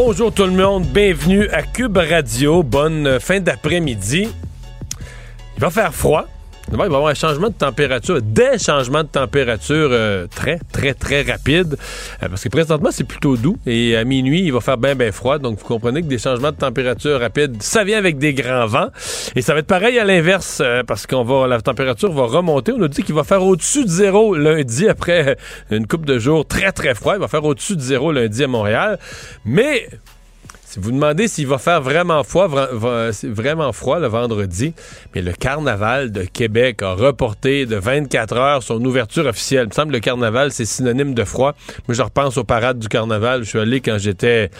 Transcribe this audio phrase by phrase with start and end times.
[0.00, 2.62] Bonjour tout le monde, bienvenue à Cube Radio.
[2.62, 4.28] Bonne fin d'après-midi.
[5.56, 6.28] Il va faire froid.
[6.70, 10.92] Il va y avoir un changement de température, des changements de température euh, très, très,
[10.92, 11.78] très rapides.
[12.22, 13.56] Euh, parce que présentement, c'est plutôt doux.
[13.64, 15.38] Et à minuit, il va faire bien, bien froid.
[15.38, 18.88] Donc, vous comprenez que des changements de température rapides, ça vient avec des grands vents.
[19.34, 22.72] Et ça va être pareil à l'inverse, euh, parce qu'on va, la température va remonter.
[22.72, 25.38] On nous dit qu'il va faire au-dessus de zéro lundi après
[25.70, 27.14] une coupe de jours très, très froid.
[27.14, 28.98] Il va faire au-dessus de zéro lundi à Montréal.
[29.46, 29.88] Mais
[30.68, 34.74] si vous demandez s'il va faire vraiment froid, vraiment froid le vendredi,
[35.14, 39.64] mais le carnaval de Québec a reporté de 24 heures son ouverture officielle.
[39.64, 41.54] Il me semble que le carnaval, c'est synonyme de froid.
[41.88, 43.44] Moi, je repense aux parades du carnaval.
[43.44, 44.50] Je suis allé quand j'étais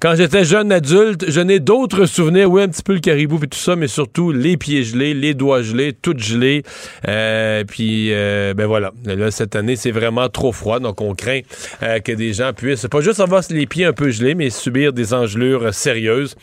[0.00, 1.26] quand j'étais jeune adulte.
[1.28, 2.50] Je n'ai d'autres souvenirs.
[2.50, 5.34] Oui, un petit peu le caribou et tout ça, mais surtout les pieds gelés, les
[5.34, 6.62] doigts gelés, tout gelé.
[7.06, 8.92] Euh, puis, euh, ben voilà.
[9.04, 10.80] Là, cette année, c'est vraiment trop froid.
[10.80, 11.40] Donc, on craint
[11.82, 14.94] euh, que des gens puissent pas juste avoir les pieds un peu gelés, mais subir
[14.94, 16.36] des engelures sérieuse.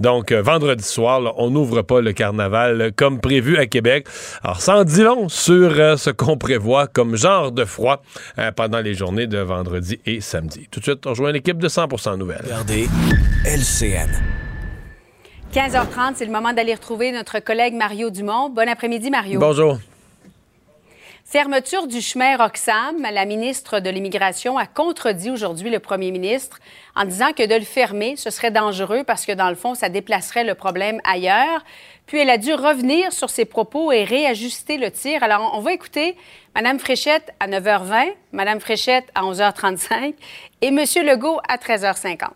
[0.00, 4.06] Donc, euh, vendredi soir, on n'ouvre pas le carnaval euh, comme prévu à Québec.
[4.42, 8.02] Alors, sans dit long sur euh, ce qu'on prévoit comme genre de froid
[8.56, 10.68] pendant les journées de vendredi et samedi.
[10.70, 12.42] Tout de suite, on rejoint l'équipe de 100% Nouvelles.
[12.44, 12.88] Regardez
[13.44, 14.10] LCN.
[15.52, 18.50] 15h30, c'est le moment d'aller retrouver notre collègue Mario Dumont.
[18.50, 19.38] Bon après-midi, Mario.
[19.38, 19.78] Bonjour.
[21.26, 23.00] Fermeture du chemin Roxham.
[23.00, 26.58] La ministre de l'Immigration a contredit aujourd'hui le premier ministre
[26.94, 29.88] en disant que de le fermer, ce serait dangereux parce que, dans le fond, ça
[29.88, 31.64] déplacerait le problème ailleurs.
[32.06, 35.22] Puis elle a dû revenir sur ses propos et réajuster le tir.
[35.22, 36.14] Alors, on va écouter
[36.54, 40.14] Mme Fréchette à 9h20, Mme Fréchette à 11h35
[40.60, 40.76] et M.
[40.76, 42.28] Legault à 13h50.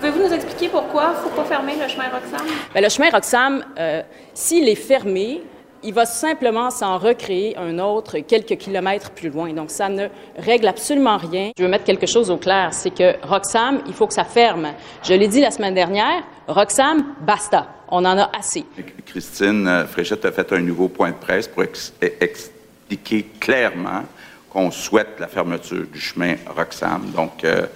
[0.00, 2.44] Pouvez-vous nous expliquer pourquoi il ne faut pas fermer le chemin Roxham?
[2.72, 4.02] Bien, le chemin Roxham, euh,
[4.34, 5.40] s'il est fermé,
[5.84, 9.52] il va simplement s'en recréer un autre quelques kilomètres plus loin.
[9.52, 11.50] Donc, ça ne règle absolument rien.
[11.56, 14.72] Je veux mettre quelque chose au clair, c'est que Roxham, il faut que ça ferme.
[15.02, 17.66] Je l'ai dit la semaine dernière, Roxham, basta.
[17.88, 18.64] On en a assez.
[19.04, 24.04] Christine euh, Fréchette a fait un nouveau point de presse pour expliquer clairement
[24.48, 27.10] qu'on souhaite la fermeture du chemin Roxham.
[27.14, 27.66] Donc, euh,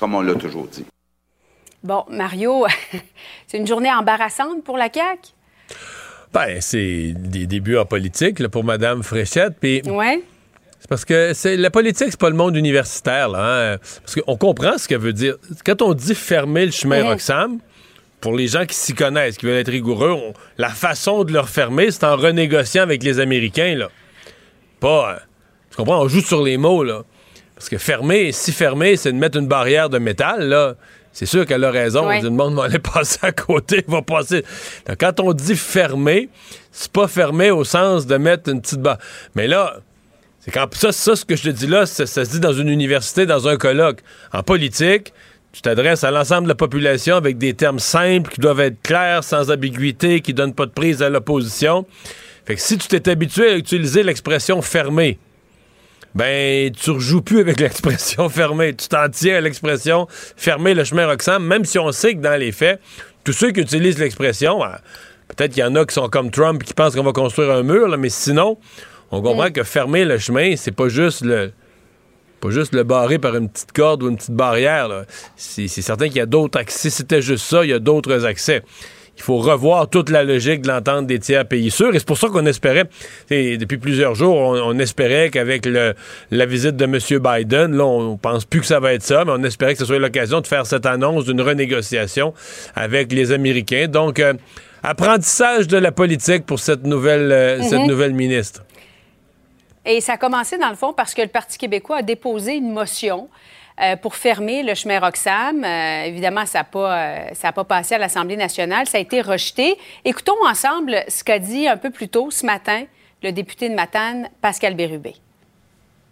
[0.00, 0.86] comme on l'a toujours dit.
[1.82, 2.66] Bon, Mario,
[3.46, 5.34] c'est une journée embarrassante pour la CAQ?
[6.34, 9.54] Ben, c'est des débuts en politique pour Mme Fréchette.
[9.60, 9.82] Puis.
[9.86, 10.20] Ouais.
[10.80, 13.28] C'est parce que c'est la politique, c'est pas le monde universitaire.
[13.28, 13.78] Là, hein.
[14.02, 15.36] Parce qu'on comprend ce qu'elle veut dire.
[15.64, 17.58] Quand on dit fermer le chemin Roxham,
[18.20, 20.16] pour les gens qui s'y connaissent, qui veulent être rigoureux,
[20.58, 23.76] la façon de le refermer, c'est en renégociant avec les Américains.
[23.76, 23.88] Là.
[24.80, 25.12] Pas.
[25.12, 25.18] Euh,
[25.70, 26.02] tu comprends?
[26.02, 26.82] On joue sur les mots.
[26.82, 27.02] là.
[27.54, 30.74] Parce que fermer, si fermer, c'est de mettre une barrière de métal, là
[31.14, 32.08] c'est sûr qu'elle a raison.
[32.08, 34.44] Le monde va aller passer à côté, va passer.
[34.98, 36.28] quand on dit fermé,
[36.72, 38.98] c'est pas fermé au sens de mettre une petite barre.
[39.36, 39.76] Mais là,
[40.40, 42.68] c'est quand ça, ça, ce que je te dis là, ça, se dit dans une
[42.68, 44.00] université, dans un colloque.
[44.32, 45.12] En politique,
[45.52, 49.22] tu t'adresses à l'ensemble de la population avec des termes simples qui doivent être clairs,
[49.22, 51.86] sans ambiguïté, qui donnent pas de prise à l'opposition.
[52.44, 55.18] Fait que si tu t'es habitué à utiliser l'expression fermé,
[56.14, 58.74] ben tu rejoues plus avec l'expression fermée.
[58.74, 62.38] Tu t'en tiens à l'expression fermer le chemin Roxham, même si on sait que dans
[62.38, 62.80] les faits,
[63.24, 64.80] tous ceux qui utilisent l'expression, ah,
[65.28, 67.62] peut-être qu'il y en a qui sont comme Trump qui pensent qu'on va construire un
[67.62, 68.58] mur, mais sinon,
[69.10, 69.52] on comprend mm.
[69.52, 71.52] que fermer le chemin, c'est pas juste le
[72.40, 75.04] pas juste le barrer par une petite corde ou une petite barrière.
[75.34, 76.90] C'est certain qu'il y a d'autres accès.
[76.90, 78.62] Si c'était juste ça, il y a d'autres accès
[79.16, 81.94] il faut revoir toute la logique de l'entente des tiers pays sûrs.
[81.94, 82.84] Et c'est pour ça qu'on espérait,
[83.30, 86.98] depuis plusieurs jours, on, espérait qu'avec la visite de M.
[87.20, 89.84] Biden, là, on pense plus que ça va être ça, mais on espérait que ce
[89.84, 92.34] soit l'occasion de faire cette annonce d'une renégociation
[92.74, 93.86] avec les Américains.
[93.86, 94.34] Donc, euh,
[94.82, 97.86] apprentissage de la politique pour cette nouvelle, euh, cette mhm.
[97.86, 98.64] nouvelle ministre.
[99.86, 102.72] Et ça a commencé, dans le fond, parce que le Parti québécois a déposé une
[102.72, 103.28] motion
[103.80, 105.64] euh, pour fermer le chemin Roxham.
[105.64, 108.86] Euh, évidemment, ça n'a pas, euh, pas passé à l'Assemblée nationale.
[108.86, 109.76] Ça a été rejeté.
[110.04, 112.84] Écoutons ensemble ce qu'a dit un peu plus tôt ce matin
[113.24, 115.14] le député de Matane, Pascal Bérubé.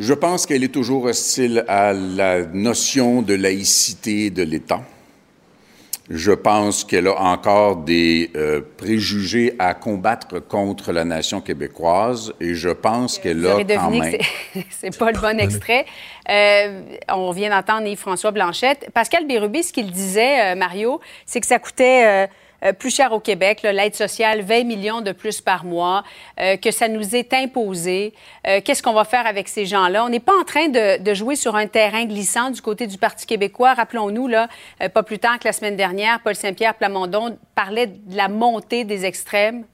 [0.00, 4.80] Je pense qu'elle est toujours hostile à la notion de laïcité de l'État.
[6.14, 12.54] Je pense qu'elle a encore des euh, préjugés à combattre contre la nation québécoise et
[12.54, 14.18] je pense qu'elle a quand même...
[14.70, 15.86] c'est pas le bon extrait.
[16.28, 18.90] Euh, on vient d'entendre Yves-François Blanchette.
[18.92, 22.28] Pascal Bérubé, ce qu'il disait, euh, Mario, c'est que ça coûtait
[22.64, 26.04] euh, plus cher au Québec, l'aide sociale, 20 millions de plus par mois,
[26.40, 28.12] euh, que ça nous est imposé.
[28.46, 30.04] Euh, qu'est-ce qu'on va faire avec ces gens-là?
[30.04, 32.98] On n'est pas en train de, de, jouer sur un terrain glissant du côté du
[32.98, 33.74] Parti québécois.
[33.74, 34.48] Rappelons-nous, là,
[34.94, 39.04] pas plus tard que la semaine dernière, Paul Saint-Pierre Plamondon parlait de la montée des
[39.04, 39.64] extrêmes.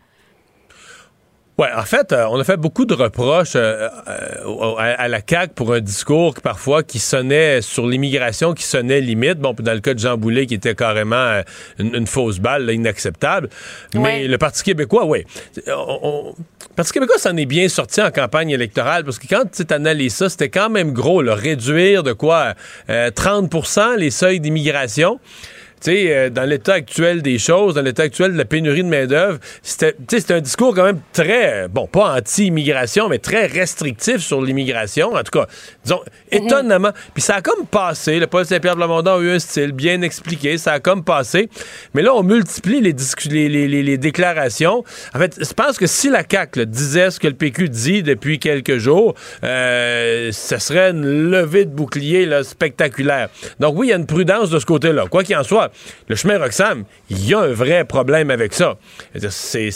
[1.58, 5.54] Oui, en fait, euh, on a fait beaucoup de reproches euh, euh, à, la CAQ
[5.54, 9.40] pour un discours parfois qui sonnait sur l'immigration, qui sonnait limite.
[9.40, 11.42] Bon, dans le cas de Jean Boulet, qui était carrément
[11.80, 13.48] une, fausse balle, inacceptable.
[13.94, 15.24] Mais le Parti québécois, oui.
[15.66, 15.72] le
[16.76, 20.28] Parti québécois s'en est bien sorti en campagne électorale parce que quand tu analyses ça,
[20.28, 22.54] c'était quand même gros, le réduire de quoi
[22.88, 25.18] 30% les seuils d'immigration.
[25.80, 28.88] Tu sais, euh, dans l'état actuel des choses, dans l'état actuel de la pénurie de
[28.88, 35.14] main-d'œuvre, c'était un discours quand même très, bon, pas anti-immigration, mais très restrictif sur l'immigration.
[35.14, 35.46] En tout cas,
[35.84, 36.00] disons,
[36.32, 36.44] mhm.
[36.44, 36.90] étonnamment.
[37.14, 38.18] Puis ça a comme passé.
[38.18, 40.58] Le Paul Saint-Pierre Blamondon a eu un style bien expliqué.
[40.58, 41.48] Ça a comme passé.
[41.94, 42.94] Mais là, on multiplie les,
[43.48, 44.84] les, les, les déclarations.
[45.14, 48.38] En fait, je pense que si la CAQ disait ce que le PQ dit depuis
[48.38, 49.14] quelques jours,
[49.44, 53.28] euh, ce serait une levée de bouclier là, spectaculaire.
[53.60, 55.06] Donc oui, il y a une prudence de ce côté-là.
[55.10, 55.67] Quoi qu'il en soit,
[56.08, 58.76] le chemin Roxham, il y a un vrai problème avec ça.
[59.30, 59.70] C'est,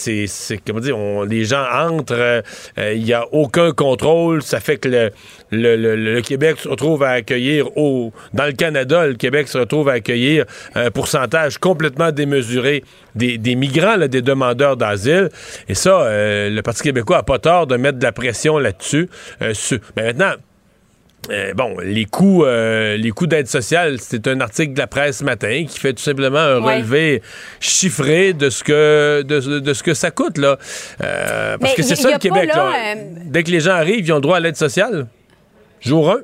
[0.67, 0.97] comment dire,
[1.29, 2.43] les gens entrent, euh,
[2.79, 5.11] euh, il n'y a aucun contrôle, ça fait que
[5.51, 9.93] le, Québec se retrouve à accueillir, au, dans le Canada, le Québec se retrouve à
[9.93, 10.45] accueillir
[10.75, 12.85] un pourcentage complètement démesuré
[13.15, 15.29] des, migrants, des demandeurs d'asile.
[15.69, 19.09] Et ça, euh, le Parti québécois n'a pas tort de mettre de la pression là-dessus.
[19.41, 20.33] mais maintenant,
[21.31, 25.19] euh, bon, les coûts, euh, les coûts d'aide sociale, c'est un article de la presse
[25.19, 27.23] ce matin qui fait tout simplement un relevé
[27.61, 30.59] chiffré de ce que de, ce que ça coûte là,
[31.03, 32.51] euh, parce que c'est ça le Québec.
[33.25, 35.07] Dès que les gens arrivent, ils ont droit à l'aide sociale?
[35.81, 36.21] Jour 1.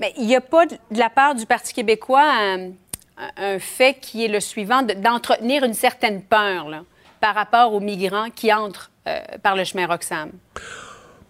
[0.00, 2.24] Mais il n'y a pas de la part du Parti québécois
[3.36, 6.84] un, fait qui est le suivant d'entretenir une certaine peur là,
[7.20, 8.90] par rapport aux migrants qui entrent
[9.42, 10.30] par le chemin Roxham.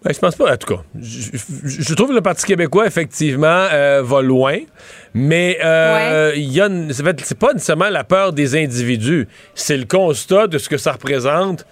[0.03, 0.81] Ben, je pense pas, en tout cas.
[1.01, 4.59] Je, trouve que le Parti québécois, effectivement, euh, va loin,
[5.13, 10.47] mais euh, il y a c'est pas nécessairement la peur des individus, c'est le constat
[10.47, 11.65] de ce que ça représente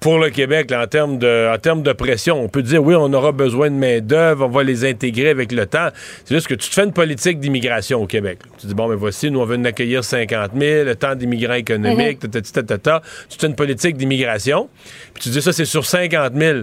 [0.00, 2.42] pour le Québec en, termes de, en termes de pression.
[2.42, 5.66] On peut dire, oui, on aura besoin de main-d'œuvre, on va les intégrer avec le
[5.66, 5.88] temps.
[6.24, 8.38] C'est juste que tu te fais une politique d'immigration au Québec.
[8.58, 11.54] Tu dis, bon, mais voici, nous, on veut en accueillir 50 000, le temps d'immigrants
[11.54, 13.00] économiques, mm-hmm.
[13.28, 14.68] Tu fais une politique d'immigration,
[15.12, 16.60] puis tu dis, ça, c'est sur 50 000.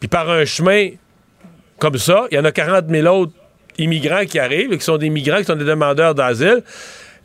[0.00, 0.90] Puis par un chemin
[1.78, 3.32] comme ça, il y en a 40 000 autres
[3.78, 6.62] immigrants qui arrivent, qui sont des migrants, qui sont des demandeurs d'asile.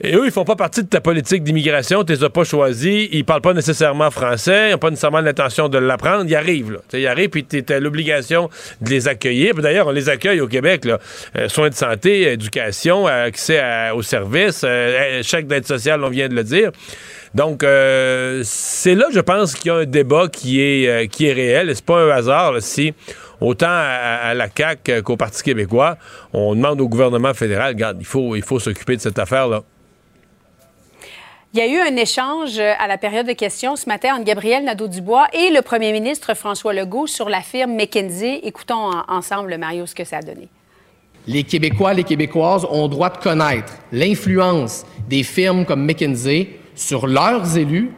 [0.04, 3.08] Et eux, ils font pas partie de ta politique d'immigration, tu les as pas choisis,
[3.12, 6.72] ils parlent pas nécessairement français, ils n'ont pas nécessairement l'intention de l'apprendre, ils arrivent.
[6.72, 6.80] Là.
[6.94, 8.50] Ils arrivent, puis tu as l'obligation
[8.82, 9.54] de les accueillir.
[9.54, 10.88] D'ailleurs, on les accueille au Québec.
[10.88, 13.62] Euh, soins de santé, éducation, accès
[13.94, 16.72] aux services, euh, chèque d'aide sociale, on vient de le dire.
[17.34, 21.28] Donc, euh, c'est là, je pense, qu'il y a un débat qui est, euh, qui
[21.28, 21.70] est réel.
[21.70, 22.94] Et c'est pas un hasard si,
[23.40, 25.98] autant à, la CAQ qu'au Parti québécois,
[26.34, 29.64] on demande au gouvernement fédéral, regarde, il faut, il faut s'occuper de cette affaire-là.
[31.54, 34.64] Il y a eu un échange à la période de questions ce matin entre Gabriel
[34.64, 38.40] Nadeau-Dubois et le premier ministre François Legault sur la firme McKinsey.
[38.44, 40.48] Écoutons ensemble, Mario, ce que ça a donné.
[41.28, 47.58] Les Québécois, les Québécoises ont droit de connaître l'influence des firmes comme McKinsey sur leurs
[47.58, 47.92] élus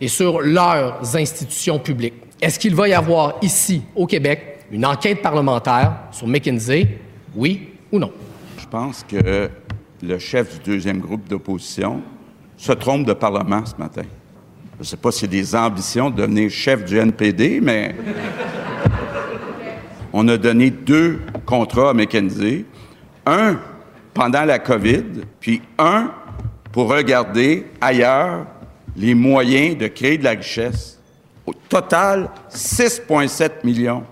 [0.00, 2.14] et sur leurs institutions publiques.
[2.40, 6.86] Est-ce qu'il va y avoir ici, au Québec, une enquête parlementaire sur McKinsey,
[7.34, 8.12] oui ou non?
[8.56, 9.50] Je pense que
[10.02, 12.02] le chef du deuxième groupe d'opposition
[12.56, 14.04] se trompe de Parlement ce matin.
[14.76, 17.94] Je ne sais pas s'il a des ambitions de devenir chef du NPD, mais
[20.12, 22.64] on a donné deux contrats à McKinsey.
[23.26, 23.58] Un
[24.14, 25.04] pendant la COVID,
[25.40, 26.10] puis un
[26.72, 28.46] pour regarder ailleurs
[28.96, 30.98] les moyens de créer de la richesse.
[31.46, 34.04] Au total, 6,7 millions.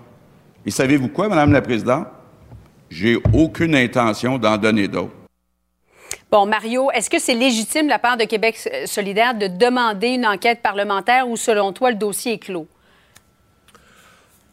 [0.65, 2.07] Et savez-vous quoi, Madame la Présidente?
[2.89, 5.13] J'ai aucune intention d'en donner d'autres.
[6.31, 10.27] Bon, Mario, est-ce que c'est légitime de la part de Québec solidaire de demander une
[10.27, 12.67] enquête parlementaire ou, selon toi, le dossier est clos?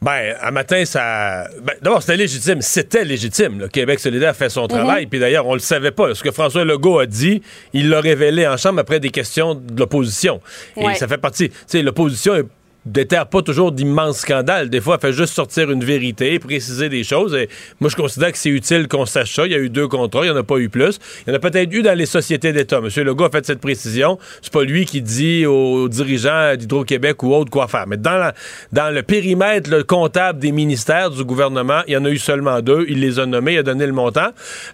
[0.07, 1.49] Ben, un matin, ça.
[1.61, 2.63] Ben, D'abord, c'était légitime.
[2.63, 3.59] C'était légitime.
[3.59, 4.69] Le Québec solidaire fait son mhm.
[4.69, 5.07] travail.
[5.07, 6.15] Puis d'ailleurs, on le savait pas.
[6.15, 9.77] Ce que François Legault a dit, il l'a révélé en chambre après des questions de
[9.77, 10.41] l'opposition.
[10.77, 11.49] Et ça fait partie.
[11.49, 12.47] Tu sais, l'opposition est
[12.87, 14.71] déterre pas toujours d'immenses scandales.
[14.71, 17.35] Des fois, elle fait juste sortir une vérité, préciser des choses.
[17.35, 17.49] Et
[17.81, 19.47] moi, je considère que c'est utile qu'on sache ça.
[19.47, 20.99] Il y a eu deux contrats, il n'y en a pas eu plus.
[21.27, 22.79] Il y en a peut-être eu dans les sociétés d'État.
[22.79, 23.05] M.
[23.05, 24.19] Legault a fait cette précision.
[24.41, 27.87] C'est pas lui qui dit aux dirigeants d'Hydro-Québec ou autres quoi faire.
[27.87, 28.33] Mais dans,
[28.73, 32.61] dans le périmètre le comptable des ministères du gouvernement, il y en a eu seulement
[32.61, 32.87] deux.
[32.89, 34.29] Il les a nommés, il a donné le montant.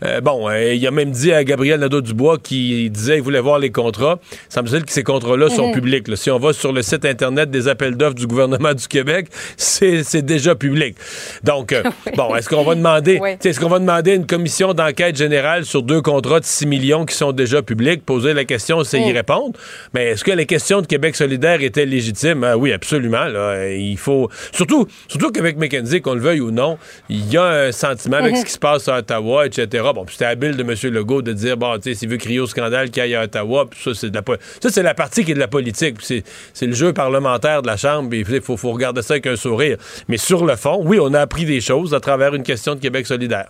[0.05, 3.59] Euh, bon, euh, il a même dit à Gabriel Nadeau-Dubois qui disait qu'il voulait voir
[3.59, 4.19] les contrats.
[4.49, 5.75] Ça me semble que ces contrats-là sont mhm.
[5.75, 6.17] publics.
[6.17, 10.55] Si on va sur le site Internet des appels du gouvernement du Québec, c'est déjà
[10.55, 10.97] public.
[11.43, 11.83] Donc, euh,
[12.17, 16.01] bon, est-ce qu'on va demander est-ce qu'on va demander une commission d'enquête générale sur deux
[16.03, 18.05] contrats de 6 millions qui sont déjà publics?
[18.05, 19.17] Poser la question, c'est y mm.
[19.17, 19.59] répondre?
[19.95, 22.45] Mais est-ce que les questions de Québec solidaire étaient légitimes?
[22.45, 23.27] Ah oui, absolument.
[23.69, 24.29] Il faut...
[24.53, 26.79] Surtout, surtout qu'avec McKenzie, qu'on le veuille ou non,
[27.09, 28.41] il y a un sentiment avec mm-hmm.
[28.41, 29.85] ce qui se passe à Ottawa, etc.
[29.95, 30.75] Bon, c'était habile de M.
[30.93, 33.25] Legault de dire, bon, tu sais, s'il veut crier au scandale qu'il y a à
[33.25, 34.23] Ottawa, ça, c'est la...
[34.61, 35.97] Ça, c'est la partie qui est de la politique.
[36.01, 39.77] C'est le jeu parlementaire de la Chambre il faut, faut regarder ça avec un sourire.
[40.09, 42.81] Mais sur le fond, oui, on a appris des choses à travers une question de
[42.81, 43.49] Québec solidaire.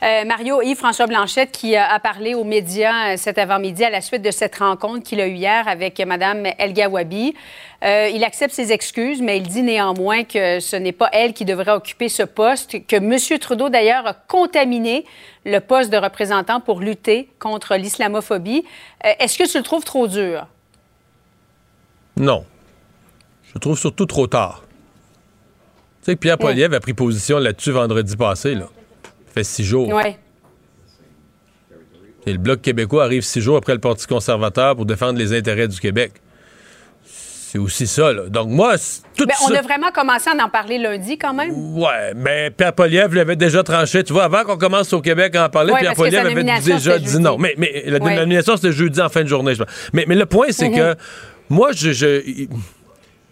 [0.00, 4.22] Euh, Mario Yves-François Blanchette qui a parlé aux médias euh, cet avant-midi à la suite
[4.22, 7.34] de cette rencontre qu'il a eue hier avec Mme Elga Wabi.
[7.82, 11.44] Euh, il accepte ses excuses, mais il dit néanmoins que ce n'est pas elle qui
[11.44, 13.38] devrait occuper ce poste, que M.
[13.40, 15.04] Trudeau, d'ailleurs, a contaminé
[15.44, 18.64] le poste de représentant pour lutter contre l'islamophobie.
[19.02, 20.46] Est-ce que tu le trouves trop dur?
[22.16, 22.44] Non.
[23.54, 24.64] Je trouve surtout trop tard.
[26.02, 28.68] Tu sais que Pierre Poilievre a pris position là-dessus vendredi passé, là.
[29.26, 29.88] Ça fait six jours.
[29.88, 30.18] Ouais.
[32.26, 35.68] Et le Bloc québécois arrive six jours après le Parti conservateur pour défendre les intérêts
[35.68, 36.12] du Québec.
[37.04, 38.28] C'est aussi ça, là.
[38.28, 38.74] Donc, moi,
[39.16, 41.50] tout ben, On a vraiment commencé à en parler lundi, quand même.
[41.78, 44.04] Ouais, mais Pierre Poliev l'avait déjà tranché.
[44.04, 47.18] Tu vois, avant qu'on commence au Québec à en parler, Pierre Poliev avait déjà dit
[47.18, 47.38] non.
[47.38, 49.54] Mais, mais la nomination, c'était jeudi en fin de journée.
[49.94, 50.94] Mais, mais le point, c'est mm-hmm.
[50.94, 51.00] que
[51.48, 52.46] moi, je, je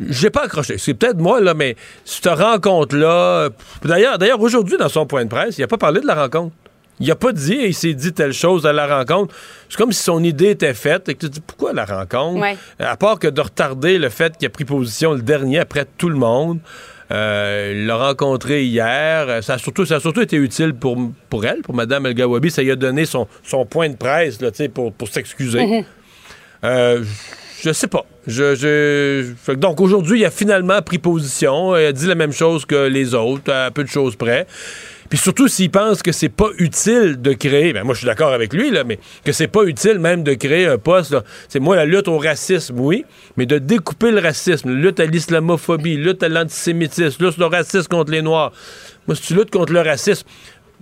[0.00, 0.78] j'ai pas accroché.
[0.78, 3.48] C'est peut-être moi, là, mais cette rencontre-là.
[3.84, 6.54] D'ailleurs, d'ailleurs aujourd'hui, dans son point de presse, il a pas parlé de la rencontre.
[6.98, 9.34] Il a pas dit, il s'est dit telle chose à la rencontre.
[9.68, 12.42] C'est comme si son idée était faite et que tu dis pourquoi la rencontre?
[12.78, 16.08] À part que de retarder le fait qu'il a pris position le dernier après tout
[16.08, 16.58] le monde.
[17.12, 19.42] Euh, il l'a rencontré hier.
[19.44, 20.96] Ça a, surtout, ça a surtout été utile pour,
[21.28, 22.50] pour elle, pour Mme El Gawabi.
[22.50, 25.60] Ça lui a donné son, son point de presse là, pour, pour s'excuser.
[25.60, 25.84] Mm-hmm.
[26.64, 27.04] euh,
[27.62, 28.04] je sais pas.
[28.26, 31.76] Je, Donc aujourd'hui, il a finalement pris position.
[31.76, 34.46] Il a dit la même chose que les autres, à peu de choses près.
[35.08, 38.32] Puis surtout s'il pense que c'est pas utile de créer, ben moi je suis d'accord
[38.32, 41.16] avec lui là, mais que c'est pas utile même de créer un poste.
[41.48, 43.04] C'est moi la lutte au racisme, oui,
[43.36, 48.10] mais de découper le racisme, lutte à l'islamophobie, lutte à l'antisémitisme, lutte au racisme contre
[48.10, 48.52] les noirs.
[49.06, 50.26] Moi si tu luttes contre le racisme,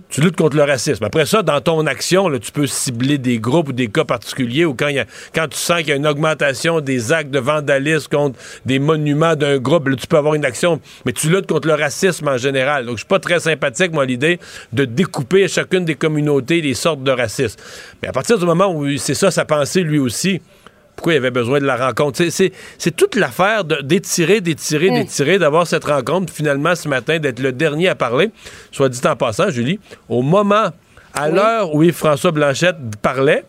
[0.09, 1.03] tu luttes contre le racisme.
[1.03, 4.73] Après ça, dans ton action, tu peux cibler des groupes ou des cas particuliers ou
[4.73, 8.07] quand, y a, quand tu sens qu'il y a une augmentation des actes de vandalisme
[8.09, 11.73] contre des monuments d'un groupe, tu peux avoir une action, mais tu luttes contre le
[11.73, 12.85] racisme en général.
[12.85, 14.39] Donc, je suis pas très sympathique, moi, l'idée
[14.73, 17.59] de découper chacune des communautés des sortes de racisme.
[18.01, 20.41] Mais à partir du moment où c'est ça sa pensée, lui aussi,
[20.95, 22.21] pourquoi il avait besoin de la rencontre.
[22.29, 27.89] C'est toute l'affaire d'étirer, d'étirer, d'étirer, d'avoir cette rencontre, finalement, ce matin, d'être le dernier
[27.89, 28.31] à parler.
[28.71, 30.71] Soit dit en passant, Julie, au moment,
[31.13, 33.43] à l'heure où François Blanchette parlait,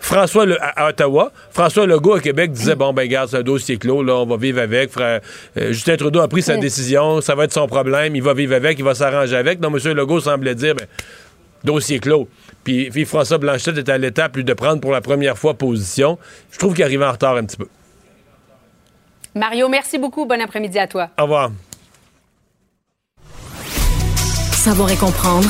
[0.00, 4.02] François à, Ottawa, François Legault à Québec disait bon ben garde, c'est un dossier clos,
[4.02, 4.90] là, on va vivre avec.
[4.90, 5.20] Frère,
[5.58, 8.54] euh, Justin Trudeau a pris sa décision, ça va être son problème, il va vivre
[8.54, 9.60] avec, il va s'arranger avec.
[9.60, 9.92] Donc M.
[9.92, 10.86] Legault semblait dire ben,
[11.64, 12.28] dossier clos.
[12.64, 16.18] Puis, François Blanchette est à l'étape de prendre pour la première fois position.
[16.50, 17.68] Je trouve qu'il arrive en retard un petit peu.
[19.34, 20.26] Mario, merci beaucoup.
[20.26, 21.10] Bon après-midi à toi.
[21.18, 21.50] Au revoir.
[24.52, 25.48] Savoir et comprendre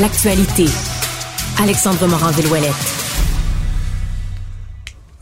[0.00, 0.64] l'actualité.
[1.60, 3.03] Alexandre Morand-Villouellette.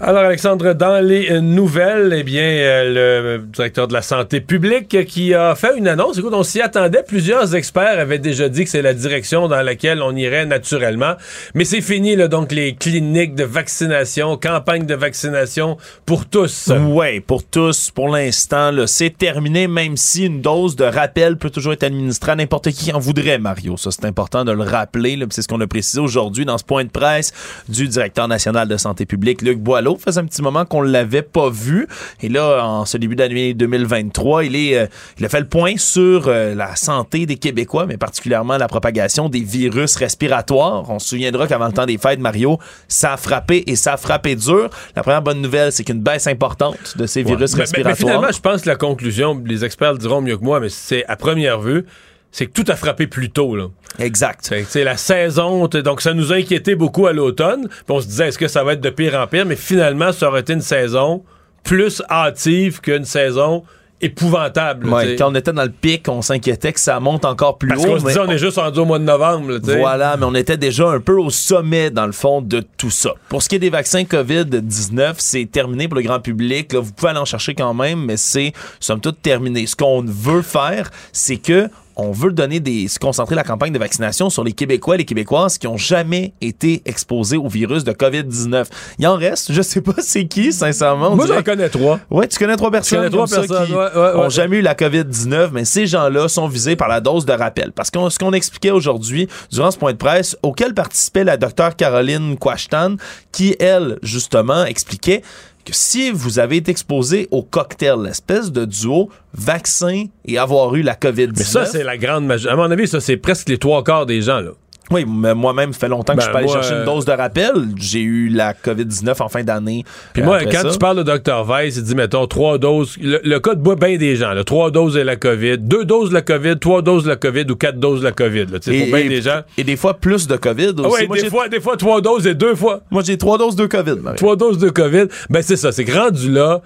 [0.05, 5.33] Alors, Alexandre, dans les nouvelles, eh bien, euh, le directeur de la santé publique qui
[5.33, 6.19] a fait une annonce.
[6.19, 7.05] Écoute, on s'y attendait.
[7.07, 11.15] Plusieurs experts avaient déjà dit que c'est la direction dans laquelle on irait naturellement.
[11.55, 16.73] Mais c'est fini, là, donc, les cliniques de vaccination, campagne de vaccination pour tous.
[16.77, 17.93] Oui, pour tous.
[17.93, 22.35] Pour l'instant, c'est terminé, même si une dose de rappel peut toujours être administrée à
[22.35, 23.77] n'importe qui en voudrait, Mario.
[23.77, 25.17] C'est important de le rappeler.
[25.31, 27.33] C'est ce qu'on a précisé aujourd'hui dans ce point de presse
[27.69, 31.51] du directeur national de santé publique, Luc Boileau faisait un petit moment qu'on l'avait pas
[31.51, 31.87] vu.
[32.23, 34.87] Et là, en ce début d'année 2023, il, est, euh,
[35.19, 39.29] il a fait le point sur euh, la santé des Québécois, mais particulièrement la propagation
[39.29, 40.89] des virus respiratoires.
[40.91, 42.59] On se souviendra qu'avant le temps des fêtes, Mario,
[42.89, 44.71] ça a frappé et ça a frappé dur.
[44.97, 47.97] La première bonne nouvelle, c'est qu'une baisse importante de ces virus respiratoires.
[47.99, 50.69] Mais, finalement, je pense que la conclusion, les experts le diront mieux que moi, mais
[50.69, 51.85] c'est à première vue,
[52.33, 53.55] c'est que tout a frappé plus tôt.
[53.55, 53.69] Là.
[53.99, 54.53] Exact.
[54.69, 57.69] C'est la saison, donc ça nous a inquiété beaucoup à l'automne.
[57.89, 59.47] on se disait, est-ce que ça va être de pire en pire?
[59.47, 61.23] Mais finalement, ça aurait été une saison
[61.63, 63.63] plus hâtive qu'une saison
[64.01, 64.89] épouvantable.
[65.17, 67.85] quand on était dans le pic, on s'inquiétait que ça monte encore plus Parce haut.
[67.85, 69.59] Parce qu'on se disait, on est juste rendu au mois de novembre.
[69.63, 73.15] voilà, mais on était déjà un peu au sommet, dans le fond, de tout ça.
[73.29, 76.73] Pour ce qui est des vaccins COVID-19, c'est terminé pour le grand public.
[76.73, 79.67] Là, vous pouvez aller en chercher quand même, mais c'est, somme toute, terminé.
[79.67, 83.79] Ce qu'on veut faire, c'est que on veut donner des, se concentrer la campagne de
[83.79, 87.93] vaccination sur les Québécois et les Québécoises qui ont jamais été exposés au virus de
[87.93, 88.67] COVID-19.
[88.99, 91.15] Il en reste, je sais pas c'est qui, sincèrement.
[91.17, 92.01] Moi, j'en connais trois.
[92.11, 93.05] Ouais, tu connais trois personnes.
[93.05, 96.29] Je connais trois personnes, qui ouais, ouais, ont jamais eu la COVID-19, mais ces gens-là
[96.29, 97.73] sont visés par la dose de rappel.
[97.73, 101.77] Parce que ce qu'on expliquait aujourd'hui, durant ce point de presse, auquel participait la docteure
[101.77, 102.97] Caroline Quashtan,
[103.31, 105.23] qui, elle, justement, expliquait
[105.65, 110.83] que si vous avez été exposé au cocktail, l'espèce de duo vaccin et avoir eu
[110.83, 111.33] la COVID-19.
[111.37, 112.53] Mais ça, c'est la grande majorité.
[112.53, 114.51] À mon avis, ça, c'est presque les trois quarts des gens, là.
[114.93, 117.13] Oui, mais moi-même, ça fait longtemps que je suis pas allé chercher une dose de
[117.13, 117.53] rappel.
[117.77, 119.85] J'ai eu la COVID-19 en fin d'année.
[120.13, 121.45] Puis moi, quand tu parles de Dr.
[121.49, 122.97] Weiss, il dit, mettons, trois doses.
[123.01, 126.11] Le, cas de bois bien des gens, là, trois doses de la COVID, deux doses
[126.11, 128.47] de la COVID, trois doses de la COVID ou quatre doses de la COVID.
[128.47, 129.41] Là, et, pour bien des gens.
[129.59, 131.03] Et des fois, plus de COVID aussi.
[131.03, 132.81] Ah oui, des, fois, des fois, trois doses et deux fois.
[132.91, 133.97] Moi, j'ai trois doses de COVID.
[134.03, 134.17] Marie.
[134.17, 135.07] Trois doses de COVID.
[135.31, 135.73] Ben, c'est ça.
[135.73, 136.61] C'est rendu là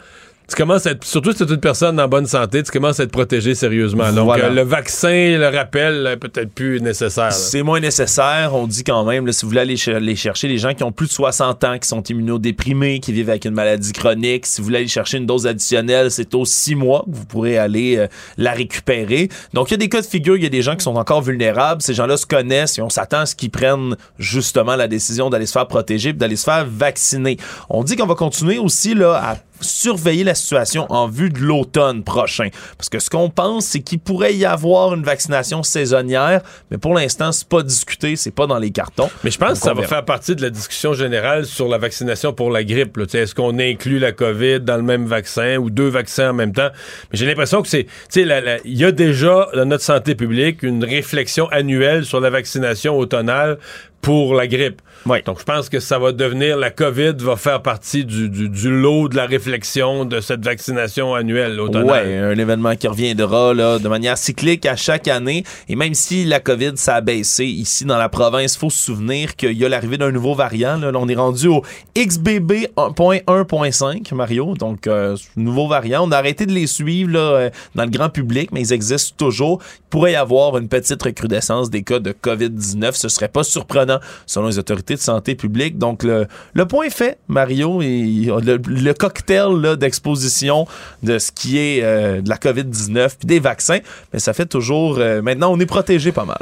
[0.48, 3.00] tu commences à être, surtout si tu es une personne en bonne santé, tu commences
[3.00, 4.12] à être protégé sérieusement.
[4.12, 7.32] Donc, euh, le vaccin, le rappel, peut-être plus nécessaire.
[7.32, 8.54] C'est moins nécessaire.
[8.54, 11.06] On dit quand même, si vous voulez aller, aller, chercher les gens qui ont plus
[11.06, 14.78] de 60 ans, qui sont immunodéprimés, qui vivent avec une maladie chronique, si vous voulez
[14.78, 18.06] aller chercher une dose additionnelle, c'est aux six mois que vous pourrez aller euh,
[18.38, 19.28] la récupérer.
[19.52, 20.96] Donc, il y a des cas de figure, il y a des gens qui sont
[20.96, 21.82] encore vulnérables.
[21.82, 25.46] Ces gens-là se connaissent et on s'attend à ce qu'ils prennent justement la décision d'aller
[25.46, 27.36] se faire protéger d'aller se faire vacciner.
[27.68, 32.04] On dit qu'on va continuer aussi là, à surveiller la situation en vue de l'automne
[32.04, 32.48] prochain.
[32.76, 36.94] Parce que ce qu'on pense, c'est qu'il pourrait y avoir une vaccination saisonnière, mais pour
[36.94, 39.10] l'instant, c'est pas discuté, c'est pas dans les cartons.
[39.24, 42.32] Mais je pense que ça va faire partie de la discussion générale sur la vaccination
[42.32, 42.98] pour la grippe.
[43.12, 46.70] Est-ce qu'on inclut la COVID dans le même vaccin ou deux vaccins en même temps?
[47.10, 51.48] Mais j'ai l'impression que c'est, il y a déjà dans notre santé publique une réflexion
[51.48, 53.58] annuelle sur la vaccination automnale
[54.00, 54.80] pour la grippe.
[55.24, 59.08] Donc, je pense que ça va devenir, la COVID va faire partie du, du, lot
[59.08, 62.06] de la réflexion de cette vaccination annuelle automnale.
[62.06, 65.44] Oui, un événement qui reviendra là, de manière cyclique à chaque année.
[65.68, 68.84] Et même si la COVID, ça a baissé ici dans la province, il faut se
[68.84, 70.76] souvenir qu'il y a l'arrivée d'un nouveau variant.
[70.76, 70.90] Là.
[70.94, 71.62] on est rendu au
[71.96, 74.54] XBB.1.5, Mario.
[74.54, 76.08] Donc, euh, nouveau variant.
[76.08, 79.14] On a arrêté de les suivre là, euh, dans le grand public, mais ils existent
[79.16, 79.60] toujours.
[79.62, 82.94] Il pourrait y avoir une petite recrudescence des cas de COVID-19.
[82.94, 83.85] Ce serait pas surprenant
[84.26, 85.78] selon les autorités de santé publique.
[85.78, 90.66] Donc, le, le point est fait, Mario, le, cocktail d'exposition
[91.02, 93.78] de ce qui est euh, de la COVID-19 puis des vaccins,
[94.12, 94.98] mais ça fait toujours...
[94.98, 96.38] Euh, maintenant, on est protégé pas mal.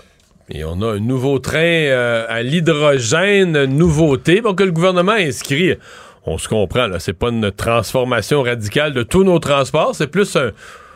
[0.51, 5.21] Et on a un nouveau train euh, à l'hydrogène, nouveauté, donc que le gouvernement a
[5.21, 5.75] inscrit.
[6.27, 10.37] On se comprend, là, c'est pas une transformation radicale de tous nos transports, c'est plus
[10.37, 10.51] un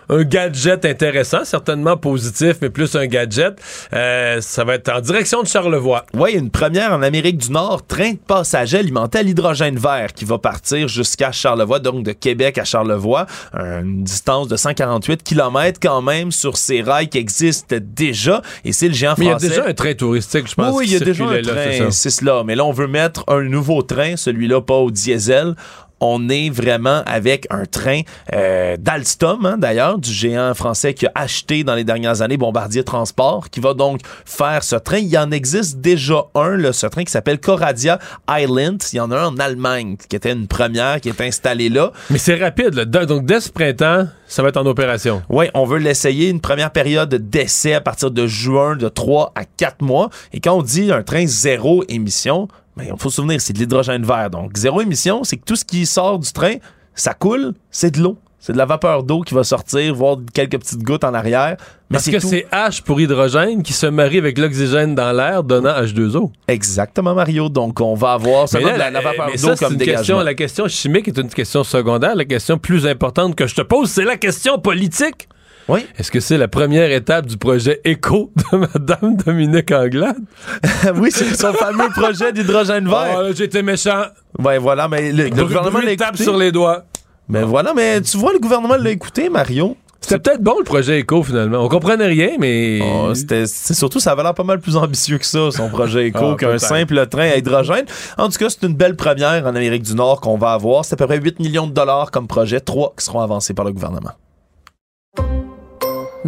[0.08, 3.60] un gadget intéressant, certainement positif, mais plus un gadget.
[3.92, 6.04] Euh, ça va être en direction de Charlevoix.
[6.14, 10.24] Oui, une première en Amérique du Nord, train de passagers alimenté à l'hydrogène vert qui
[10.24, 16.02] va partir jusqu'à Charlevoix, donc de Québec à Charlevoix, une distance de 148 km quand
[16.02, 18.42] même sur ces rails qui existent déjà.
[18.64, 19.24] Et c'est le géant français.
[19.24, 20.74] Mais il y a déjà un train touristique, je pense.
[20.74, 22.42] Oui, il y a déjà un train, c'est cela.
[22.44, 25.54] Mais là, on veut mettre un nouveau train, celui-là pas au diesel
[26.00, 31.12] on est vraiment avec un train euh, d'Alstom, hein, d'ailleurs, du géant français qui a
[31.14, 34.98] acheté dans les dernières années Bombardier Transport, qui va donc faire ce train.
[34.98, 38.82] Il y en existe déjà un, là, ce train qui s'appelle Coradia Island.
[38.92, 41.92] Il y en a un en Allemagne, qui était une première, qui est installé là.
[42.10, 42.84] Mais c'est rapide, là.
[42.84, 45.22] Donc, dès ce printemps, ça va être en opération.
[45.28, 46.28] Oui, on veut l'essayer.
[46.28, 50.10] Une première période d'essai à partir de juin, de 3 à 4 mois.
[50.32, 52.48] Et quand on dit un train zéro émission,
[52.80, 54.30] il ben, faut se souvenir, c'est de l'hydrogène vert.
[54.30, 56.54] Donc, zéro émission, c'est que tout ce qui sort du train,
[56.94, 58.18] ça coule, c'est de l'eau.
[58.40, 61.56] C'est de la vapeur d'eau qui va sortir, voire quelques petites gouttes en arrière.
[61.90, 65.72] Mais Parce que c'est H pour hydrogène qui se marie avec l'oxygène dans l'air, donnant
[65.82, 66.30] H2O.
[66.46, 67.48] Exactement, Mario.
[67.48, 71.18] Donc, on va avoir seulement la, vapeur d'eau comme une Question, la question chimique est
[71.18, 72.14] une question secondaire.
[72.14, 75.28] La question plus importante que je te pose, c'est la question politique.
[75.68, 75.86] Oui.
[75.98, 80.16] Est-ce que c'est la première étape du projet éco de Mme Dominique Anglade?
[80.96, 83.20] oui, c'est son fameux projet d'hydrogène vert.
[83.20, 84.04] Oh, j'étais méchant.
[84.38, 86.84] Ouais, voilà, mais le, gouvernement l'a tape sur les doigts.
[87.28, 89.76] Mais voilà, mais tu vois, le gouvernement l'a écouté, Mario.
[90.00, 91.58] C'était peut-être bon le projet éco finalement.
[91.58, 92.80] On comprenait rien, mais.
[92.82, 96.30] Oh, c'était, surtout, ça avait l'air pas mal plus ambitieux que ça, son projet éco,
[96.32, 97.84] ah, qu'un simple train à hydrogène.
[98.16, 100.86] En tout cas, c'est une belle première en Amérique du Nord qu'on va avoir.
[100.86, 103.66] C'est à peu près 8 millions de dollars comme projet, trois qui seront avancés par
[103.66, 104.12] le gouvernement.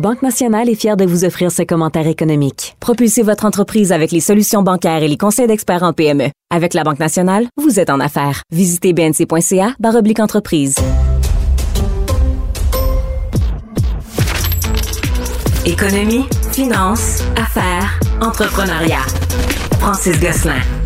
[0.01, 2.75] Banque Nationale est fière de vous offrir ses commentaires économiques.
[2.81, 6.31] Propulsez votre entreprise avec les solutions bancaires et les conseils d'experts en PME.
[6.49, 8.41] Avec la Banque Nationale, vous êtes en affaires.
[8.51, 10.77] Visitez bnc.ca oblique entreprise.
[15.67, 19.05] Économie, finances, affaires, entrepreneuriat.
[19.81, 20.80] Francis Gosselin.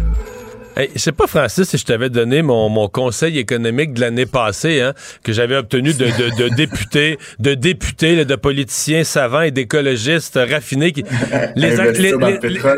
[0.77, 4.27] Hey, je sais pas, Francis, si je t'avais donné mon, mon, conseil économique de l'année
[4.27, 9.53] passée, hein, que j'avais obtenu de, de, de députés, de députés, de politiciens savants et
[9.53, 10.91] d'écologistes raffinés.
[10.91, 11.05] Qui,
[11.55, 11.77] les,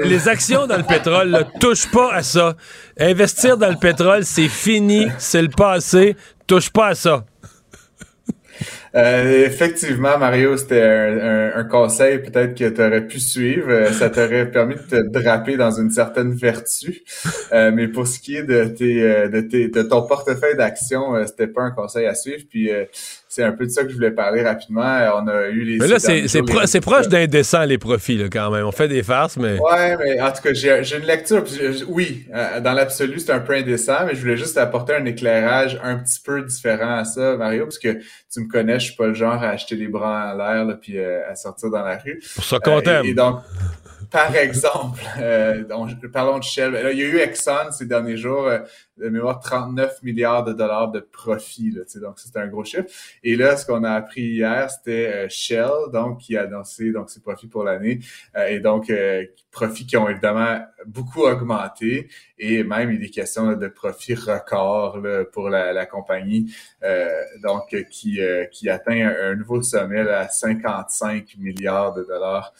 [0.04, 2.54] les, actions dans le pétrole, ne touche pas à ça.
[3.00, 6.16] Investir dans le pétrole, c'est fini, c'est le passé.
[6.46, 7.24] Touche pas à ça.
[8.94, 10.82] Euh, effectivement, Mario, c'était
[11.54, 13.70] un, conseil peut-être que tu aurais pu suivre.
[13.70, 17.02] Euh, ça t'aurait permis de te draper dans une certaine vertu.
[17.52, 21.46] Euh, mais pour ce qui est de, tes, de, tes, de ton portefeuille d'action, c'était
[21.46, 22.44] pas un conseil à suivre.
[22.48, 22.70] Puis
[23.36, 24.96] c'est un peu de ça que je voulais parler rapidement.
[25.14, 25.76] On a eu les.
[25.76, 28.64] Mais là, c'est proche d'indécent, les profits, là, quand même.
[28.64, 29.58] On fait des farces, mais.
[29.58, 31.44] Ouais, mais en tout cas, j'ai une lecture.
[31.88, 35.78] oui, euh, dans l'absolu, c'est un peu indécent, mais je voulais juste apporter un éclairage
[35.82, 37.98] un petit peu différent à ça, Mario, parce que
[38.32, 40.98] tu me connais, je suis pas le genre à acheter les bras en l'air, puis
[40.98, 42.22] euh, à sortir dans la rue.
[42.36, 43.04] Pour ça qu'on t'aime.
[43.04, 43.40] et donc.
[44.16, 45.62] Par exemple, euh,
[46.10, 46.72] parlons de Shell.
[46.90, 48.60] il y a eu Exxon ces derniers jours, euh,
[48.96, 51.70] de mémoire 39 milliards de dollars de profit.
[51.72, 52.86] Là, donc, c'est un gros chiffre.
[53.22, 57.10] Et là, ce qu'on a appris hier, c'était euh, Shell, donc qui a annoncé donc
[57.10, 57.98] ses profits pour l'année.
[58.38, 58.90] Euh, et donc,
[59.50, 62.08] profits qui ont évidemment beaucoup augmenté.
[62.38, 64.98] Et même, il y a des questions de profits records
[65.30, 66.54] pour la, la compagnie,
[67.42, 72.54] donc qui, qui atteint un, un nouveau sommet à 55 milliards de dollars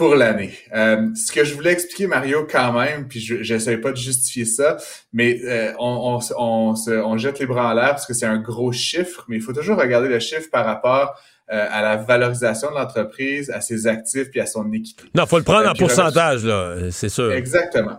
[0.00, 0.54] pour l'année.
[0.74, 4.78] Euh, ce que je voulais expliquer, Mario, quand même, puis je pas de justifier ça,
[5.12, 8.72] mais euh, on, on, on, jette les bras en l'air parce que c'est un gros
[8.72, 11.20] chiffre, mais il faut toujours regarder le chiffre par rapport
[11.52, 15.04] euh, à la valorisation de l'entreprise, à ses actifs puis à son équité.
[15.14, 17.30] Non, faut le prendre en pourcentage, là, c'est sûr.
[17.32, 17.98] Exactement.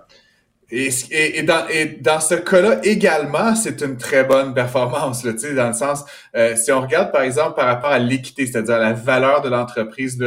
[0.71, 5.67] Et, et, dans, et dans ce cas-là également, c'est une très bonne performance, là, dans
[5.67, 6.05] le sens,
[6.35, 10.17] euh, si on regarde par exemple par rapport à l'équité, c'est-à-dire la valeur de l'entreprise,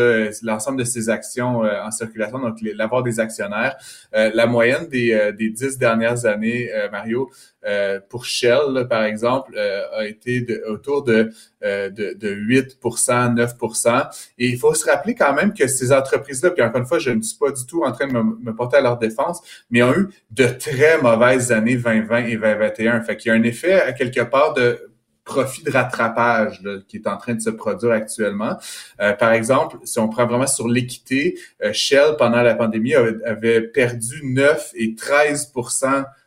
[0.43, 3.77] l'ensemble de ses actions euh, en circulation, donc l'avoir des actionnaires,
[4.15, 7.31] euh, la moyenne des, des dix dernières années, Mario,
[7.67, 11.31] euh, pour Shell, par exemple, euh, a été de, autour de, euh,
[11.65, 16.63] de, de 8 9% Et il faut se rappeler quand même que ces entreprises-là, puis
[16.63, 18.81] encore une fois, je ne suis pas du tout en train de me, porter à
[18.81, 23.01] leur défense, mais ont eu de très mauvaises années 2020 et 2021.
[23.03, 24.91] Fait qu'il y a un effet, à quelque part, de
[25.25, 28.59] profit de rattrapage qui est en train de se produire actuellement.
[29.19, 31.39] par exemple, si on prend vraiment sur l'équité,
[31.73, 35.53] Shell, pendant la pandémie, avait, perdu 9 et 13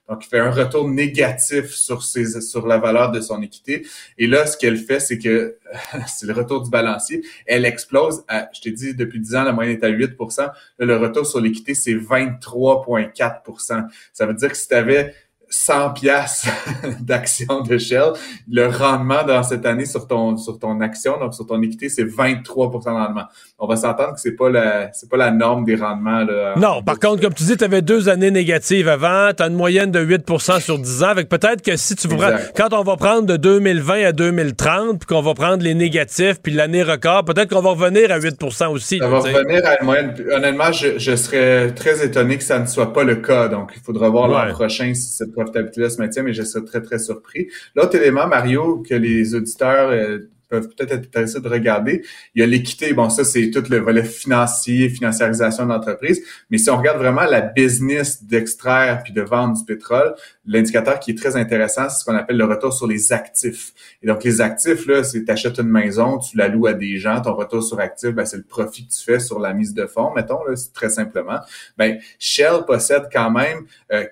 [0.10, 3.86] donc, il fait un retour négatif sur ses, sur la valeur de son équité.
[4.18, 5.58] Et là, ce qu'elle fait, c'est que
[6.08, 7.24] c'est le retour du balancier.
[7.46, 8.24] Elle explose.
[8.30, 11.26] À, je t'ai dit, depuis 10 ans, la moyenne est à 8 là, Le retour
[11.26, 15.14] sur l'équité, c'est 23,4% Ça veut dire que si tu avais
[15.50, 16.46] 100 pièces
[17.00, 18.14] d'action de Shell,
[18.50, 22.04] le rendement dans cette année sur ton sur ton action, donc sur ton équité, c'est
[22.04, 23.26] 23% de rendement.
[23.60, 26.54] On va s'entendre que c'est pas la c'est pas la norme des rendements là.
[26.58, 29.56] Non, par contre, comme tu dis, tu avais deux années négatives avant, tu as une
[29.56, 32.98] moyenne de 8 sur 10 ans, avec peut-être que si tu prends, quand on va
[32.98, 37.50] prendre de 2020 à 2030, puis qu'on va prendre les négatifs puis l'année record, peut-être
[37.50, 39.00] qu'on va revenir à 8 aussi.
[39.00, 42.68] Ça va revenir à une moyenne honnêtement, je, je, serais très étonné que ça ne
[42.68, 43.48] soit pas le cas.
[43.48, 46.82] Donc il faudra voir l'an prochain si cette profitabilité-là se maintient, mais je serais très,
[46.82, 47.48] très surpris.
[47.76, 52.04] L'autre élément, Mario, que les auditeurs euh, peuvent peut-être être intéressés de regarder.
[52.36, 52.94] Il y a l'équité.
[52.94, 56.22] Bon, ça, c'est tout le volet financier, financiarisation de l'entreprise.
[56.50, 60.14] Mais si on regarde vraiment la business d'extraire puis de vendre du pétrole,
[60.48, 63.74] l'indicateur qui est très intéressant, c'est ce qu'on appelle le retour sur les actifs.
[64.02, 66.98] Et donc, les actifs, là, c'est tu achètes une maison, tu la loues à des
[66.98, 69.74] gens, ton retour sur actif, ben, c'est le profit que tu fais sur la mise
[69.74, 71.40] de fonds, mettons, là, c'est très simplement.
[71.78, 73.66] Ben, Shell possède quand même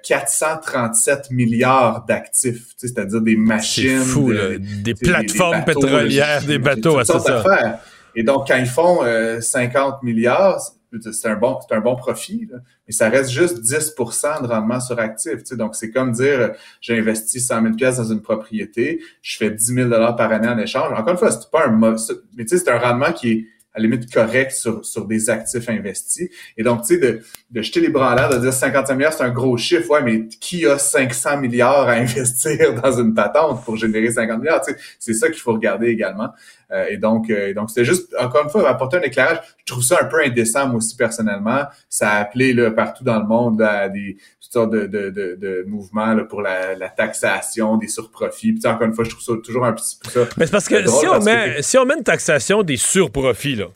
[0.04, 4.00] 437 euh, milliards d'actifs, c'est-à-dire des machines.
[4.00, 7.80] Fou, des, plateformes pétrolières, des bateaux, à ça.
[8.16, 9.00] Et donc, quand ils font
[9.40, 10.60] 50 euh, milliards,
[11.02, 12.48] c'est un bon, c'est un bon profit,
[12.88, 15.38] mais ça reste juste 10% de rendement sur actif.
[15.38, 19.52] Tu sais, donc, c'est comme dire, j'ai investi 100 000 dans une propriété, je fais
[19.52, 20.92] 10 000 par année en échange.
[20.92, 21.96] Encore une fois, c'est pas un,
[22.36, 25.30] mais tu sais, c'est un rendement qui est à la limite correct sur, sur des
[25.30, 26.30] actifs investis.
[26.58, 29.14] Et donc, tu sais, de, de jeter les bras en l'air, de dire 55 milliards,
[29.14, 33.66] c'est un gros chiffre, ouais, mais qui a 500 milliards à investir dans une patente
[33.66, 34.62] pour générer 50 milliards?
[34.62, 36.30] Tu sais, c'est ça qu'il faut regarder également.
[36.72, 39.40] Euh, et donc, euh, donc c'était juste, encore une fois, apporter un éclairage.
[39.58, 41.64] Je trouve ça un peu indécent, moi aussi, personnellement.
[41.90, 45.36] Ça a appelé là, partout dans le monde à des toutes sortes de, de, de,
[45.40, 48.54] de mouvements là, pour la, la, taxation des surprofits.
[48.54, 50.28] Puis, encore une fois, je trouve ça toujours un petit peu ça.
[50.38, 53.68] Mais c'est parce que, si, on met, si on met une taxation des surprofits, là,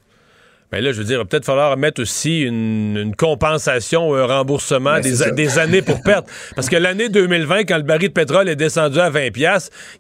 [0.72, 4.26] Mais là, je veux dire, il va peut-être falloir mettre aussi une, compensation ou un
[4.26, 6.28] remboursement ben, des, années pour perte.
[6.56, 9.42] Parce que l'année 2020, quand le baril de pétrole est descendu à 20 il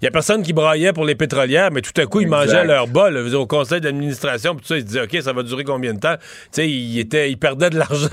[0.02, 2.88] y a personne qui braillait pour les pétrolières, mais tout à coup, ils mangeaient leur
[2.88, 3.18] bol.
[3.36, 6.16] Au conseil d'administration, tout ça, ils se disaient, OK, ça va durer combien de temps?
[6.18, 8.08] Tu sais, ils, étaient, ils perdaient de l'argent.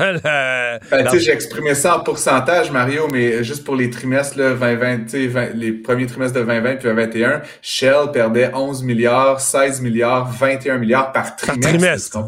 [0.90, 5.72] Ben, j'ai exprimé ça en pourcentage, Mario, mais juste pour les trimestres, là, 2020, les
[5.72, 11.36] premiers trimestres de 2020 puis 2021, Shell perdait 11 milliards, 16 milliards, 21 milliards par
[11.36, 11.62] trimestre.
[11.62, 12.18] Par trimestre.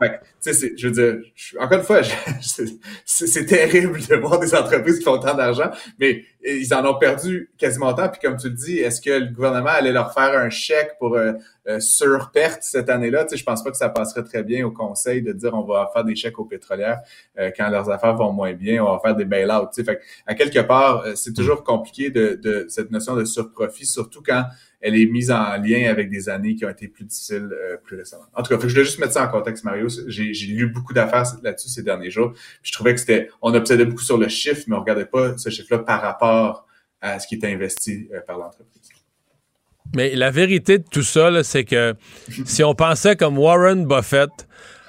[0.00, 0.68] Tu comprends?
[0.76, 1.16] je veux dire,
[1.58, 2.02] encore une fois,
[3.04, 7.50] c'est terrible de voir des entreprises qui font tant d'argent, mais ils en ont perdu
[7.56, 8.08] quasiment tant.
[8.08, 11.14] Puis comme tu le dis, est-ce que le gouvernement allait leur faire un chèque pour
[11.16, 11.32] euh,
[11.66, 13.24] euh sur perte cette année-là?
[13.24, 15.64] Tu sais, je pense pas que ça passerait très bien au conseil de dire on
[15.64, 17.00] va faire des chèques aux pétrolières
[17.38, 19.70] euh, quand leurs affaires vont moins bien, on va faire des bail-outs.
[19.74, 23.24] Tu sais, fait, à quelque part, euh, c'est toujours compliqué de, de cette notion de
[23.24, 24.44] surprofit, surtout quand
[24.84, 27.96] elle est mise en lien avec des années qui ont été plus difficiles euh, plus
[27.96, 28.26] récemment.
[28.34, 29.88] En tout cas, je voulais juste mettre ça en contexte, Mario.
[30.08, 32.32] J'ai lu beaucoup d'affaires là-dessus ces derniers jours.
[32.62, 35.50] je trouvais que c'était, on obsédait beaucoup sur le chiffre, mais on regardait pas ce
[35.50, 36.66] chiffre-là par rapport
[37.00, 38.88] à ce qui était investi euh, par l'entreprise.
[39.94, 41.94] Mais la vérité de tout ça, c'est que
[42.46, 44.30] si on pensait comme Warren Buffett,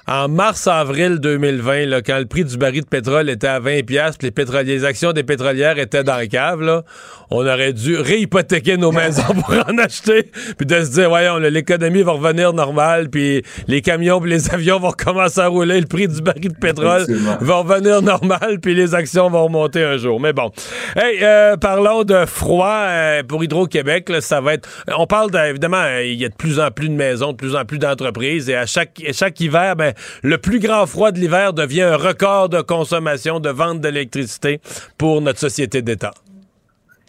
[0.08, 4.16] en mars-avril 2020, là, quand le prix du baril de pétrole était à 20 pièces,
[4.22, 4.32] les
[4.64, 6.84] les actions des pétrolières étaient dans le cave, là,
[7.30, 12.02] on aurait dû réhypothéquer nos maisons pour en acheter, puis de se dire, voyons, l'économie
[12.02, 16.06] va revenir normale, puis les camions puis les avions vont recommencer à rouler, le prix
[16.06, 17.04] du baril de pétrole
[17.40, 20.20] va revenir normal, puis les actions vont remonter un jour.
[20.20, 20.52] Mais bon.
[20.94, 24.68] Hey, euh, parlons de froid euh, pour Hydro-Québec, ça va être...
[24.96, 27.64] On parle, évidemment, il y a de plus en plus de maisons, de plus en
[27.64, 31.82] plus d'entreprises, et à chaque, chaque hiver, ben, le plus grand froid de l'hiver devient
[31.82, 34.60] un record de consommation, de vente d'électricité
[34.98, 36.12] pour notre société d'État.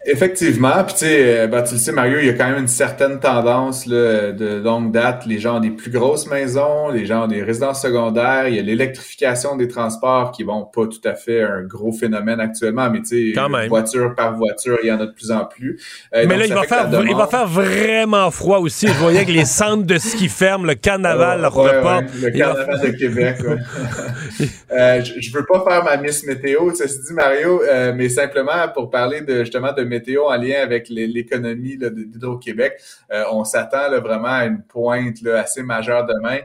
[0.06, 2.60] Effectivement, puis tu sais, euh, ben, tu le sais, Mario, il y a quand même
[2.60, 5.26] une certaine tendance là, de longue date.
[5.26, 8.58] Les gens ont des plus grosses maisons, les gens ont des résidences secondaires, il y
[8.60, 13.02] a l'électrification des transports qui vont pas tout à fait un gros phénomène actuellement, mais
[13.02, 15.80] tu sais, voiture par voiture, il y en a de plus en plus.
[16.14, 18.86] Euh, mais là, il va, faire, il va faire vraiment froid aussi.
[18.86, 22.02] Je voyais que les centres de ski ferment, le carnaval, repas.
[22.22, 23.36] le carnaval de Québec,
[24.70, 28.90] euh, je, veux pas faire ma Miss Météo, se dit, Mario, euh, mais simplement pour
[28.90, 32.80] parler de justement de météo en lien avec l'économie d'Hydro-Québec.
[33.12, 36.38] Euh, on s'attend vraiment à une pointe là, assez majeure demain.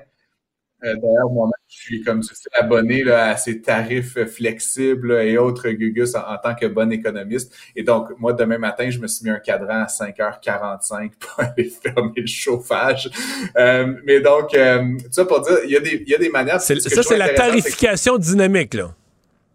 [0.84, 2.22] Euh, d'ailleurs, moi je suis comme
[2.56, 7.56] abonné là, à ces tarifs flexibles et autres Gugus en, tant que bon économiste.
[7.74, 11.70] Et donc, moi, demain matin, je me suis mis un cadran à 5h45 pour aller
[11.70, 13.10] fermer le chauffage.
[13.56, 16.30] Euh, mais donc, tout ça pour dire, il y a des, il y a des
[16.30, 16.60] manières...
[16.60, 18.94] ça, c'est la tarification dynamique, là.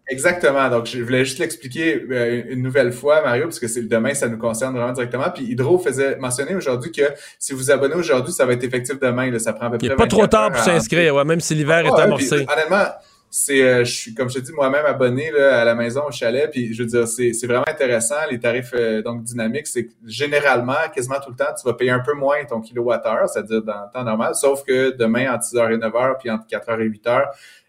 [0.09, 0.69] Exactement.
[0.69, 4.27] Donc, je voulais juste l'expliquer euh, une nouvelle fois, Mario, parce que c'est demain, ça
[4.27, 5.29] nous concerne vraiment directement.
[5.29, 7.03] Puis Hydro faisait mentionner aujourd'hui que
[7.37, 9.29] si vous abonnez aujourd'hui, ça va être effectif demain.
[9.29, 9.87] Là, ça prend à peu près.
[9.87, 12.45] Il n'est pas trop tard pour s'inscrire, ouais, même si l'hiver est amorcé.
[12.51, 12.85] honnêtement,
[13.31, 16.11] c'est, euh, je suis, comme je te dis, moi-même abonné là, à la maison, au
[16.11, 18.15] chalet, puis je veux dire, c'est, c'est vraiment intéressant.
[18.31, 21.91] Les tarifs euh, donc dynamiques, c'est que généralement, quasiment tout le temps, tu vas payer
[21.91, 25.73] un peu moins ton kilowattheure, c'est-à-dire dans le temps normal, sauf que demain, entre 6h
[25.73, 27.25] et 9h, puis entre 4h et 8h,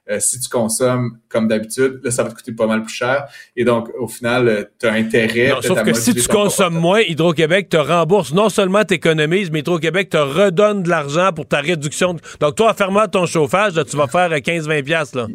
[0.08, 3.26] euh, si tu consommes comme d'habitude, là, ça va te coûter pas mal plus cher.
[3.54, 5.50] Et donc, au final, euh, tu as intérêt.
[5.50, 8.32] Non, sauf que si tu consommes moins, Hydro-Québec te rembourse.
[8.32, 12.16] Non seulement t'économises, mais Hydro-Québec te redonne de l'argent pour ta réduction.
[12.40, 15.16] Donc, toi, en fermant ton chauffage, tu vas faire 15-20$.
[15.16, 15.26] Là.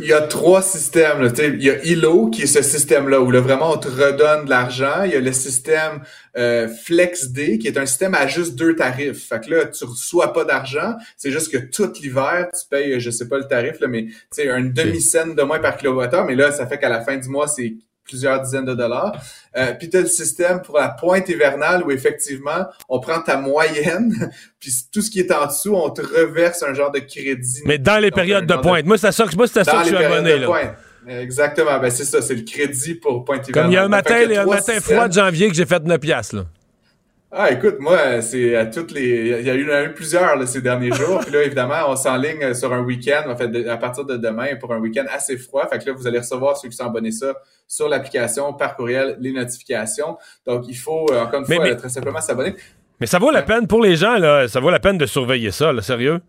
[0.00, 1.22] Il y a trois systèmes.
[1.22, 1.30] Là.
[1.38, 4.50] Il y a ILO, qui est ce système-là, où là, vraiment, on te redonne de
[4.50, 5.02] l'argent.
[5.04, 6.02] Il y a le système
[6.36, 9.28] euh, FlexD, qui est un système à juste deux tarifs.
[9.28, 10.94] Fait que là, tu reçois pas d'argent.
[11.16, 14.14] C'est juste que tout l'hiver, tu payes, je sais pas le tarif, là, mais tu
[14.32, 16.24] sais, une demi-scène de moins par kilowattheure.
[16.24, 19.12] Mais là, ça fait qu'à la fin du mois, c'est plusieurs dizaines de dollars.
[19.56, 23.36] Euh, puis tu as le système pour la pointe hivernale où effectivement, on prend ta
[23.36, 27.62] moyenne, puis tout ce qui est en dessous, on te reverse un genre de crédit.
[27.64, 28.84] Mais dans les périodes de pointe.
[28.84, 30.38] Moi, c'est ça que, moi, c'est ça que je suis abonné.
[30.38, 30.74] Là.
[31.06, 31.78] Exactement.
[31.78, 33.50] Ben, c'est ça, c'est le crédit pour pointe.
[33.50, 35.54] Comme il y a un matin, il y a un matin froid de janvier que
[35.54, 36.44] j'ai fait 9 piastres, là.
[37.32, 39.38] Ah, écoute, moi, c'est à toutes les.
[39.38, 41.20] Il y a eu, plusieurs là, ces derniers jours.
[41.20, 44.74] Puis là, évidemment, on s'enligne sur un week-end, en fait, à partir de demain pour
[44.74, 45.64] un week-end assez froid.
[45.68, 47.34] Fait que là, vous allez recevoir ceux qui sont abonnés ça
[47.68, 50.18] sur l'application, par courriel, les notifications.
[50.44, 52.56] Donc, il faut, euh, encore une fois, très simplement s'abonner.
[52.98, 54.48] Mais ça vaut la peine pour les gens, là.
[54.48, 56.20] Ça vaut la peine de surveiller ça, là, sérieux?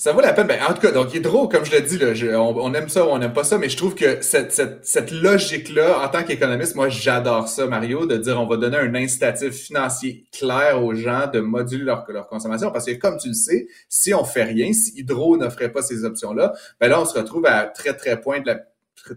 [0.00, 0.46] Ça vaut la peine.
[0.46, 3.10] Ben, en tout cas, donc Hydro, comme je l'ai dit, là, on, aime ça ou
[3.10, 6.74] on n'aime pas ça, mais je trouve que cette, cette, cette logique-là, en tant qu'économiste,
[6.74, 11.26] moi j'adore ça, Mario, de dire on va donner un incitatif financier clair aux gens
[11.30, 12.70] de moduler leur, leur consommation.
[12.70, 16.02] Parce que comme tu le sais, si on fait rien, si Hydro n'offrait pas ces
[16.02, 18.58] options-là, ben là, on se retrouve à très, très point de la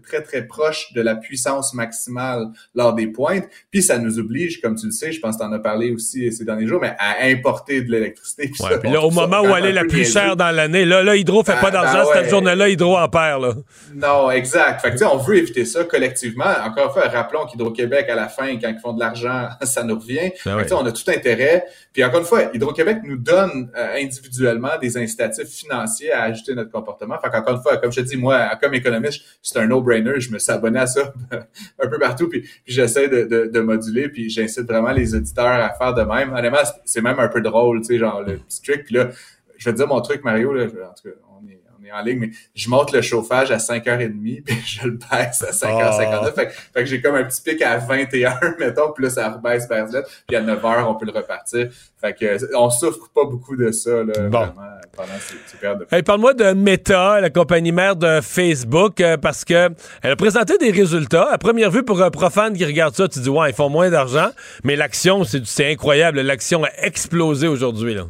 [0.02, 3.44] très, très proche de la puissance maximale lors des pointes.
[3.70, 5.92] Puis ça nous oblige, comme tu le sais, je pense que tu en as parlé
[5.92, 8.50] aussi ces derniers jours, mais à importer de l'électricité.
[8.60, 11.16] Ouais, puis là, au moment où elle est la plus chère dans l'année, là, là,
[11.16, 13.42] Hydro fait pas ah, d'argent ben cette journée-là, Hydro en perd.
[13.42, 13.54] Là.
[13.94, 14.80] Non, exact.
[14.80, 16.44] Fait que, on veut éviter ça collectivement.
[16.64, 19.98] Encore une fois, rappelons qu'Hydro-Québec, à la fin, quand ils font de l'argent, ça nous
[19.98, 20.32] revient.
[20.44, 21.64] Ben on a tout intérêt.
[21.92, 26.70] Puis encore une fois, Hydro-Québec nous donne euh, individuellement des incitatifs financiers à ajuster notre
[26.70, 27.16] comportement.
[27.20, 30.20] Fait qu'encore une fois, comme je te dis, moi, comme économiste, c'est un no-brainer.
[30.20, 31.12] Je me suis abonné à ça
[31.78, 35.94] un peu partout, puis, j'essaie de, de, moduler, puis j'incite vraiment les auditeurs à faire
[35.94, 36.32] de même.
[36.32, 38.84] Honnêtement, c'est même un peu drôle, tu sais, genre le petit truc.
[38.84, 39.10] Puis là,
[39.56, 41.14] je vais te dire mon truc, Mario, là, en tout cas,
[41.84, 45.42] on est en ligne, mais je monte le chauffage à 5h30, puis je le baisse
[45.42, 46.34] à 5h59.
[46.34, 49.88] Fait, que j'ai comme un petit pic à 21, mettons, puis là, ça rebaisse vers
[49.88, 51.68] Z, puis à 9h, on peut le repartir.
[52.00, 54.52] Fait que on souffre pas beaucoup de ça, là, vraiment,
[54.96, 55.94] pendant ces, périodes de...
[55.94, 59.70] Hey, Parle-moi de Meta, la compagnie mère de Facebook, euh, parce que
[60.02, 61.28] elle a présenté des résultats.
[61.30, 63.90] À première vue, pour un profane qui regarde ça, tu dis, ouais, ils font moins
[63.90, 64.28] d'argent,
[64.64, 66.20] mais l'action, c'est incroyable.
[66.20, 68.04] L'action a explosé aujourd'hui, là.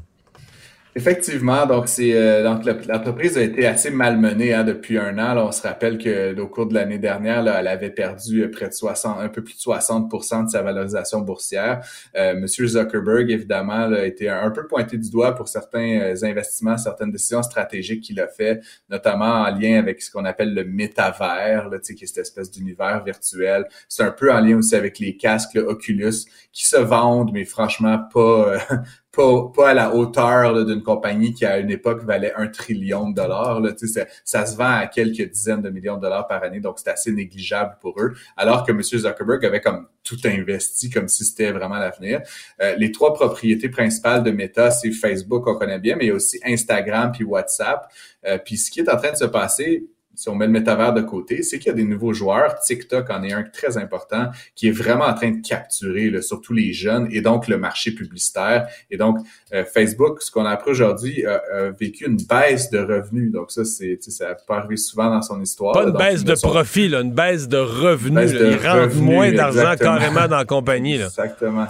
[0.97, 5.35] Effectivement, donc c'est euh, l'entreprise a été assez malmenée hein, depuis un an.
[5.35, 8.69] Là, on se rappelle que au cours de l'année dernière, là, elle avait perdu près
[8.69, 10.09] de 60, un peu plus de 60
[10.45, 11.85] de sa valorisation boursière.
[12.17, 16.79] Euh, Monsieur Zuckerberg, évidemment, a été un, peu pointé du doigt pour certains euh, investissements,
[16.79, 21.71] certaines décisions stratégiques qu'il a fait, notamment en lien avec ce qu'on appelle le métavers,
[21.71, 23.67] là, qui est cette espèce d'univers virtuel.
[23.89, 27.99] C'est un peu en lien aussi avec les casques Oculus qui se vendent, mais franchement
[28.13, 28.59] pas euh,
[29.13, 33.15] pas, pas à la hauteur d'une compagnie qui à une époque valait un trillion de
[33.15, 33.61] dollars.
[33.61, 36.79] Là, ça, ça se vend à quelques dizaines de millions de dollars par année, donc
[36.79, 38.15] c'est assez négligeable pour eux.
[38.37, 38.81] Alors que M.
[38.83, 42.23] Zuckerberg avait comme tout investi comme si c'était vraiment l'avenir.
[42.63, 46.13] Euh, les trois propriétés principales de Meta, c'est Facebook, on connaît bien, mais il y
[46.13, 47.91] a aussi Instagram puis WhatsApp.
[48.27, 50.93] Euh, puis ce qui est en train de se passer, si on met le métavers
[50.93, 52.59] de côté, c'est qu'il y a des nouveaux joueurs.
[52.61, 56.53] TikTok en est un très important qui est vraiment en train de capturer là, surtout
[56.53, 58.67] les jeunes et donc le marché publicitaire.
[58.91, 59.19] Et donc,
[59.53, 61.41] euh, Facebook, ce qu'on a appris aujourd'hui, a,
[61.79, 63.33] vécu une baisse de revenus.
[63.33, 65.75] Donc ça, c'est ça pas arriver souvent dans son histoire.
[65.75, 68.33] Pas une baisse de profit, là, une baisse de revenus.
[68.33, 70.99] Ils rentrent moins d'argent carrément dans la compagnie.
[70.99, 71.07] Là.
[71.07, 71.67] Exactement.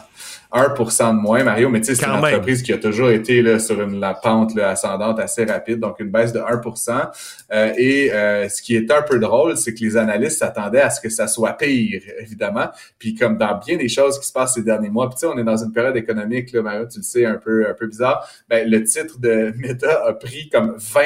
[0.55, 3.59] 1% de moins, Mario, mais tu sais, c'est une entreprise qui a toujours été là,
[3.59, 7.11] sur une la pente là, ascendante assez rapide, donc une baisse de 1%
[7.53, 10.91] euh, Et euh, ce qui est un peu drôle, c'est que les analystes s'attendaient à
[10.91, 12.69] ce que ça soit pire, évidemment.
[12.99, 15.27] Puis comme dans bien des choses qui se passent ces derniers mois, puis tu sais,
[15.27, 17.87] on est dans une période économique, là, Mario, tu le sais, un peu, un peu
[17.87, 21.03] bizarre, ben, le titre de Meta a pris comme 20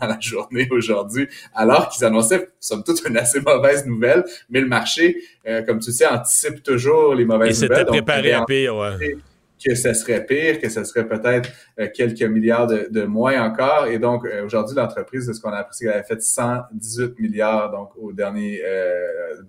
[0.00, 4.68] dans la journée aujourd'hui, alors qu'ils annonçaient, somme toute, une assez mauvaise nouvelle, mais le
[4.68, 7.70] marché euh, comme tu sais, anticipe toujours les mauvaises nouvelles.
[7.72, 9.16] Il s'était préparé à pire, ouais.
[9.62, 13.86] Que ce serait pire, que ce serait peut-être euh, quelques milliards de, moins encore.
[13.86, 17.70] Et donc, euh, aujourd'hui, l'entreprise, ce qu'on a appris, c'est qu'elle a fait 118 milliards
[17.70, 18.62] donc au dernier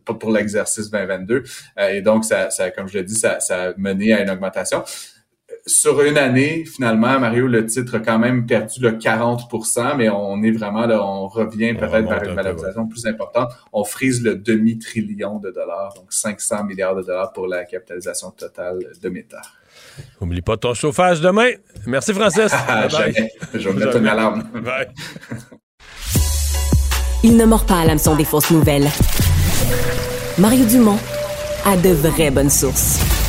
[0.05, 1.43] pour, l'exercice 2022.
[1.89, 4.83] et donc, ça, ça, comme je l'ai dit, ça, ça a mené à une augmentation
[5.65, 9.43] sur une année, finalement, Mario, le titre a quand même perdu le 40
[9.97, 13.51] mais on est vraiment là, on revient peut-être vers une valorisation plus importante.
[13.71, 18.79] On frise le demi-trillion de dollars, donc 500 milliards de dollars pour la capitalisation totale
[19.01, 19.41] de Meta.
[20.19, 21.49] Oublie pas ton chauffage demain.
[21.85, 22.51] Merci, Francis.
[23.53, 24.43] Je vais mettre une alarme.
[27.23, 28.89] Il ne mord pas à l'hameçon des fausses nouvelles.
[30.37, 30.97] Mario Dumont
[31.65, 33.20] a de vraies bonnes sources.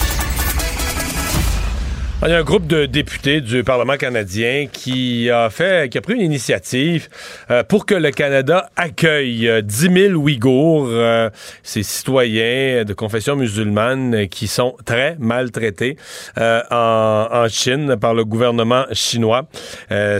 [2.25, 6.01] Il y a un groupe de députés du Parlement canadien qui a fait, qui a
[6.01, 7.09] pris une initiative
[7.51, 11.31] euh, pour que le Canada accueille 10 euh, 000 Ouïghours, euh,
[11.65, 15.97] ces citoyens de confession musulmane qui sont très maltraités
[16.37, 19.49] en, Chine par le gouvernement chinois.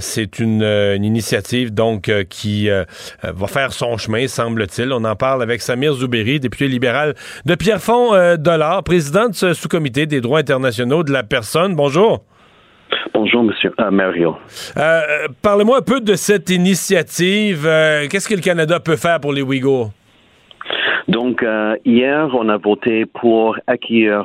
[0.01, 0.63] C'est une,
[1.05, 4.93] initiative donc qui va faire son chemin, semble-t-il.
[4.93, 10.07] On en parle avec Samir Zouberi, député libéral de Pierrefonds Dollard, président de ce sous-comité
[10.07, 11.77] des droits internationaux de la personne.
[11.95, 12.25] Bonjour.
[13.13, 14.35] Bonjour, Monsieur euh, Mario.
[14.79, 17.67] Euh, parlez-moi un peu de cette initiative.
[17.67, 19.91] Euh, qu'est-ce que le Canada peut faire pour les Ouïghours?
[21.09, 21.45] Donc,
[21.85, 24.23] hier, on a voté pour accueillir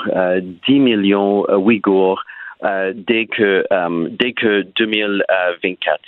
[0.65, 2.23] 10 millions Ouïghours
[2.63, 3.65] dès que
[4.12, 5.99] dès que 2024.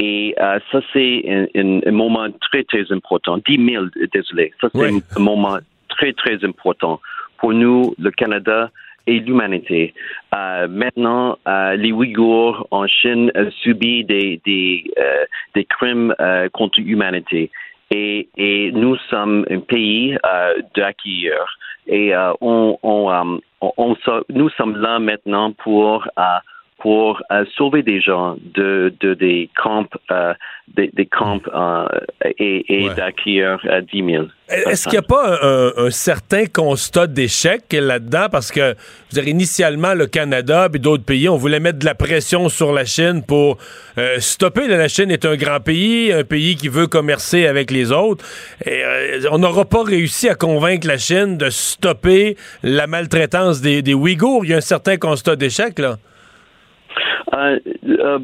[0.00, 3.38] Et ça, c'est un, moment très, très important.
[3.48, 4.52] 10 000, désolé.
[4.60, 5.56] Ça, c'est un moment
[5.88, 7.00] très, très important
[7.38, 8.70] pour nous, le Canada,
[9.08, 9.94] et l'humanité.
[10.34, 14.84] Euh, maintenant, euh, les Ouïghours en Chine euh, subissent des, des,
[15.54, 16.14] des crimes
[16.52, 17.50] contre l'humanité.
[17.90, 20.18] Et, et, nous sommes un pays
[20.76, 21.58] d'accueilleurs.
[21.86, 23.96] Et on, on, on,
[24.28, 26.06] nous sommes là maintenant pour
[26.78, 27.22] pour
[27.56, 29.86] sauver des gens de, de des camps,
[30.68, 31.40] des, des, camps
[32.38, 33.58] et, et d'accueillir
[33.90, 34.26] 10 000.
[34.50, 38.28] Est-ce qu'il n'y a pas un, certain constat d'échec là-dedans?
[38.30, 41.94] Parce que, vous dire, initialement, le Canada et d'autres pays, on voulait mettre de la
[41.94, 43.58] pression sur la Chine pour
[44.18, 44.66] stopper.
[44.68, 48.24] La Chine est un grand pays, un pays qui veut commercer avec les autres.
[48.64, 48.82] Et,
[49.30, 54.44] on n'aura pas réussi à convaincre la Chine de stopper la maltraitance des, des Ouïghours.
[54.44, 55.98] Il y a un certain constat d'échec, là.
[57.34, 58.18] Euh, euh,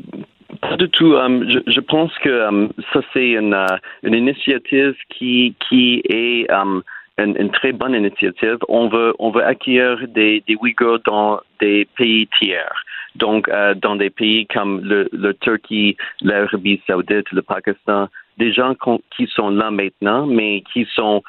[0.61, 1.15] pas du tout.
[1.15, 6.51] Um, je, je, pense que um, ça, c'est une, uh, une, initiative qui, qui est
[6.51, 6.83] um,
[7.19, 8.59] une, très bonne initiative.
[8.69, 12.75] On veut, on veut accueillir des, des Ouïghours dans des pays tiers.
[13.15, 18.75] Donc, dans des pays comme le, le Turquie, l'Arabie saoudite, le Pakistan, des gens
[19.17, 21.23] qui sont là maintenant, mais qui sont,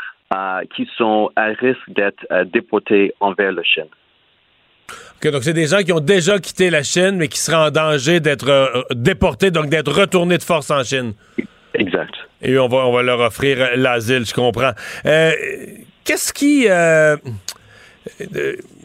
[0.76, 3.86] qui sont à risque d'être déportés envers la Chine
[5.32, 8.20] donc c'est des gens qui ont déjà quitté la Chine, mais qui seraient en danger
[8.20, 11.14] d'être euh, déportés, donc d'être retournés de force en Chine.
[11.74, 12.14] Exact.
[12.42, 14.74] Et on va, on va leur offrir l'asile, je comprends.
[15.06, 15.32] Euh,
[16.04, 16.68] qu'est-ce qui...
[16.70, 17.18] Euh,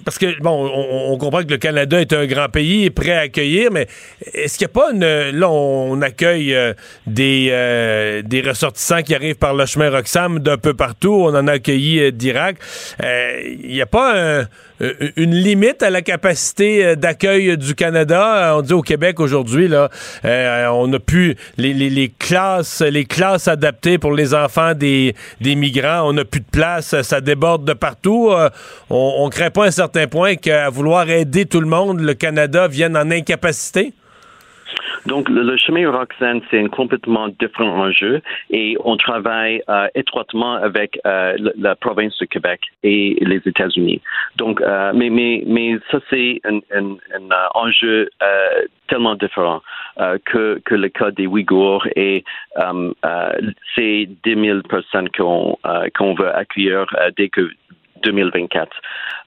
[0.04, 3.20] parce que, bon, on, comprend que le Canada est un grand pays et prêt à
[3.20, 3.86] accueillir, mais
[4.32, 5.38] est-ce qu'il n'y a pas une.
[5.38, 6.72] Là, on accueille euh,
[7.06, 11.12] des, euh, des ressortissants qui arrivent par le chemin Roxham d'un peu partout.
[11.12, 12.56] On en a accueilli euh, d'Irak.
[13.02, 14.44] Il n'y a pas
[15.16, 18.54] une limite à la capacité d'accueil du Canada?
[18.56, 19.90] On dit au Québec aujourd'hui, là,
[20.24, 20.98] on a
[21.58, 26.08] les, les, classes, les classes adaptées pour les enfants des, des migrants.
[26.08, 28.32] On n'a plus de place, ça déborde de partout.
[28.88, 32.14] on ne crée pas un certain certain point qu'à vouloir aider tout le monde, le
[32.14, 33.92] Canada vienne en incapacité?
[35.06, 38.20] Donc, le, chemin Roxanne, c'est un complètement différent enjeu
[38.50, 44.00] et on travaille euh, étroitement avec euh, la, province de Québec et les États-Unis.
[44.36, 46.96] Donc, euh, mais, mais, mais ça, c'est un, un,
[47.54, 48.10] enjeu
[48.88, 49.62] tellement différent
[50.24, 52.24] que, que le cas des Ouïghours et
[53.74, 55.56] c'est 10 000 personnes qu'on
[55.96, 56.86] qu'on veut accueillir
[57.16, 57.50] dès que
[58.02, 58.70] 2024.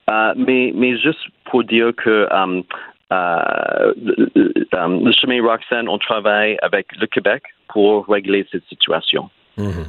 [0.10, 2.64] Euh, mais, mais juste pour dire que um,
[3.12, 9.30] euh, le chemin Roxanne, on travaille avec le Québec pour régler cette situation.
[9.58, 9.86] Mhm.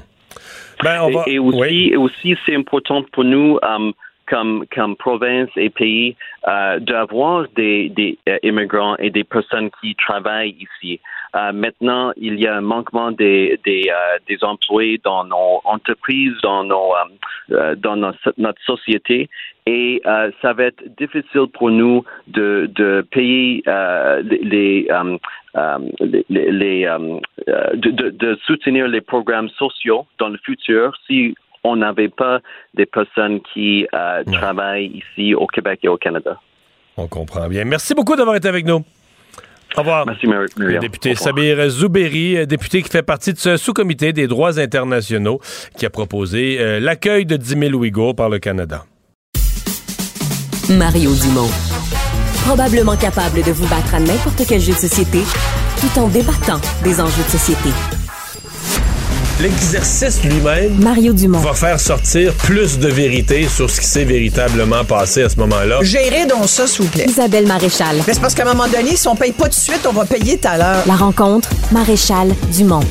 [0.83, 3.59] Ben, et, aussi, aussi c'est important pour nous
[4.35, 6.17] comme, province et pays
[6.49, 11.01] euh, d'avoir des, euh, immigrants et des personnes qui travaillent ici.
[11.37, 13.89] Euh, maintenant, il y a un manquement des, des,
[14.43, 19.29] employés dans nos entreprises, dans, notre société,
[19.67, 20.03] et
[20.43, 23.63] ça va être difficile pour nous de, payer
[24.25, 24.87] les,
[27.75, 32.41] de, de, soutenir les programmes sociaux dans le futur si on n'avait pas
[32.75, 36.39] des personnes qui euh, travaillent ici au Québec et au Canada.
[36.97, 37.65] On comprend bien.
[37.65, 38.85] Merci beaucoup d'avoir été avec nous.
[39.77, 40.07] Au revoir.
[40.07, 40.81] Merci, Myriam.
[40.81, 45.41] député Sabir Zouberi, euh, député qui fait partie de ce sous-comité des droits internationaux
[45.77, 48.85] qui a proposé euh, l'accueil de 10 000 Ouïghours par le Canada.
[50.71, 51.51] Mario Dumont.
[52.47, 55.21] Probablement capable de vous battre à n'importe quel jeu de société
[55.81, 57.71] tout en débattant des enjeux de société.
[59.41, 61.41] L'exercice lui-même Mario Dumont.
[61.41, 65.81] va faire sortir plus de vérité sur ce qui s'est véritablement passé à ce moment-là.
[65.83, 67.07] Gérez donc ça, s'il vous plaît.
[67.09, 67.97] Isabelle Maréchal.
[68.07, 70.05] c'est parce qu'à un moment donné, si on paye pas tout de suite, on va
[70.05, 70.85] payer tout à l'heure.
[70.87, 72.85] La rencontre, Maréchal Dumont.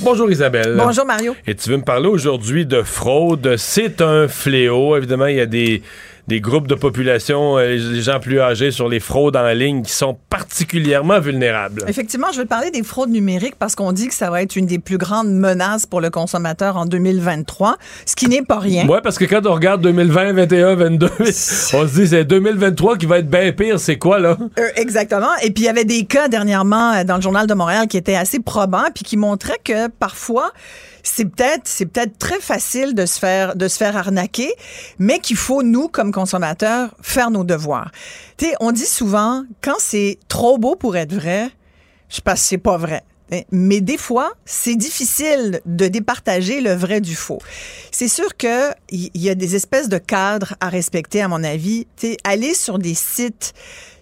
[0.00, 0.74] Bonjour Isabelle.
[0.76, 1.36] Bonjour Mario.
[1.46, 3.54] Et tu veux me parler aujourd'hui de fraude.
[3.56, 4.96] C'est un fléau.
[4.96, 5.82] Évidemment, il y a des
[6.28, 9.92] des groupes de population, euh, les gens plus âgés sur les fraudes en ligne qui
[9.92, 11.84] sont particulièrement vulnérables.
[11.88, 14.66] Effectivement, je vais parler des fraudes numériques parce qu'on dit que ça va être une
[14.66, 18.86] des plus grandes menaces pour le consommateur en 2023, ce qui n'est pas rien.
[18.88, 21.24] Oui, parce que quand on regarde 2020, 2021, 2022, on
[21.88, 23.80] se dit c'est 2023 qui va être bien pire.
[23.80, 24.36] C'est quoi, là?
[24.58, 25.34] Euh, exactement.
[25.42, 27.96] Et puis, il y avait des cas dernièrement euh, dans le Journal de Montréal qui
[27.96, 30.52] étaient assez probants puis qui montraient que parfois,
[31.02, 34.52] c'est peut-être c'est peut-être très facile de se faire de se faire arnaquer,
[34.98, 37.90] mais qu'il faut nous comme consommateurs faire nos devoirs.
[38.36, 41.50] Tu on dit souvent quand c'est trop beau pour être vrai,
[42.08, 43.02] je pense c'est pas vrai.
[43.52, 47.40] Mais des fois, c'est difficile de départager le vrai du faux.
[47.90, 51.86] C'est sûr que il y a des espèces de cadres à respecter, à mon avis.
[51.96, 53.52] Tu aller sur des sites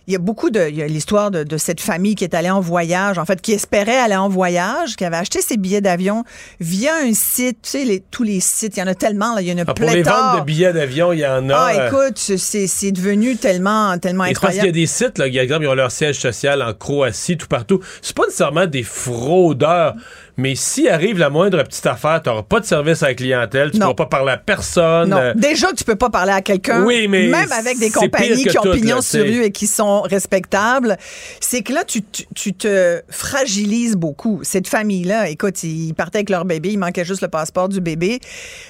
[0.06, 0.68] il y a beaucoup de.
[0.68, 3.40] Il y a l'histoire de, de, cette famille qui est allée en voyage, en fait,
[3.40, 6.24] qui espérait aller en voyage, qui avait acheté ses billets d'avion
[6.60, 7.58] via un site.
[7.62, 9.58] Tu sais, les, tous les sites, il y en a tellement, là, il y en
[9.58, 11.54] a ah, Pour les ventes de billets d'avion, il y en a.
[11.54, 14.40] Ah, euh, écoute, c'est devenu tellement, tellement incroyable.
[14.40, 16.72] Parce qu'il y a des sites, là, par exemple, ils ont leur siège social en
[16.72, 17.80] Croatie, tout partout.
[18.00, 19.94] C'est pas nécessairement des fraudeurs
[20.38, 23.70] Mais si arrive la moindre petite affaire, tu n'auras pas de service à la clientèle,
[23.70, 25.10] tu ne pourras pas parler à personne.
[25.10, 25.16] Non.
[25.18, 28.44] euh, Déjà que tu peux pas parler à quelqu'un, Oui, mais même avec des compagnies
[28.44, 30.96] qui ont tout, pignon là, sur rue et qui sont respectables,
[31.40, 34.40] c'est que là, tu, tu, tu te fragilises beaucoup.
[34.42, 38.20] Cette famille-là, écoute, ils partaient avec leur bébé, il manquait juste le passeport du bébé,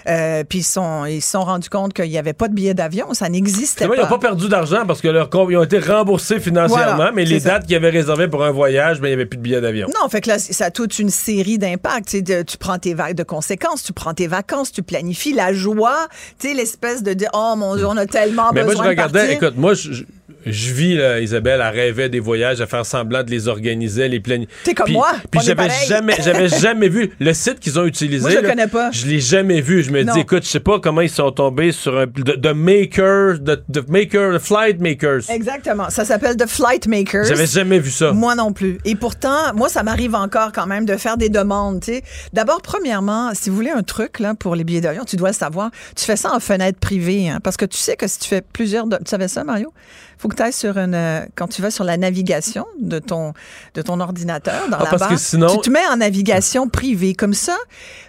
[0.09, 2.75] euh, puis ils se sont, ils sont rendus compte qu'il n'y avait pas de billet
[2.75, 3.95] d'avion, ça n'existait pas.
[3.97, 7.25] ils n'ont pas perdu d'argent parce que comptes ils ont été remboursés financièrement, Voilà, mais
[7.25, 7.51] les ça.
[7.51, 9.89] dates qu'ils avaient réservées pour un voyage, ben, il n'y avait plus de billets d'avion.
[10.01, 12.07] Non, fait que là, ça a toute une série d'impacts.
[12.09, 15.33] Tu sais, de- tu prends tes vagues de conséquences, tu prends tes vacances, tu planifies
[15.33, 18.71] la joie, tu sais, l'espèce de dire, oh mon Dieu, on a tellement Mais moi,
[18.71, 19.37] besoin je de regardais, partir.
[19.43, 20.05] écoute, moi, je,
[20.47, 24.21] je- vis, là, Isabelle, elle rêvait des voyages, à faire semblant de les organiser, les
[24.21, 24.53] planifier.
[24.65, 28.21] T'es comme Puis- moi, Puis j'avais jamais, j'avais jamais vu le site qu'ils ont utilisé.
[28.23, 28.91] Moi, je le là, connais pas.
[28.91, 29.83] Je l'ai jamais vu.
[29.83, 30.13] Je me Non.
[30.15, 33.63] dis, écoute, je sais pas comment ils sont tombés sur un de, de maker, de,
[33.69, 35.29] de maker, de flight makers.
[35.31, 35.91] Exactement.
[35.91, 37.25] Ça s'appelle The Flight Makers.
[37.25, 38.13] J'avais jamais vu ça.
[38.13, 38.79] Moi non plus.
[38.85, 41.81] Et pourtant, moi, ça m'arrive encore quand même de faire des demandes.
[41.81, 42.03] tu sais.
[42.33, 45.35] D'abord, premièrement, si vous voulez un truc là pour les billets d'avion, tu dois le
[45.35, 45.71] savoir.
[45.97, 48.43] Tu fais ça en fenêtre privée, hein, parce que tu sais que si tu fais
[48.43, 49.73] plusieurs, de- tu savais ça, Mario?
[50.19, 53.35] Faut que tu ailles sur une, euh, quand tu vas sur la navigation de ton
[53.75, 56.69] de ton ordinateur dans Ah, la parce que barre, sinon- tu te mets en navigation
[56.69, 57.57] privée comme ça,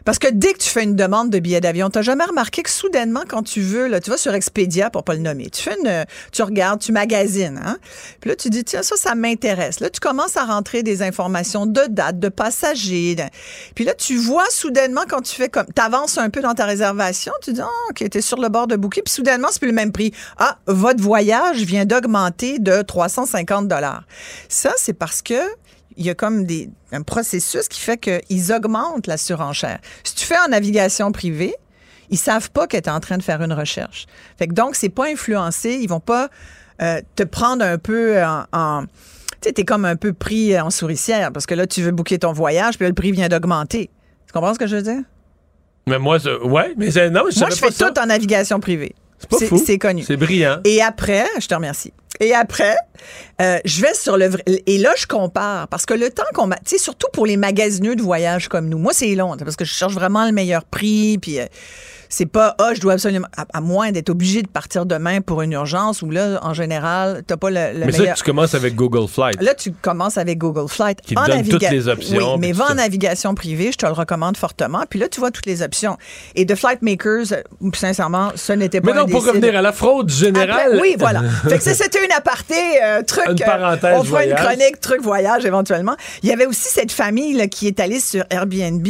[0.06, 2.70] parce que dès que tu fais une demande de billet d'avion, t'as jamais remarqué que
[2.70, 5.76] soudainement, quand tu veux, là, tu vas sur Expedia pour pas le nommer, tu fais
[5.84, 7.78] une, tu regardes, tu magasines, hein,
[8.22, 9.80] puis là tu dis tiens ça, ça m'intéresse.
[9.82, 13.24] Là tu commences à rentrer des informations de date, de passagers, de-
[13.76, 17.34] puis là tu vois soudainement quand tu fais comme, t'avances un peu dans ta réservation,
[17.42, 19.74] tu dis oh, ok t'es sur le bord de bouquet, puis soudainement c'est plus le
[19.74, 20.14] même prix.
[20.38, 24.04] Ah votre voyage vient d'augmenter de 350 dollars.
[24.50, 25.40] Ça c'est parce que
[25.98, 29.80] il y a comme des, un processus qui fait qu'ils augmentent la surenchère.
[30.04, 31.56] Si tu fais en navigation privée,
[32.10, 34.06] ils savent pas que tu es en train de faire une recherche.
[34.38, 35.80] Fait que donc, c'est pas influencé.
[35.82, 36.30] Ils vont pas
[36.82, 38.46] euh, te prendre un peu en...
[38.54, 38.84] en
[39.42, 42.20] tu sais, t'es comme un peu pris en souricière parce que là, tu veux booker
[42.20, 43.90] ton voyage, puis là, le prix vient d'augmenter.
[44.26, 45.02] Tu comprends ce que je veux dire?
[45.86, 47.92] Mais moi, ouais, mais non, je Moi, je pas fais ça.
[47.92, 48.96] tout en navigation privée.
[49.20, 49.64] C'est pas fou.
[49.66, 50.04] C'est connu.
[50.04, 50.60] C'est brillant.
[50.64, 51.92] Et après, je te remercie.
[52.20, 52.76] Et après,
[53.42, 54.44] euh, je vais sur le vrai.
[54.66, 55.68] Et là, je compare.
[55.68, 56.48] Parce que le temps qu'on.
[56.48, 58.78] m'a- Tu sais, surtout pour les magasineux de voyage comme nous.
[58.78, 59.36] Moi, c'est long.
[59.38, 61.18] Parce que je cherche vraiment le meilleur prix.
[61.20, 61.40] Puis.
[61.40, 61.46] euh,
[62.10, 65.42] c'est pas, ah, je dois absolument, à, à moins d'être obligé de partir demain pour
[65.42, 68.16] une urgence où là, en général, t'as pas le, le Mais ça, meilleur.
[68.18, 69.42] tu commences avec Google Flight.
[69.42, 71.02] Là, tu commences avec Google Flight.
[71.02, 72.74] Qui te En donne naviga- toutes les options, Oui, mais va en ça.
[72.76, 74.84] navigation privée, je te le recommande fortement.
[74.90, 75.98] Puis là, tu vois toutes les options.
[76.36, 79.62] Et de Flight Makers, euh, sincèrement, ce n'était pas Mais non, un pour revenir à
[79.62, 80.50] la fraude générale.
[80.74, 81.22] après, oui, voilà.
[81.50, 83.26] fait que ça, c'était une aparté, euh, truc.
[83.28, 85.96] Une euh, parenthèse on fera une chronique, truc voyage éventuellement.
[86.24, 88.88] Il y avait aussi cette famille là, qui est allée sur Airbnb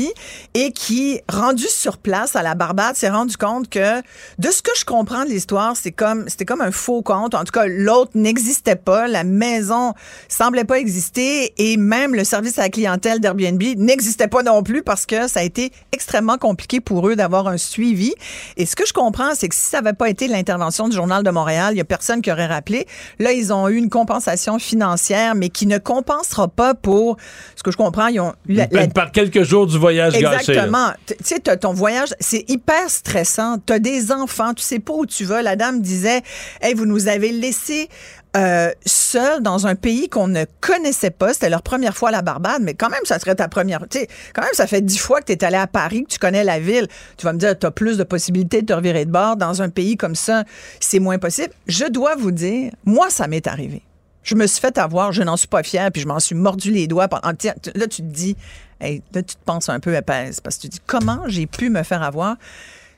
[0.54, 4.00] et qui, rendue sur place à la Barbade, s'est rendu compte que,
[4.38, 7.34] de ce que je comprends de l'histoire, c'est comme, c'était comme un faux compte.
[7.36, 9.94] En tout cas, l'autre n'existait pas, la maison
[10.28, 14.84] semblait pas exister et même le service à la clientèle d'Airbnb n'existait pas non plus
[14.84, 18.14] parce que ça a été extrêmement compliqué pour eux d'avoir un suivi.
[18.58, 21.24] Et ce que je comprends, c'est que si ça n'avait pas été l'intervention du Journal
[21.24, 22.88] de Montréal, il y a personne qui aurait rappelé.
[23.20, 27.18] Là, ils ont eu une compensation financière, mais qui ne compensera pas pour
[27.56, 28.08] ce que je comprends.
[28.08, 30.52] Ils ont eu la- la- Par quelques jours du voyage gâché.
[30.52, 30.92] Exactement.
[31.06, 33.58] Tu sais, ton voyage, c'est hyper stressant.
[33.66, 35.42] Tu as des enfants, tu sais pas où tu vas.
[35.42, 36.22] La dame disait,
[36.62, 37.90] hey, vous nous avez laissé
[38.36, 41.34] euh, seuls dans un pays qu'on ne connaissait pas.
[41.34, 43.80] C'était leur première fois à la Barbade, mais quand même, ça serait ta première.
[43.90, 46.10] Tu sais, quand même, ça fait dix fois que tu es allé à Paris, que
[46.14, 46.88] tu connais la ville.
[47.18, 49.38] Tu vas me dire, tu as plus de possibilités de te revirer de bord.
[49.38, 50.44] Dans un pays comme ça,
[50.80, 51.54] c'est moins possible.
[51.68, 53.82] Je dois vous dire, moi, ça m'est arrivé.
[54.24, 56.70] Je me suis fait avoir, je n'en suis pas fière, puis je m'en suis mordu
[56.72, 57.08] les doigts.
[57.08, 58.36] pendant- Là, tu te dis,
[58.82, 61.48] hey, là, tu te penses un peu épaisse, parce que tu te dis, comment j'ai
[61.48, 62.36] pu me faire avoir?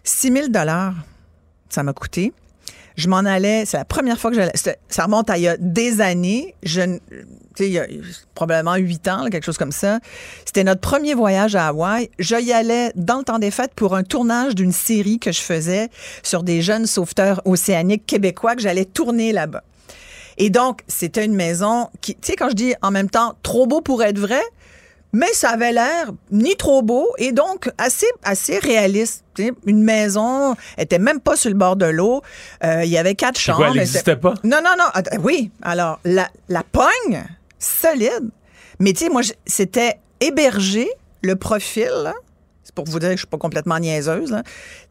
[0.10, 0.48] 6 000
[1.70, 2.34] ça m'a coûté.
[2.98, 4.52] Je m'en allais, c'est la première fois que j'allais,
[4.90, 6.82] ça remonte à il y a des années, je,
[7.60, 7.86] il y a
[8.36, 10.00] probablement huit ans, là, quelque chose comme ça.
[10.44, 12.10] C'était notre premier voyage à Hawaï.
[12.20, 15.40] Je y allais dans le temps des fêtes pour un tournage d'une série que je
[15.40, 15.88] faisais
[16.24, 19.64] sur des jeunes sauveteurs océaniques québécois que j'allais tourner là-bas.
[20.38, 23.68] Et donc, c'était une maison qui, tu sais, quand je dis en même temps trop
[23.68, 24.42] beau pour être vrai,
[25.12, 29.24] mais ça avait l'air ni trop beau et donc assez, assez réaliste.
[29.66, 32.22] Une maison était même pas sur le bord de l'eau.
[32.64, 33.58] Euh, Il y avait quatre chambres.
[33.60, 34.34] quoi, elle n'existait pas?
[34.44, 34.86] Non, non, non.
[34.94, 35.50] Attends, oui.
[35.62, 37.24] Alors, la, la pogne,
[37.58, 38.30] solide.
[38.80, 40.90] Mais tu sais, moi, c'était hébergé,
[41.22, 42.14] le profil, là,
[42.64, 44.30] c'est pour vous dire que je suis pas complètement niaiseuse.
[44.32, 44.44] là.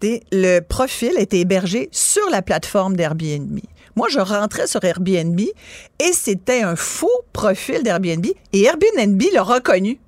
[0.02, 3.60] Le profil était hébergé sur la plateforme d'Airbnb.
[3.96, 9.98] Moi, je rentrais sur Airbnb et c'était un faux profil d'Airbnb et Airbnb l'a reconnu.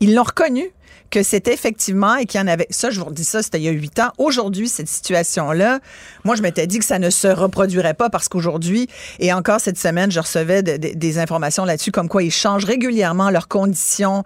[0.00, 0.72] Ils l'ont reconnu.
[1.10, 2.66] que c'était effectivement et qu'il y en avait.
[2.70, 4.10] Ça, je vous redis ça, c'était il y a huit ans.
[4.18, 5.78] Aujourd'hui, cette situation-là,
[6.24, 8.88] moi, je m'étais dit que ça ne se reproduirait pas parce qu'aujourd'hui,
[9.20, 13.48] et encore cette semaine, je recevais des informations là-dessus, comme quoi ils changent régulièrement leurs
[13.48, 14.24] conditions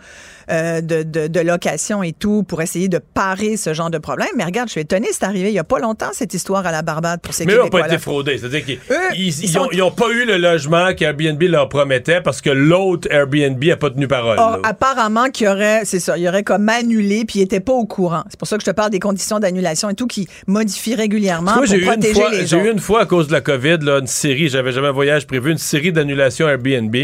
[0.50, 4.28] euh, de, de, location et tout pour essayer de parer ce genre de problème.
[4.36, 6.72] Mais regarde, je suis étonné, c'est arrivé il n'y a pas longtemps, cette histoire à
[6.72, 8.38] la Barbade pour ces Mais eux n'ont pas été fraudés.
[8.38, 13.76] C'est-à-dire qu'ils n'ont pas eu le logement qu'Airbnb leur promettait parce que l'autre Airbnb n'a
[13.76, 14.38] pas tenu parole.
[14.40, 17.60] Oh, apparemment qu'il y aurait, c'est ça, il y aurait comme annulé puis ils n'étaient
[17.60, 18.24] pas au courant.
[18.28, 21.52] C'est pour ça que je te parle des conditions d'annulation et tout qui modifient régulièrement
[21.52, 24.08] pour protéger fois, les J'ai eu une fois à cause de la COVID, là, une
[24.08, 26.96] série, j'avais jamais un voyage prévu, une série d'annulations Airbnb.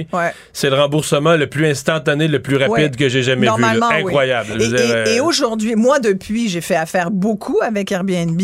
[0.53, 3.47] C'est le remboursement le plus instantané, le plus rapide que j'ai jamais vu.
[4.07, 4.63] Incroyable.
[4.63, 8.41] Et, et, et aujourd'hui, moi, depuis, j'ai fait affaire beaucoup avec Airbnb.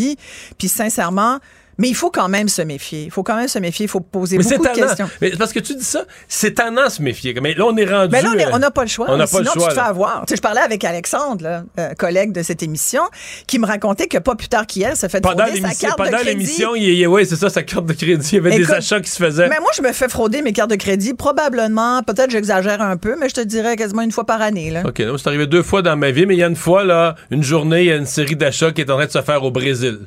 [0.58, 1.38] Puis sincèrement,
[1.78, 3.04] mais il faut quand même se méfier.
[3.04, 3.84] Il faut quand même se méfier.
[3.84, 5.08] Il faut poser beaucoup de questions.
[5.20, 7.34] Mais parce que tu dis ça, c'est tannant se méfier.
[7.40, 8.10] Mais là, on est rendu.
[8.12, 9.06] Mais là, on n'a pas le choix.
[9.08, 9.68] On n'a pas le choix.
[9.68, 10.24] Tu te fais avoir.
[10.26, 13.02] Tu sais, je parlais avec Alexandre, là, euh, collègue de cette émission,
[13.46, 16.22] qui me racontait que pas plus tard qu'hier, ça fait pendant frauder sa carte Pendant
[16.24, 18.28] l'émission, oui, c'est ça, sa carte de crédit.
[18.32, 19.48] Il y avait des achats qui se faisaient.
[19.48, 21.14] Mais moi, je me fais frauder mes cartes de crédit.
[21.14, 24.70] Probablement, peut-être j'exagère un peu, mais je te dirais quasiment une fois par année.
[24.70, 24.82] Là.
[24.86, 27.14] OK, c'est arrivé deux fois dans ma vie, mais il y a une fois, là,
[27.30, 29.42] une journée, il y a une série d'achats qui est en train de se faire
[29.42, 30.00] au Brésil.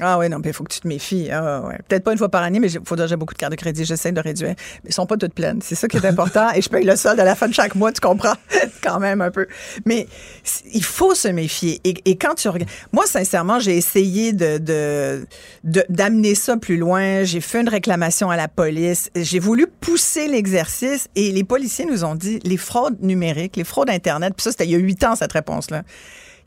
[0.00, 1.30] Ah oui, non, mais il faut que tu te méfies.
[1.30, 1.78] Ah, ouais.
[1.86, 3.84] Peut-être pas une fois par année, mais il faut déjà beaucoup de cartes de crédit.
[3.84, 4.54] J'essaie de réduire.
[4.56, 5.60] Mais elles sont pas toutes pleines.
[5.62, 6.48] C'est ça qui est important.
[6.54, 8.34] et je paye le solde à la fin de chaque mois, tu comprends?
[8.82, 9.46] quand même un peu.
[9.84, 10.06] Mais
[10.72, 11.80] il faut se méfier.
[11.84, 12.70] Et, quand tu regardes.
[12.92, 15.26] Moi, sincèrement, j'ai essayé de,
[15.62, 17.24] d'amener ça plus loin.
[17.24, 19.10] J'ai fait une réclamation à la police.
[19.14, 23.90] J'ai voulu pousser l'exercice et les policiers nous ont dit les fraudes numériques, les fraudes
[23.90, 25.82] Internet, puis ça, c'était il y a huit ans, cette réponse-là.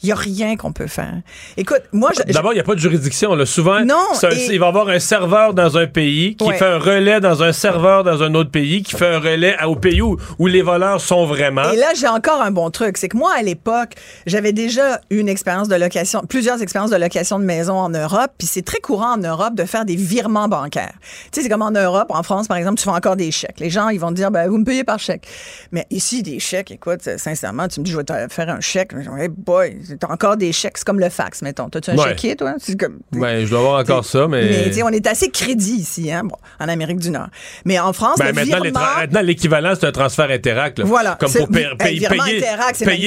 [0.04, 1.22] Il n'y a rien qu'on peut faire.
[1.56, 3.36] Écoute, moi, D'abord, il n'y a pas de juridiction.
[3.36, 3.46] Là.
[3.46, 7.22] Souvent, non, il va y avoir un serveur dans un pays qui fait un relais
[7.22, 10.62] dans un serveur dans un autre pays, qui fait un relais au pays où, les
[10.62, 11.72] voleurs sont vraiment.
[11.72, 12.98] Et là, j'ai encore un bon truc.
[12.98, 13.94] C'est que moi, à l'époque,
[14.26, 18.32] j'avais déjà eu une expérience de location, plusieurs expériences de location de maison en Europe.
[18.38, 20.94] Puis c'est très courant en Europe de faire des virements bancaires.
[21.32, 23.60] Tu sais, c'est comme en Europe, en France, par exemple, tu fais encore des chèques.
[23.60, 25.26] Les gens, ils vont te dire, ben, vous me payez par chèque.
[25.72, 28.92] Mais ici, des chèques, écoute, sincèrement, tu me dis, je vais te faire un chèque.
[29.18, 30.78] Hey boy, T'as encore des chèques.
[30.78, 31.70] C'est comme le fax, mettons.
[31.70, 32.56] T'as-tu un chéquier, toi?
[32.80, 34.72] Comme, ben, je dois avoir encore ça, mais.
[34.74, 36.24] Mais on est assez crédit ici, hein,
[36.60, 37.28] en Amérique du Nord.
[37.66, 40.80] Mais en France, ben, maintenant, maintenant, l'équivalent, c'est un transfert Interac.
[40.82, 41.18] Voilà.
[41.20, 42.08] Comme pour payer,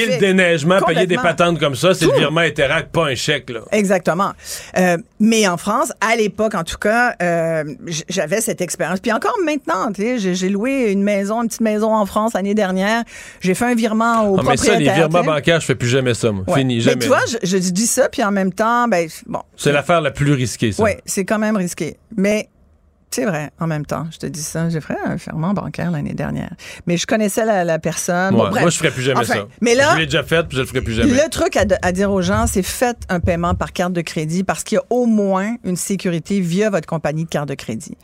[0.06, 3.50] le déneigement, payer des patentes comme ça, c'est le virement Interac, pas un chèque.
[3.50, 3.60] Là.
[3.72, 4.32] Exactement.
[4.78, 7.64] Euh, mais en France, à l'époque, en tout cas, euh,
[8.08, 9.00] j'avais cette expérience.
[9.00, 13.02] Puis encore maintenant, j'ai loué une maison, une petite maison en France l'année dernière.
[13.40, 14.78] J'ai fait un virement au ah, propriétaire.
[14.78, 16.32] Mais ça, les virements bancaires, je fais plus jamais ça.
[16.32, 16.44] Moi.
[16.68, 16.96] Jamais.
[16.96, 19.42] Mais tu vois, je, je, dis ça, puis en même temps, ben, bon.
[19.56, 20.82] C'est l'affaire la plus risquée, ça.
[20.82, 21.96] Oui, c'est quand même risqué.
[22.16, 22.48] Mais
[23.10, 24.68] c'est vrai, en même temps, je te dis ça.
[24.68, 26.50] J'ai fait un ferment bancaire l'année dernière.
[26.86, 28.34] Mais je connaissais la, personne.
[28.34, 29.46] moi, je ferais plus jamais ça.
[29.62, 31.12] Mais là, je l'ai déjà fait, puis je le ferai plus jamais.
[31.12, 34.64] Le truc à, dire aux gens, c'est faites un paiement par carte de crédit parce
[34.64, 37.96] qu'il y a au moins une sécurité via votre compagnie de carte de crédit.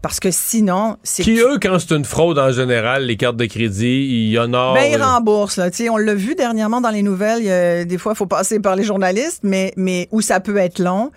[0.00, 1.22] Parce que sinon, c'est...
[1.22, 4.74] Qui, eux, quand c'est une fraude en général, les cartes de crédit, ils honorent...
[4.74, 5.58] Ben, ils remboursent.
[5.58, 5.68] Là.
[5.90, 7.86] on l'a vu dernièrement dans les nouvelles.
[7.86, 11.10] des fois, il faut passer par les journalistes, mais, mais où ça peut être long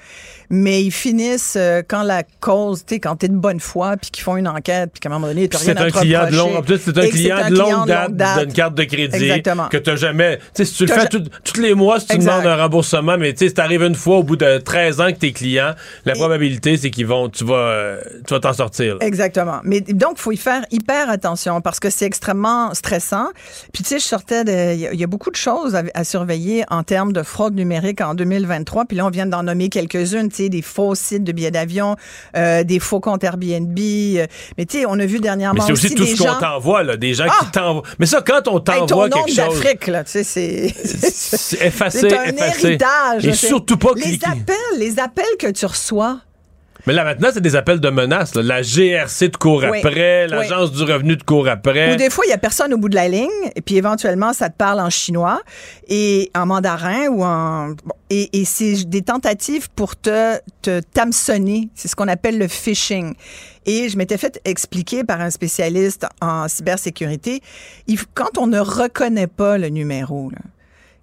[0.50, 4.10] mais ils finissent euh, quand la cause, tu sais, quand t'es de bonne foi, puis
[4.10, 6.36] qu'ils font une enquête, puis qu'à un moment donné, t'as rien à un client de
[6.36, 9.68] long, c'est un client de longue date, d'une carte de crédit Exactement.
[9.70, 12.45] que t'as jamais, tu sais, si tu le fais tous les mois, si tu demandes
[12.45, 15.18] un remboursement, mais tu sais, si t'arrives une fois au bout de 13 ans que
[15.18, 15.74] t'es client,
[16.06, 18.97] la probabilité, c'est qu'ils vont, tu vas, euh, tu vas t'en sortir.
[19.02, 19.60] Exactement.
[19.64, 23.28] Mais donc, faut y faire hyper attention parce que c'est extrêmement stressant.
[23.74, 26.64] Puis tu sais, je sortais de, il y, a beaucoup de choses à, à surveiller
[26.70, 28.86] en termes de fraude numérique en 2023.
[28.86, 31.98] Puis là, on vient d'en nommer quelques-unes des faux sites de billets d'avion,
[32.38, 33.78] euh, des faux comptes Airbnb.
[33.78, 34.28] Euh,
[34.58, 36.96] mais tu sais, on a vu dernièrement mais c'est aussi, tout ce qu'on t'envoie, là,
[36.96, 37.48] des gens qui ah!
[37.52, 37.84] t'envoient.
[38.00, 39.36] Mais ça, quand on t'envoie quelque chose...
[39.36, 40.74] d'Afrique, là, tu sais, c'est...
[40.74, 43.26] c'est effacé, C'est un héritage.
[43.26, 46.20] Et surtout pas Les appels, les appels que tu reçois
[46.86, 48.36] mais là, maintenant, c'est des appels de menaces.
[48.36, 51.93] La GRC de court après, l'Agence du revenu de court après.
[51.93, 54.34] Ou des fois, il n'y a personne au bout de la ligne, et puis éventuellement,
[54.34, 55.41] ça te parle en chinois
[55.88, 57.75] et en mandarin ou en...
[58.09, 61.69] et, et c'est des tentatives pour te, te t'hameçonner.
[61.75, 63.13] C'est ce qu'on appelle le phishing.
[63.65, 67.41] Et je m'étais fait expliquer par un spécialiste en cybersécurité,
[68.13, 70.39] quand on ne reconnaît pas le numéro, là,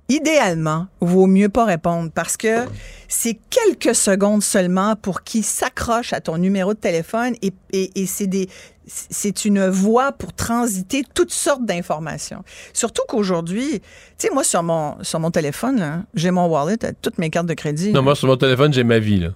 [0.09, 2.65] idéalement, vaut mieux pas répondre parce que
[3.09, 8.27] c'est quelques secondes seulement pour qu'il s'accroche à ton numéro de téléphone et, et, c'est
[8.27, 8.49] des
[8.89, 12.45] c'est une voie pour transiter toutes sortes d'informations.
[12.73, 17.29] Surtout qu'aujourd'hui, tu sais, moi, sur mon, sur mon téléphone, j'ai mon wallet, toutes mes
[17.29, 17.91] cartes de crédit.
[17.91, 19.31] Non, moi, sur mon téléphone, j'ai ma vie, là.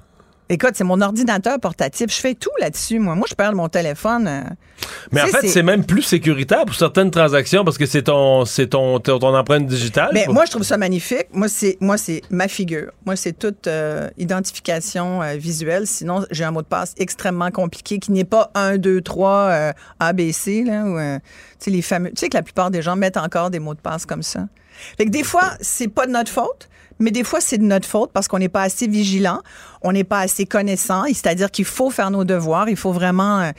[0.53, 2.11] Écoute, c'est mon ordinateur portatif.
[2.11, 3.15] Je fais tout là-dessus, moi.
[3.15, 4.27] Moi, je perds mon téléphone.
[4.27, 4.43] euh,
[5.13, 8.03] Mais en tu sais, fait, c'est même plus sécuritaire pour certaines transactions parce que c'est
[8.03, 10.11] ton, c'est ton, ton, ton empreinte digitale.
[10.13, 11.29] Mais moi, je trouve ça magnifique.
[11.33, 12.91] Moi, c'est moi, c'est ma figure.
[13.07, 15.87] Moi, c'est toute euh, identification euh, visuelle.
[15.87, 20.65] Sinon, j'ai un mot de passe extrêmement compliqué qui n'est pas 1, 2, 3 ABC.
[20.65, 20.83] Là,
[21.15, 21.23] tu
[21.61, 22.11] sais, les fameux.
[22.11, 24.49] Tu sais que la plupart des gens mettent encore des mots de passe comme ça.
[24.99, 26.69] Fait que des fois, c'est pas de notre faute.
[27.01, 29.41] Mais des fois, c'est de notre faute parce qu'on n'est pas assez vigilant,
[29.83, 31.05] on n'est pas assez connaissant.
[31.07, 33.51] C'est-à-dire qu'il faut faire nos devoirs, il faut vraiment euh,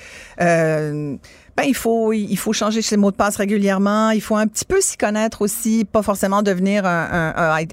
[0.41, 1.15] euh,
[1.61, 4.09] ben, il faut, il faut changer ses mots de passe régulièrement.
[4.09, 7.65] Il faut un petit peu s'y connaître aussi, pas forcément devenir un,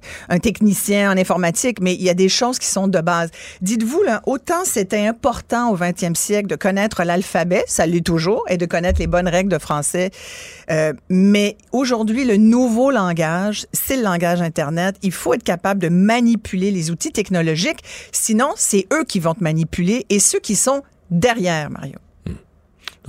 [0.42, 3.30] technicien en informatique, mais il y a des choses qui sont de base.
[3.62, 8.66] Dites-vous, autant c'était important au 20e siècle de connaître l'alphabet, ça l'est toujours, et de
[8.66, 10.10] connaître les bonnes règles de français.
[10.70, 14.96] Euh, mais aujourd'hui, le nouveau langage, c'est le langage Internet.
[15.02, 17.80] Il faut être capable de manipuler les outils technologiques.
[18.12, 21.98] Sinon, c'est eux qui vont te manipuler et ceux qui sont derrière, Mario.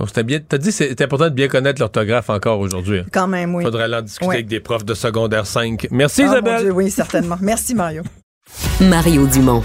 [0.00, 0.38] Donc, c'était bien.
[0.40, 3.00] T'as dit que c'est important de bien connaître l'orthographe encore aujourd'hui.
[3.00, 3.04] hein.
[3.12, 3.62] Quand même, oui.
[3.62, 4.34] Faudrait aller en discuter Ouais.
[4.36, 5.86] avec des profs de secondaire 5.
[5.90, 6.60] Merci, Ah, mon Isabelle.
[6.62, 7.36] Dieu, oui, certainement.
[7.42, 8.02] Merci, Mario.
[8.80, 9.62] Mario Dumont.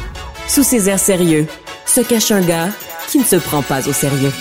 [0.48, 1.48] Sous ses airs sérieux,
[1.86, 2.68] se cache un gars
[3.08, 4.32] qui ne se prend pas au sérieux.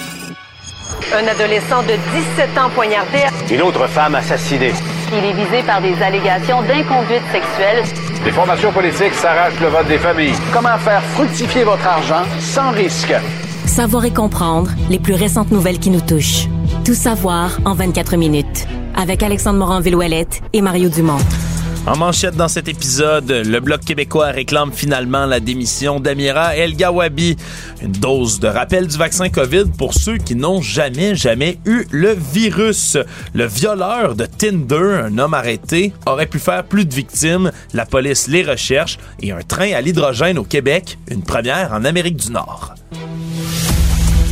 [1.15, 1.93] Un adolescent de
[2.37, 3.19] 17 ans poignardé.
[3.53, 4.73] Une autre femme assassinée.
[5.13, 7.85] Il est visé par des allégations d'inconduite sexuelle.
[8.25, 10.35] Les formations politiques s'arrachent le vote des familles.
[10.53, 13.15] Comment faire fructifier votre argent sans risque?
[13.75, 16.47] Savoir et comprendre les plus récentes nouvelles qui nous touchent.
[16.85, 18.69] Tout savoir en 24 minutes.
[18.95, 21.19] Avec Alexandre Morin-Villouellette et Mario Dumont.
[21.85, 27.37] En manchette dans cet épisode, le Bloc québécois réclame finalement la démission d'Amira El Gawabi.
[27.83, 32.15] Une dose de rappel du vaccin COVID pour ceux qui n'ont jamais, jamais eu le
[32.15, 32.97] virus.
[33.33, 37.51] Le violeur de Tinder, un homme arrêté, aurait pu faire plus de victimes.
[37.73, 39.01] La police les recherche.
[39.21, 42.77] Et un train à l'hydrogène au Québec, une première en Amérique du Nord.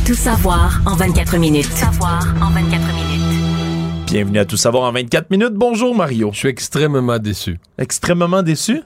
[0.05, 1.69] Tout savoir en 24 minutes.
[1.69, 4.05] Tout savoir en 24 minutes.
[4.07, 5.53] Bienvenue à Tout savoir en 24 minutes.
[5.53, 6.29] Bonjour Mario.
[6.33, 7.59] Je suis extrêmement déçu.
[7.77, 8.81] Extrêmement déçu?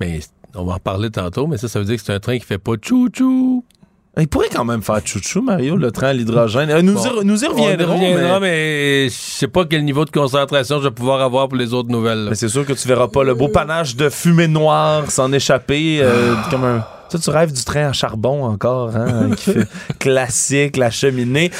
[0.00, 0.20] Mais
[0.54, 2.44] on va en parler tantôt, mais ça, ça veut dire que c'est un train qui
[2.46, 3.64] fait pas chou-chou.
[4.18, 6.68] Il pourrait quand même faire chouchou, Mario, le train à l'hydrogène.
[6.70, 7.94] Euh, nous, Bon, y, nous y reviendrons.
[7.94, 8.50] On y reviendra, mais-
[9.04, 11.88] mais je sais pas quel niveau de concentration je vais pouvoir avoir pour les autres
[11.90, 12.24] nouvelles.
[12.24, 12.30] là.
[12.30, 16.00] Mais c'est sûr que tu verras pas le beau panache de fumée noire s'en échapper
[16.02, 16.84] euh, comme un.
[17.12, 21.50] Ça, tu rêves du train à charbon encore, hein, qui fait classique, la cheminée.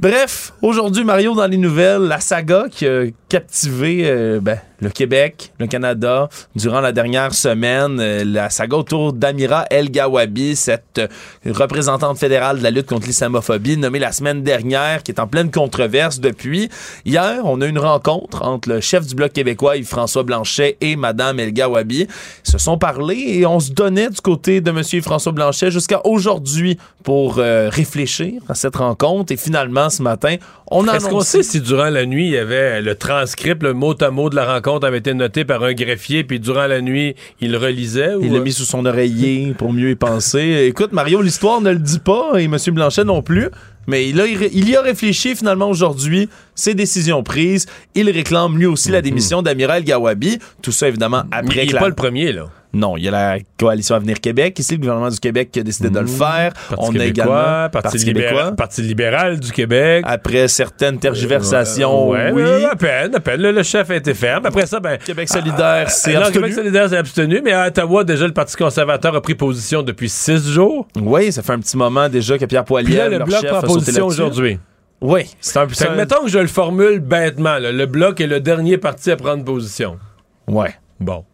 [0.00, 5.52] Bref, aujourd'hui, Mario, dans les nouvelles, la saga qui a captivé euh, ben, le Québec,
[5.58, 11.08] le Canada, durant la dernière semaine, euh, la saga autour d'Amira El Gawabi, cette euh,
[11.46, 15.50] représentante fédérale de la lutte contre l'islamophobie, nommée la semaine dernière, qui est en pleine
[15.50, 16.70] controverse depuis.
[17.04, 20.94] Hier, on a eu une rencontre entre le chef du Bloc québécois, Yves-François Blanchet, et
[20.94, 22.02] Madame El Gawabi.
[22.46, 26.00] Ils se sont parlé et on se donnait du côté de Monsieur Yves-François Blanchet jusqu'à
[26.04, 29.32] aujourd'hui pour réfléchir à cette rencontre.
[29.32, 30.36] Et finalement, ce matin,
[30.70, 33.94] on Est-ce qu'on sait si durant la nuit, il y avait le transcript, le mot
[34.00, 37.14] à mot de la rencontre avait été noté par un greffier, puis durant la nuit,
[37.40, 38.12] il le relisait?
[38.20, 38.34] Il ou...
[38.34, 40.64] l'a mis sous son oreiller pour mieux y penser.
[40.68, 42.56] Écoute, Mario, l'histoire ne le dit pas et M.
[42.72, 43.48] Blanchet non plus.
[43.86, 47.64] Mais il, a, il y a réfléchi finalement aujourd'hui, ses décisions prises.
[47.94, 50.38] Il réclame lui aussi la démission d'Amiral Gawabi.
[50.60, 52.50] Tout ça évidemment après il que est la- pas le premier, là.
[52.74, 55.62] Non, il y a la coalition Avenir Québec, ici le gouvernement du Québec qui a
[55.62, 56.52] décidé de le faire.
[56.52, 60.04] Parti On a également Parti, libéral, Parti libéral du Québec.
[60.06, 62.42] Après certaines tergiversations, Ouais, oui.
[62.42, 63.40] ouais, à peine, à peine.
[63.40, 64.44] Le, le chef a été ferme.
[64.44, 64.98] Après ça, ben.
[64.98, 66.34] Québec solidaire, c'est non, abstenu.
[66.34, 70.08] Québec solidaire s'est abstenu, mais à Ottawa, déjà, le Parti conservateur a pris position depuis
[70.10, 70.86] six jours.
[71.00, 73.60] Oui, ça fait un petit moment déjà que Pierre Poilievre, le leur Bloc chef, prend
[73.60, 74.58] a position aujourd'hui.
[75.00, 75.90] Oui, c'est un peu ça.
[75.94, 79.44] mettons que je le formule bêtement, là, le Bloc est le dernier parti à prendre
[79.44, 79.98] position.
[80.48, 80.74] Ouais.
[81.00, 81.24] Bon.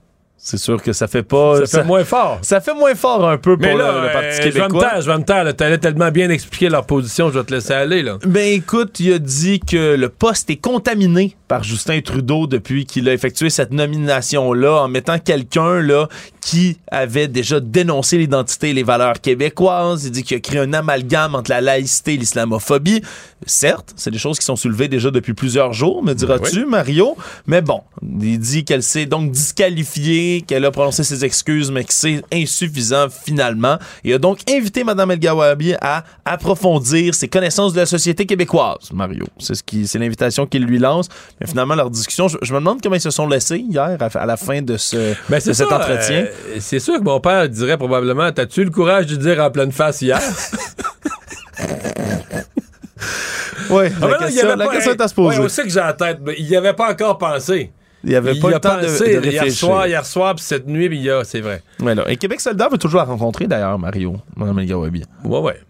[0.47, 1.65] C'est sûr que ça fait pas.
[1.65, 2.39] Ça fait moins fort.
[2.43, 4.69] Ça fait moins fort un peu pour Mais là, le, le Parti euh, je vais
[4.69, 5.57] me taire, je vais me taire.
[5.57, 8.19] T'allais tellement bien expliquer leur position, je vais te laisser aller, là.
[8.27, 13.09] Ben écoute, il a dit que le poste est contaminé par Justin Trudeau depuis qu'il
[13.09, 16.09] a effectué cette nomination-là en mettant quelqu'un là
[16.45, 20.05] qui avait déjà dénoncé l'identité et les valeurs québécoises.
[20.05, 23.01] Il dit qu'il a créé un amalgame entre la laïcité et l'islamophobie.
[23.47, 26.71] Certes, c'est des choses qui sont soulevées déjà depuis plusieurs jours, me diras-tu, Oui.
[26.71, 27.17] Mario?
[27.47, 27.81] Mais bon,
[28.21, 33.07] il dit qu'elle s'est donc disqualifiée, qu'elle a prononcé ses excuses, mais que c'est insuffisant
[33.09, 33.79] finalement.
[34.03, 38.91] Il a donc invité Mme El Gawabi à approfondir ses connaissances de la société québécoise,
[38.93, 39.25] Mario.
[39.39, 41.09] C'est ce qui, c'est l'invitation qu'il lui lance.
[41.41, 44.05] Mais finalement, leur discussion, je, je me demande comment ils se sont laissés hier à,
[44.19, 46.23] à la fin de, ce, Ben, de cet ça, entretien.
[46.25, 46.27] euh,
[46.61, 50.03] c'est sûr que mon père dirait probablement T'as-tu le courage de dire en pleine face
[50.03, 50.21] hier?
[53.71, 55.39] Ah, la ben question, la pas- question hey, est à se poser.
[55.39, 57.73] ouais, on sait que j'ai la tête, mais il n'y avait pas encore pensé.
[58.05, 59.33] Il y avait pas le temps de, de réfléchir.
[59.33, 61.63] Hier soir, hier soir, puis cette nuit, puis il y a, c'est vrai.
[61.81, 62.05] Ouais, là.
[62.09, 65.05] Et Québec solidaire veut toujours la rencontrer, d'ailleurs, Mario, Mme El Gawabi.
[65.25, 65.61] Ouais, ouais.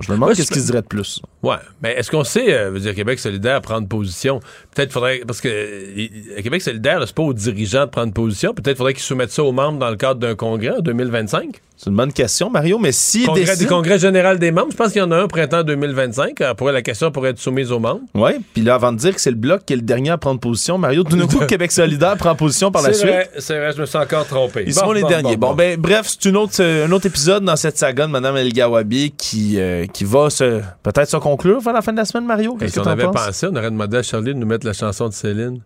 [0.00, 1.22] Je me demande qu'est-ce qu'il se dirait de plus.
[1.42, 4.40] Ouais, mais est-ce qu'on sait, euh, veut dire Québec solidaire prendre position?
[4.74, 8.52] Peut-être faudrait parce que euh, Québec solidaire, c'est pas aux dirigeants de prendre position.
[8.52, 11.62] Peut-être faudrait qu'ils soumettent ça aux membres dans le cadre d'un congrès en 2025.
[11.78, 13.58] C'est une bonne question, Mario, mais si congrès, décide...
[13.58, 16.40] du congrès général des membres, je pense qu'il y en a un printemps 2025.
[16.40, 18.00] Alors, pourrait, la question pourrait être soumise aux membres.
[18.14, 20.16] Oui, puis là, avant de dire que c'est le bloc qui est le dernier à
[20.16, 23.10] prendre position, Mario, tout d'un coup, Québec solidaire prend position par la suite.
[23.38, 24.64] C'est vrai, je me suis encore trompé.
[24.66, 25.36] Ils bon, sont les bon, derniers.
[25.36, 28.38] Bon, bon, ben, bref, c'est une autre, un autre épisode dans cette saga de Mme
[28.38, 32.04] El Gawabi qui, euh, qui va se, peut-être se conclure vers la fin de la
[32.04, 32.56] semaine, Mario.
[32.56, 33.26] Qu'est-ce qu'on avait penses?
[33.26, 35.60] pensé, on aurait demandé à Charlie de nous mettre la chanson de Céline.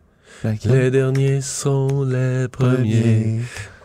[0.64, 3.40] Les derniers sont les premiers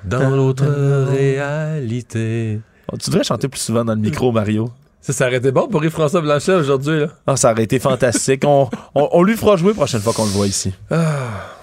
[0.06, 0.66] dans l'autre
[1.12, 2.60] réalité.
[2.92, 4.70] Oh, tu devrais chanter plus souvent dans le micro, Mario.
[5.02, 7.02] Ça, ça aurait été bon pour Yves-François Blanchet aujourd'hui.
[7.02, 7.08] Là.
[7.28, 8.44] Ah, ça aurait été fantastique.
[8.46, 10.74] on, on, on, lui fera jouer la prochaine fois qu'on le voit ici.
[10.90, 11.56] Ah.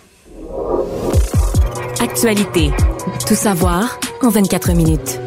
[2.00, 2.70] Actualité.
[3.26, 5.20] Tout savoir en 24 minutes.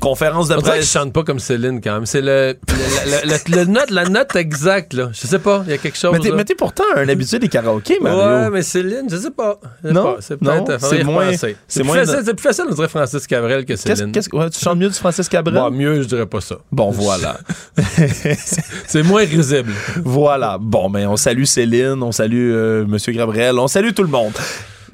[0.00, 0.86] Conférence de presse.
[0.86, 2.06] je chante pas comme Céline quand même.
[2.06, 4.94] C'est le, le, le, le, note, la note exacte.
[4.94, 5.10] Là.
[5.12, 6.18] Je sais pas, il y a quelque chose.
[6.34, 8.18] Mais t'es pourtant un habitué des karaokés, Mario.
[8.18, 9.60] Ouais, mais Céline, je sais pas.
[9.84, 10.16] Non, pas.
[10.20, 11.30] C'est non, c'est moins.
[11.68, 11.96] C'est moins.
[11.96, 14.12] Facile, c'est plus facile, on dirait Francis Cabrel que Céline.
[14.12, 15.54] Qu'est-ce, ouais, tu chantes mieux du Francis Cabrel?
[15.54, 16.56] Bon, mieux, je dirais pas ça.
[16.72, 17.38] Bon, voilà.
[18.86, 19.72] c'est moins risible.
[20.04, 20.58] Voilà.
[20.58, 24.32] Bon, mais on salue Céline, on salue euh, Monsieur Gabriel, on salue tout le monde.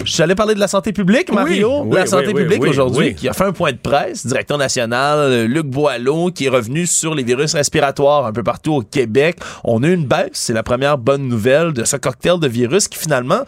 [0.05, 1.83] J'allais parler de la santé publique, Mario.
[1.83, 4.59] Oui, oui, la santé oui, publique aujourd'hui, qui a fait un point de presse, directeur
[4.59, 9.39] national Luc Boileau, qui est revenu sur les virus respiratoires un peu partout au Québec.
[9.65, 12.89] On a eu une baisse, c'est la première bonne nouvelle de ce cocktail de virus
[12.89, 13.45] qui finalement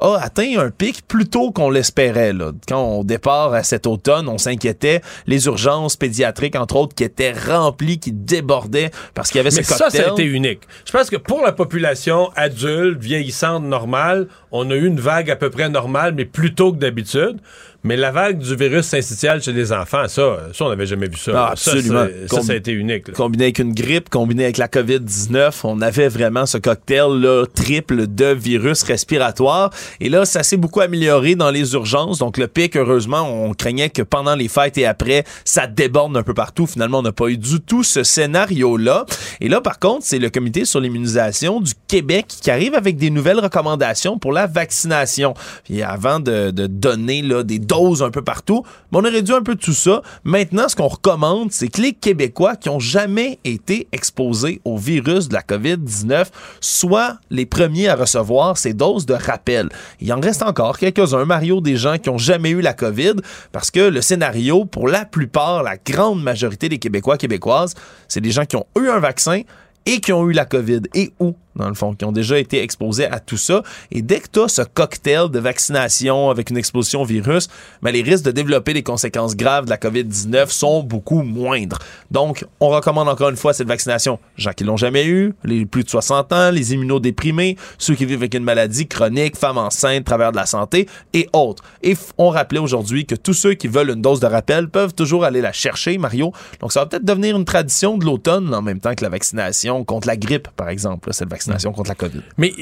[0.00, 2.32] a atteint un pic plus tôt qu'on l'espérait.
[2.68, 5.00] Quand on départ à cet automne, on s'inquiétait.
[5.26, 9.62] Les urgences pédiatriques, entre autres, qui étaient remplies, qui débordaient parce qu'il y avait Mais
[9.62, 10.02] ce ça, cocktail.
[10.02, 10.60] ça a été unique.
[10.84, 15.36] Je pense que pour la population adulte, vieillissante, normale, on a eu une vague à
[15.36, 17.38] peu près normale, mais plus tôt que d'habitude.
[17.84, 21.16] Mais la vague du virus syncytial chez les enfants, ça, ça on n'avait jamais vu
[21.16, 21.32] ça.
[21.34, 22.06] Ah, absolument.
[22.28, 23.08] Ça, ça, ça, a été unique.
[23.08, 23.14] Là.
[23.14, 28.26] Combiné avec une grippe, combiné avec la COVID-19, on avait vraiment ce cocktail-là triple de
[28.26, 29.70] virus respiratoires.
[29.98, 32.20] Et là, ça s'est beaucoup amélioré dans les urgences.
[32.20, 36.22] Donc, le pic, heureusement, on craignait que pendant les fêtes et après, ça déborde un
[36.22, 36.68] peu partout.
[36.68, 39.06] Finalement, on n'a pas eu du tout ce scénario-là.
[39.40, 43.10] Et là, par contre, c'est le comité sur l'immunisation du Québec qui arrive avec des
[43.10, 45.34] nouvelles recommandations pour la vaccination.
[45.64, 49.54] Puis avant de, donner des doses un peu partout, mais on a réduit un peu
[49.54, 50.02] tout ça.
[50.24, 55.28] Maintenant, ce qu'on recommande, c'est que les Québécois qui ont jamais été exposés au virus
[55.28, 56.26] de la COVID-19
[56.60, 59.68] soient les premiers à recevoir ces doses de rappel.
[60.00, 63.14] Il en reste encore quelques-uns, Mario, des gens qui ont jamais eu la COVID,
[63.52, 67.74] parce que le scénario, pour la plupart, la grande majorité des Québécois, Québécoises,
[68.08, 69.42] c'est des gens qui ont eu un vaccin
[69.86, 71.34] et qui ont eu la COVID et où?
[71.56, 73.62] Dans le fond, qui ont déjà été exposés à tout ça.
[73.90, 77.48] Et dès que tu as ce cocktail de vaccination avec une exposition virus,
[77.82, 81.78] ben, les risques de développer des conséquences graves de la COVID-19 sont beaucoup moindres.
[82.10, 84.18] Donc, on recommande encore une fois cette vaccination.
[84.36, 88.18] Gens qui l'ont jamais eu, les plus de 60 ans, les immunodéprimés, ceux qui vivent
[88.18, 91.62] avec une maladie chronique, femmes enceintes, travers de la santé et autres.
[91.82, 95.24] Et on rappelait aujourd'hui que tous ceux qui veulent une dose de rappel peuvent toujours
[95.24, 96.32] aller la chercher, Mario.
[96.60, 99.84] Donc, ça va peut-être devenir une tradition de l'automne en même temps que la vaccination
[99.84, 101.41] contre la grippe, par exemple, cette vaccination
[101.72, 102.22] contre la COVID.
[102.38, 102.52] Mais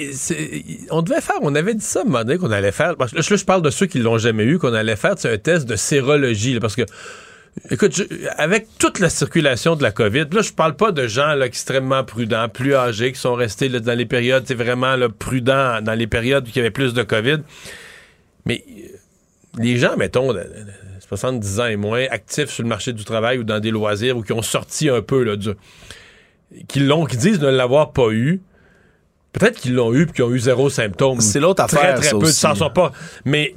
[0.91, 2.97] on devait faire, on avait dit ça à un moment qu'on allait faire.
[2.97, 5.39] Parce que là, je parle de ceux qui l'ont jamais eu, qu'on allait faire un
[5.39, 6.59] test de sérologie.
[6.61, 6.83] Parce que,
[7.71, 8.03] écoute,
[8.37, 12.49] avec toute la circulation de la COVID, là, je parle pas de gens extrêmement prudents,
[12.49, 16.47] plus âgés, qui sont restés dans les périodes, c'est vraiment là, prudents dans les périodes
[16.47, 17.39] où il y avait plus de COVID.
[18.47, 18.65] Mais
[19.59, 20.67] les gens, mettons, de, de
[21.09, 24.23] 70 ans et moins, actifs sur le marché du travail ou dans des loisirs ou
[24.23, 25.35] qui ont sorti un peu là,
[26.69, 28.41] qui l'ont, qui disent ne l'avoir pas eu,
[29.33, 31.21] Peut-être qu'ils l'ont eu puis qu'ils ont eu zéro symptôme.
[31.21, 31.81] C'est l'autre affaire.
[31.81, 32.17] Très, très ça peu.
[32.17, 32.33] aussi.
[32.35, 32.93] S'en sont pas.
[33.25, 33.55] Mais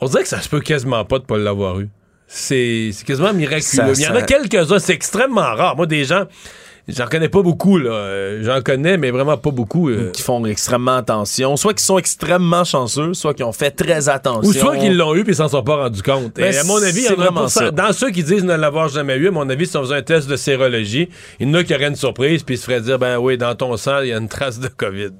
[0.00, 1.88] on dirait que ça se peut quasiment pas de pas l'avoir eu.
[2.26, 3.62] C'est quasiment miraculeux.
[3.62, 4.18] Ça, Il y en ça...
[4.18, 4.78] a quelques-uns.
[4.78, 5.76] C'est extrêmement rare.
[5.76, 6.24] Moi, des gens.
[6.88, 7.90] J'en connais pas beaucoup, là.
[7.90, 9.90] Euh, J'en connais, mais vraiment pas beaucoup.
[9.90, 10.12] Euh.
[10.12, 11.56] Qui font extrêmement attention.
[11.56, 14.48] Soit qui sont extrêmement chanceux, soit qui ont fait très attention.
[14.48, 16.38] Ou soit qu'ils l'ont eu puis ils s'en sont pas rendus compte.
[16.38, 17.72] Et à mon avis, il y en a vraiment ça.
[17.72, 20.02] Dans ceux qui disent ne l'avoir jamais eu, à mon avis, si on faisait un
[20.02, 21.08] test de sérologie,
[21.40, 23.36] il y en a qui auraient une surprise puis ils se feraient dire, ben oui,
[23.36, 25.10] dans ton sang, il y a une trace de COVID.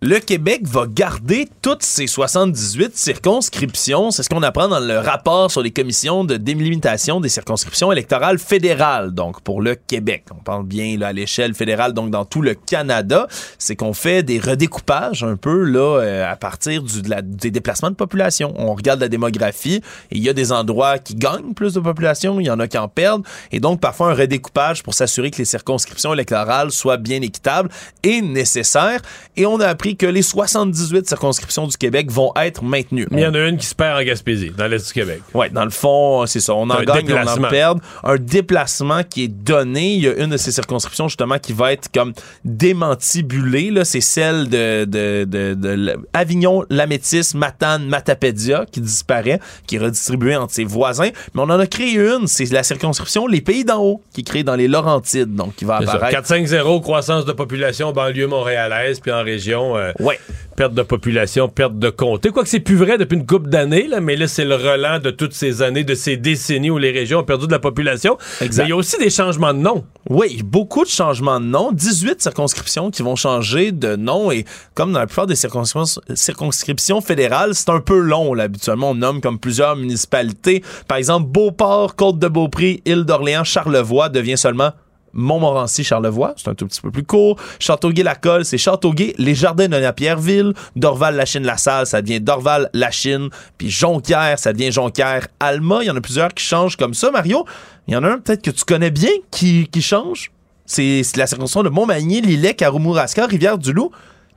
[0.00, 4.12] Le Québec va garder toutes ses 78 circonscriptions.
[4.12, 8.38] C'est ce qu'on apprend dans le rapport sur les commissions de délimitation des circonscriptions électorales
[8.38, 9.10] fédérales.
[9.10, 10.26] Donc, pour le Québec.
[10.30, 13.26] On parle bien là, à l'échelle fédérale, donc dans tout le Canada.
[13.58, 17.50] C'est qu'on fait des redécoupages un peu là euh, à partir du, de la, des
[17.50, 18.54] déplacements de population.
[18.56, 19.82] On regarde la démographie
[20.12, 22.68] et il y a des endroits qui gagnent plus de population, il y en a
[22.68, 23.26] qui en perdent.
[23.50, 27.68] Et donc, parfois, un redécoupage pour s'assurer que les circonscriptions électorales soient bien équitables
[28.04, 29.02] et nécessaires.
[29.36, 33.06] Et on a appris que les 78 circonscriptions du Québec vont être maintenues.
[33.10, 35.20] Il y en a une qui se perd en Gaspésie, dans l'Est du Québec.
[35.34, 36.54] Oui, dans le fond, c'est ça.
[36.54, 37.80] On en gagne, on en perd.
[38.04, 39.94] Un déplacement qui est donné.
[39.94, 42.12] Il y a une de ces circonscriptions, justement, qui va être comme
[42.44, 43.70] démantibulée.
[43.70, 43.84] Là.
[43.84, 50.36] C'est celle de, de, de, de Avignon, Lamétis, Matane, Matapédia, qui disparaît, qui est redistribuée
[50.36, 51.10] entre ses voisins.
[51.34, 52.26] Mais on en a créé une.
[52.26, 55.34] C'est la circonscription Les Pays d'en haut, qui est créée dans les Laurentides.
[55.34, 56.20] Donc, qui va apparaître.
[56.20, 60.18] 4-5-0, croissance de population, banlieue montréalaise, puis en région, euh, ouais.
[60.56, 62.30] perte de population, perte de comté.
[62.30, 65.10] Quoique c'est plus vrai depuis une couple d'années, là, mais là, c'est le relent de
[65.10, 68.18] toutes ces années, de ces décennies où les régions ont perdu de la population.
[68.40, 68.62] Exact.
[68.62, 69.84] Mais il y a aussi des changements de nom.
[70.10, 71.72] Oui, beaucoup de changements de nom.
[71.72, 74.30] 18 circonscriptions qui vont changer de nom.
[74.30, 78.34] Et comme dans la plupart des circonscriptions, circonscriptions fédérales, c'est un peu long.
[78.34, 78.44] Là.
[78.44, 80.62] Habituellement, on nomme comme plusieurs municipalités.
[80.86, 84.72] Par exemple, Beauport, Côte-de-Beaupré, Île-d'Orléans, Charlevoix devient seulement
[85.18, 87.36] Montmorency, Charlevoix, c'est un tout petit peu plus court.
[87.58, 89.14] Châteauguay-Lacolle, c'est Châteauguay.
[89.18, 90.54] Les Jardins de Napierville.
[90.76, 93.28] Dorval-Lachine-Lasalle, ça devient Dorval-Lachine.
[93.58, 95.80] Puis Jonquière, ça devient Jonquière-Alma.
[95.82, 97.44] Il y en a plusieurs qui changent comme ça, Mario.
[97.88, 100.30] Il y en a un peut-être que tu connais bien qui, change.
[100.66, 103.90] C'est la circonscription de Montmagny, Lillet, Karoumuraska, Rivière-du-Loup,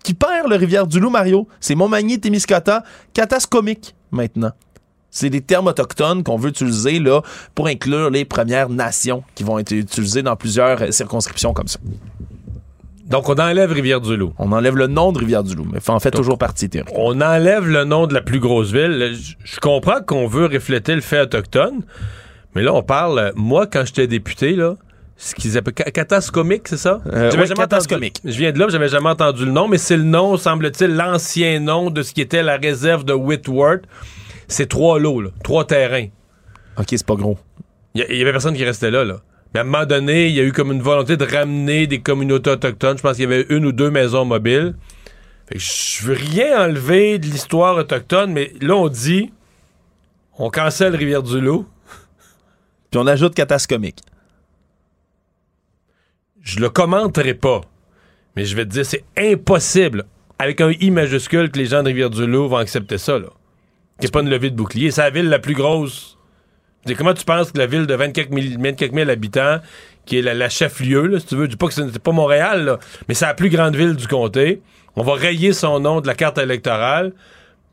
[0.03, 1.47] qui perd le Rivière-du-Loup, Mario.
[1.59, 4.51] C'est Montmagny, Témiscouata, Catascomique, maintenant.
[5.13, 7.21] C'est des termes autochtones qu'on veut utiliser là,
[7.53, 11.79] pour inclure les Premières Nations qui vont être utilisées dans plusieurs euh, circonscriptions comme ça.
[13.05, 14.33] Donc, on enlève Rivière-du-Loup.
[14.39, 16.93] On enlève le nom de Rivière-du-Loup, mais en fait toujours partie théorique.
[16.97, 19.13] On enlève le nom de la plus grosse ville.
[19.43, 21.81] Je comprends qu'on veut refléter le fait autochtone,
[22.55, 23.19] mais là, on parle.
[23.19, 24.75] euh, Moi, quand j'étais député, là,
[25.17, 27.01] ce qu'ils appellent ca- catascomique, c'est ça?
[27.07, 28.19] Euh, J'avais ouais, jamais catascomique.
[28.19, 30.95] entendu- Je viens de là, j'avais jamais entendu le nom, mais c'est le nom, semble-t-il,
[30.95, 33.81] l'ancien nom de ce qui était la réserve de Whitworth.
[34.51, 36.07] C'est trois lots, là, trois terrains.
[36.77, 37.37] OK, c'est pas gros.
[37.93, 39.21] Il y, y avait personne qui restait là, là.
[39.53, 41.99] Mais à un moment donné, il y a eu comme une volonté de ramener des
[41.99, 42.97] communautés autochtones.
[42.97, 44.75] Je pense qu'il y avait une ou deux maisons mobiles.
[45.47, 49.31] Fait que je veux rien enlever de l'histoire autochtone, mais là, on dit
[50.37, 51.67] on cancelle Rivière-du-Loup.
[52.89, 53.99] Puis on ajoute Catascomique.
[56.41, 57.61] Je le commenterai pas,
[58.35, 60.05] mais je vais te dire, c'est impossible,
[60.39, 63.27] avec un I majuscule, que les gens de Rivière-du-Loup vont accepter ça, là.
[64.01, 64.91] C'est pas une levée de bouclier.
[64.91, 66.17] C'est la ville la plus grosse.
[66.97, 69.59] Comment tu penses que la ville de 24 000, 24 000 habitants,
[70.05, 73.13] qui est la, chef-lieu, si tu veux, dis pas que c'est pas Montréal, là, mais
[73.13, 74.61] c'est la plus grande ville du comté.
[74.95, 77.13] On va rayer son nom de la carte électorale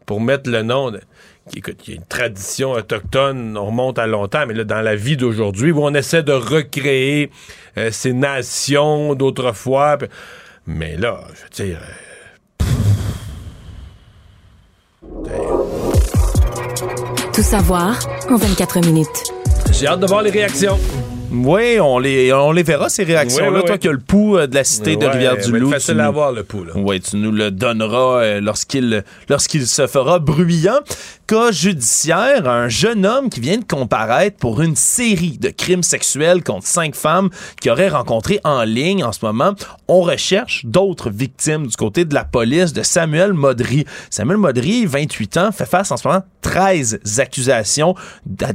[0.04, 1.00] pour mettre le nom de,
[1.48, 4.94] qui, écoute, qui est une tradition autochtone, on remonte à longtemps, mais là, dans la
[4.94, 7.30] vie d'aujourd'hui, où on essaie de recréer
[7.78, 9.98] euh, ces nations d'autrefois.
[10.66, 11.80] Mais là, je veux dire.
[17.38, 17.96] Tout savoir
[18.30, 19.32] en 24 minutes.
[19.70, 20.76] J'ai hâte de voir les réactions.
[21.30, 23.50] Oui, on les, on les verra, ces réactions-là.
[23.50, 23.78] Oui, oui, Toi oui.
[23.78, 25.66] qui as le pouls euh, de la cité de Rivière-du-Loup.
[25.68, 26.64] être facile à nous- avoir, le pouls.
[26.74, 30.78] Oui, tu nous le donneras euh, lorsqu'il lorsqu'il se fera bruyant.
[31.26, 36.42] Cas judiciaire, un jeune homme qui vient de comparaître pour une série de crimes sexuels
[36.42, 37.28] contre cinq femmes
[37.60, 39.52] qu'il aurait rencontrées en ligne en ce moment.
[39.88, 43.84] On recherche d'autres victimes du côté de la police de Samuel Modry.
[44.08, 47.94] Samuel Modry, 28 ans, fait face en ce moment 13 accusations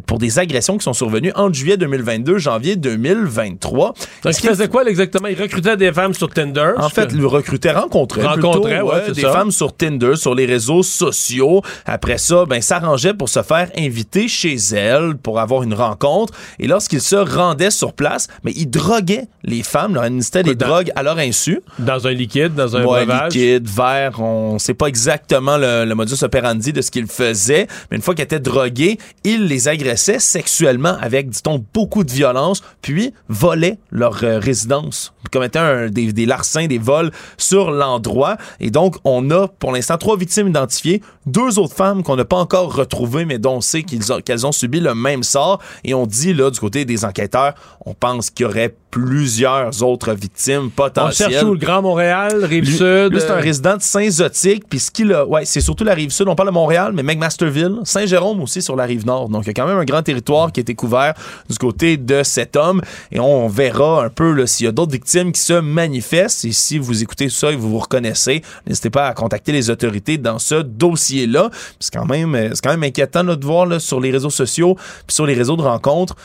[0.07, 3.93] pour des agressions qui sont survenues entre juillet 2022 janvier 2023.
[4.23, 5.27] Donc, il faisait quoi exactement?
[5.27, 6.71] Il recrutait des femmes sur Tinder?
[6.77, 9.31] En fait, le recrutait, rencontrait, Rencontrait, plutôt, ouais, des ça.
[9.31, 11.61] femmes sur Tinder, sur les réseaux sociaux.
[11.85, 16.33] Après ça, ben s'arrangeait pour se faire inviter chez elle pour avoir une rencontre.
[16.59, 20.67] Et lorsqu'il se rendait sur place, mais il droguait les femmes, leur administrait des dans-
[20.67, 21.59] drogues à leur insu.
[21.79, 26.23] Dans un liquide, dans un Ouais, liquide, verre, on sait pas exactement le, le modus
[26.23, 30.97] operandi de ce qu'il faisait, mais une fois qu'il était drogué, il les agressait sexuellement
[31.01, 36.77] avec, dit-on, beaucoup de violence, puis volait leur euh, résidence, commettait un- des, larcins, des
[36.77, 38.37] vols sur l'endroit.
[38.59, 42.37] Et donc, on a pour l'instant trois victimes identifiées, deux autres femmes qu'on n'a pas
[42.37, 45.59] encore retrouvées, mais dont on sait qu'ils ont- qu'elles ont subi le même sort.
[45.83, 47.53] Et on dit, là, du côté des enquêteurs,
[47.85, 51.31] on pense qu'il y aurait plusieurs autres victimes On potentielles.
[51.31, 51.53] cherche où?
[51.53, 53.17] Le Grand Montréal, Rive-Sud?
[53.17, 56.11] c'est un euh, résident de Saint-Zotique, puis ce qu'il a, ouais, c'est surtout la rive
[56.11, 56.27] sud.
[56.27, 59.29] On parle de Montréal, mais McMasterville, Saint-Jérôme aussi sur la rive nord.
[59.29, 61.15] Donc, il y a quand même un grand territoire qui a été couvert
[61.49, 62.83] du côté de cet homme.
[63.11, 66.45] Et on verra un peu s'il y a d'autres victimes qui se manifestent.
[66.45, 70.19] Et si vous écoutez ça et vous vous reconnaissez, n'hésitez pas à contacter les autorités
[70.19, 71.49] dans ce dossier-là.
[71.79, 74.29] C'est quand même, euh, c'est quand même inquiétant là, de voir là, sur les réseaux
[74.29, 74.75] sociaux,
[75.07, 76.15] puis sur les réseaux de rencontres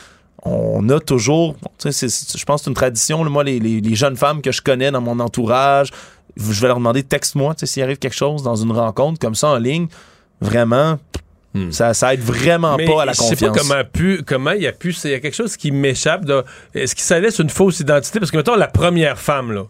[0.43, 3.23] on a toujours, je pense que c'est une tradition.
[3.23, 5.89] là, moi, les, les- les jeunes femmes que je connais dans mon entourage,
[6.37, 9.57] je vais leur demander texte-moi s'il arrive quelque chose dans une rencontre comme ça en
[9.57, 9.87] ligne.
[10.41, 10.97] Vraiment,
[11.71, 13.57] ça, ça aide vraiment mais pas à la je sais confiance.
[13.57, 14.95] pas comment, pu, comment il y a pu.
[15.03, 16.23] Il y a quelque chose qui m'échappe.
[16.23, 16.43] de-
[16.75, 18.19] Est-ce qu'il ça laisse une fausse identité?
[18.19, 19.63] Parce que, mettons, la première femme, là,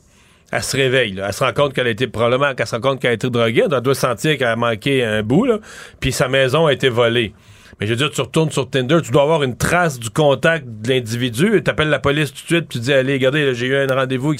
[0.51, 1.13] elle se réveille.
[1.13, 1.25] Là.
[1.27, 3.29] Elle se rend compte qu'elle a été probablement qu'elle se rend compte qu'elle a été
[3.29, 3.63] droguée.
[3.71, 5.45] Elle doit sentir qu'elle a manqué un bout.
[5.45, 5.59] Là.
[5.99, 7.33] Puis sa maison a été volée.
[7.79, 10.65] Mais je veux dire, tu retournes sur Tinder, tu dois avoir une trace du contact
[10.67, 11.61] de l'individu.
[11.63, 13.87] Tu appelles la police tout de suite, puis tu dis Allez, regardez, j'ai eu un
[13.87, 14.33] rendez-vous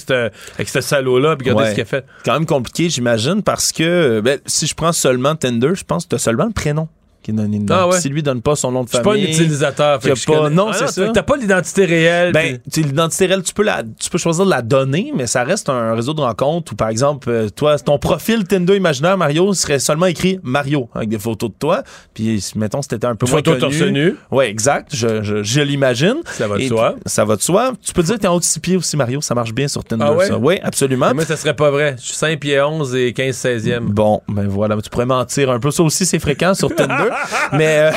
[0.58, 1.70] avec ce, salaud-là, puis regardez Ouais.
[1.70, 2.06] ce qu'il a fait.
[2.24, 6.10] quand même compliqué, j'imagine, parce que ben, si je prends seulement Tinder, je pense que
[6.10, 6.88] tu as seulement le prénom
[7.32, 7.76] qui donné dedans.
[7.78, 8.00] Ah ouais.
[8.00, 9.30] Si lui donne pas son nom de Je suis pas un famille.
[9.30, 10.02] utilisateur.
[10.02, 11.10] fait que pas- connais- non, Ah c'est ça.
[11.14, 12.32] T'as pas l'identité réelle.
[12.34, 15.44] Ben, puis- l'identité réelle, tu peux, la, tu peux choisir de la donner, mais ça
[15.44, 19.54] reste un réseau de rencontres où, par exemple, euh, toi, ton profil Tinder imaginaire, Mario,
[19.54, 21.84] serait seulement écrit Mario, avec des photos de toi.
[22.14, 24.16] Puis, mettons, si t'étais un peu Une moins photo torse nu.
[24.32, 24.90] Ouais, exact.
[24.96, 26.16] Je, je, je l'imagine.
[26.26, 26.96] Ça va de Et soi.
[27.06, 27.74] Ça va de soi.
[27.82, 29.22] Tu peux dire que t'es en haut de six pieds aussi, Mario.
[29.22, 30.28] Ça marche bien sur Tinder, Ah ouais?
[30.28, 30.38] ça.
[30.38, 31.14] Oui, absolument.
[31.14, 31.96] Moi, ça serait pas vrai.
[32.00, 33.80] Je suis 5 pieds 11 et 15 16e.
[33.90, 35.72] Bon, ben voilà, tu pourrais mentir un peu.
[35.72, 37.10] Ça aussi, c'est fréquent sur Tinder.
[37.54, 37.90] mais,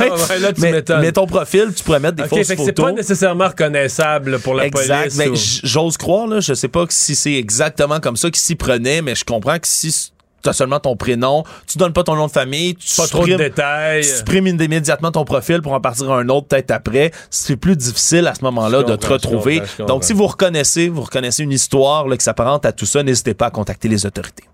[0.00, 0.60] ouais, ouais, là, tu
[1.00, 2.86] mais, ton profil, tu pourrais mettre des fausses fait que c'est photos.
[2.86, 5.16] pas nécessairement reconnaissable pour la exact.
[5.16, 5.28] police.
[5.30, 8.54] Ou- j- J'ose croire, là, je sais pas si c'est exactement comme ça qu'ils s'y
[8.54, 10.10] prenaient, mais je comprends que si
[10.42, 13.20] tu as seulement ton prénom, tu donnes pas ton nom de famille, tu Pas trop
[13.24, 14.02] de supprimes- détails.
[14.02, 17.76] tu supprimes immédiatement ton profil pour en partir à un autre peut-être après, c'est plus
[17.76, 19.54] difficile à ce moment-là de te je retrouver.
[19.60, 19.94] comprends, je comprends.
[19.94, 23.32] Donc si vous reconnaissez, vous reconnaissez une histoire là, qui s'apparente à tout ça, n'hésitez
[23.32, 24.44] pas à contacter les autorités.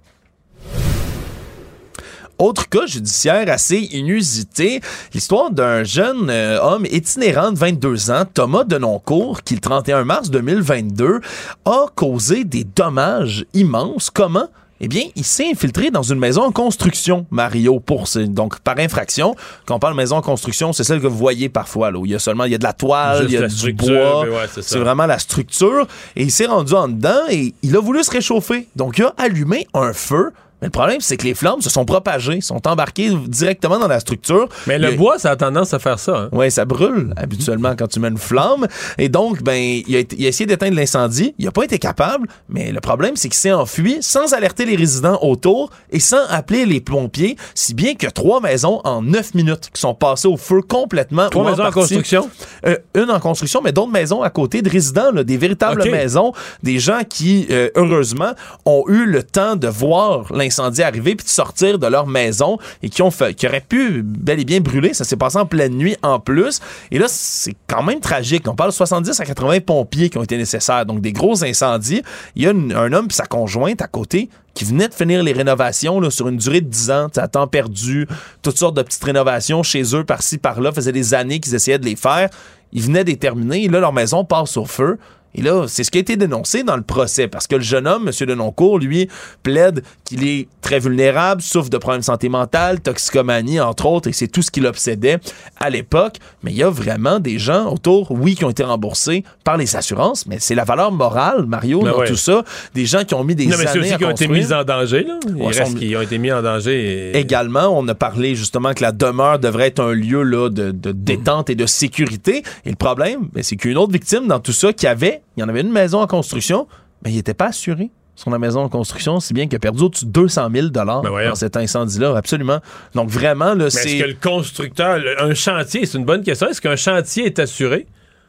[2.41, 4.81] Autre cas judiciaire assez inusité,
[5.13, 10.31] l'histoire d'un jeune euh, homme itinérant de 22 ans, Thomas Denoncourt, qui le 31 mars
[10.31, 11.21] 2022
[11.67, 14.09] a causé des dommages immenses.
[14.09, 14.49] Comment?
[14.81, 19.37] Eh bien, il s'est infiltré dans une maison en construction, Mario, pour donc par infraction.
[19.67, 22.13] Quand on parle maison en construction, c'est celle que vous voyez parfois, là, où il
[22.13, 24.23] y a seulement il y a de la toile, Juste il y a du bois.
[24.23, 25.87] ouais, c'est vraiment la structure.
[26.17, 28.67] Et il s'est rendu en dedans et il a voulu se réchauffer.
[28.77, 30.33] Donc, il a allumé un feu.
[30.63, 34.01] Mais le problème, c'est que les flammes se sont propagées, sont embarquées directement dans la
[34.01, 34.49] structure.
[34.67, 36.17] Mais le bois, ça a tendance à faire ça.
[36.17, 36.29] hein.
[36.33, 38.67] Ouais, ça brûle habituellement quand tu mets une flamme.
[38.99, 39.55] Et donc, ben,
[39.87, 41.35] il a, été- il a essayé d'éteindre l'incendie.
[41.39, 42.29] Il n'a pas été capable.
[42.49, 46.67] Mais le problème, c'est qu'il s'est enfui sans alerter les résidents autour et sans appeler
[46.67, 47.37] les pompiers.
[47.55, 51.29] Si bien que trois maisons en neuf minutes qui sont passées au feu complètement.
[51.31, 52.29] Trois maisons en construction?
[52.67, 56.33] Euh, une en construction, mais d'autres maisons à côté de résidents, là, des véritables maisons,
[56.63, 58.33] des gens qui, euh, heureusement,
[58.67, 62.89] ont eu le temps de voir l'incendie arriver puis de sortir de leur maison et
[62.89, 64.95] qui ont qui auraient pu bel et bien brûler.
[64.95, 66.61] Ça s'est passé en pleine nuit en plus.
[66.91, 68.49] Et là, c'est quand même tragique.
[68.49, 70.87] On parle de 70 à 80 pompiers qui ont été nécessaires.
[70.87, 72.03] Donc, des gros incendies.
[72.37, 75.33] Il y a un homme et sa conjointe à côté qui venait de finir les
[75.33, 78.09] rénovations là, sur une durée de 10 ans, à temps perdu,
[78.43, 81.85] toutes sortes de petites rénovations chez eux, par-ci, par-là, faisait des années qu'ils essayaient de
[81.85, 82.29] les faire.
[82.73, 84.99] Ils venaient d'y terminer, et là, leur maison passe au feu.
[85.35, 87.87] Et là, c'est ce qui a été dénoncé dans le procès, parce que le jeune
[87.87, 88.27] homme, M.
[88.27, 89.09] Denoncourt, lui,
[89.43, 94.13] plaide qu'il est très vulnérable, souffre de problèmes de santé mentale, toxicomanie, entre autres, et
[94.13, 95.19] c'est tout ce qui l'obsédait
[95.59, 96.17] à l'époque.
[96.43, 99.77] Mais il y a vraiment des gens autour, oui, qui ont été remboursés par les
[99.77, 102.07] assurances, mais c'est la valeur morale, Mario, Ben dans ouais.
[102.09, 102.43] tout ça.
[102.75, 104.27] Des gens qui ont mis des Non, mais c'est années aussi à qui ont été
[104.29, 105.05] mis en danger.
[105.05, 105.19] Là.
[105.29, 107.13] Il Ouais, reste sont- qui ont été mis en danger.
[107.15, 110.73] et- Également, on a parlé justement que la demeure devrait être un lieu là, de,
[110.73, 112.43] de détente et de sécurité.
[112.65, 115.43] Et le problème, ben, c'est qu'une autre victime dans tout ça qui avait, il y
[115.45, 116.67] en avait une maison en construction,
[117.05, 119.85] mais il n'était pas assuré sur la maison en construction, si bien qu'il a perdu
[119.85, 122.59] au-dessus de 200 000 dollars Ben dans cet incendie-là, absolument.
[122.95, 123.99] Donc vraiment, là, Mais est-ce c'est...
[123.99, 126.47] que le constructeur, le- un chantier, c'est une bonne question.
[126.49, 127.87] Est-ce qu'un chantier est assuré?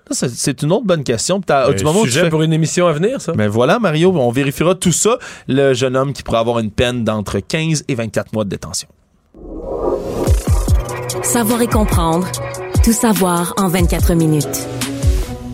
[0.10, 1.42] C'est- c'est une autre bonne question.
[1.50, 3.34] Un du moment où tu sujet fais- pour une émission à venir, ça?
[3.34, 5.18] Ben voilà, Mario, on vérifiera tout ça.
[5.50, 8.88] Le jeune homme qui pourrait avoir une peine d'entre 15 et 24 mois de détention.
[11.24, 12.28] Savoir et comprendre.
[12.84, 14.68] Tout savoir en 24 minutes.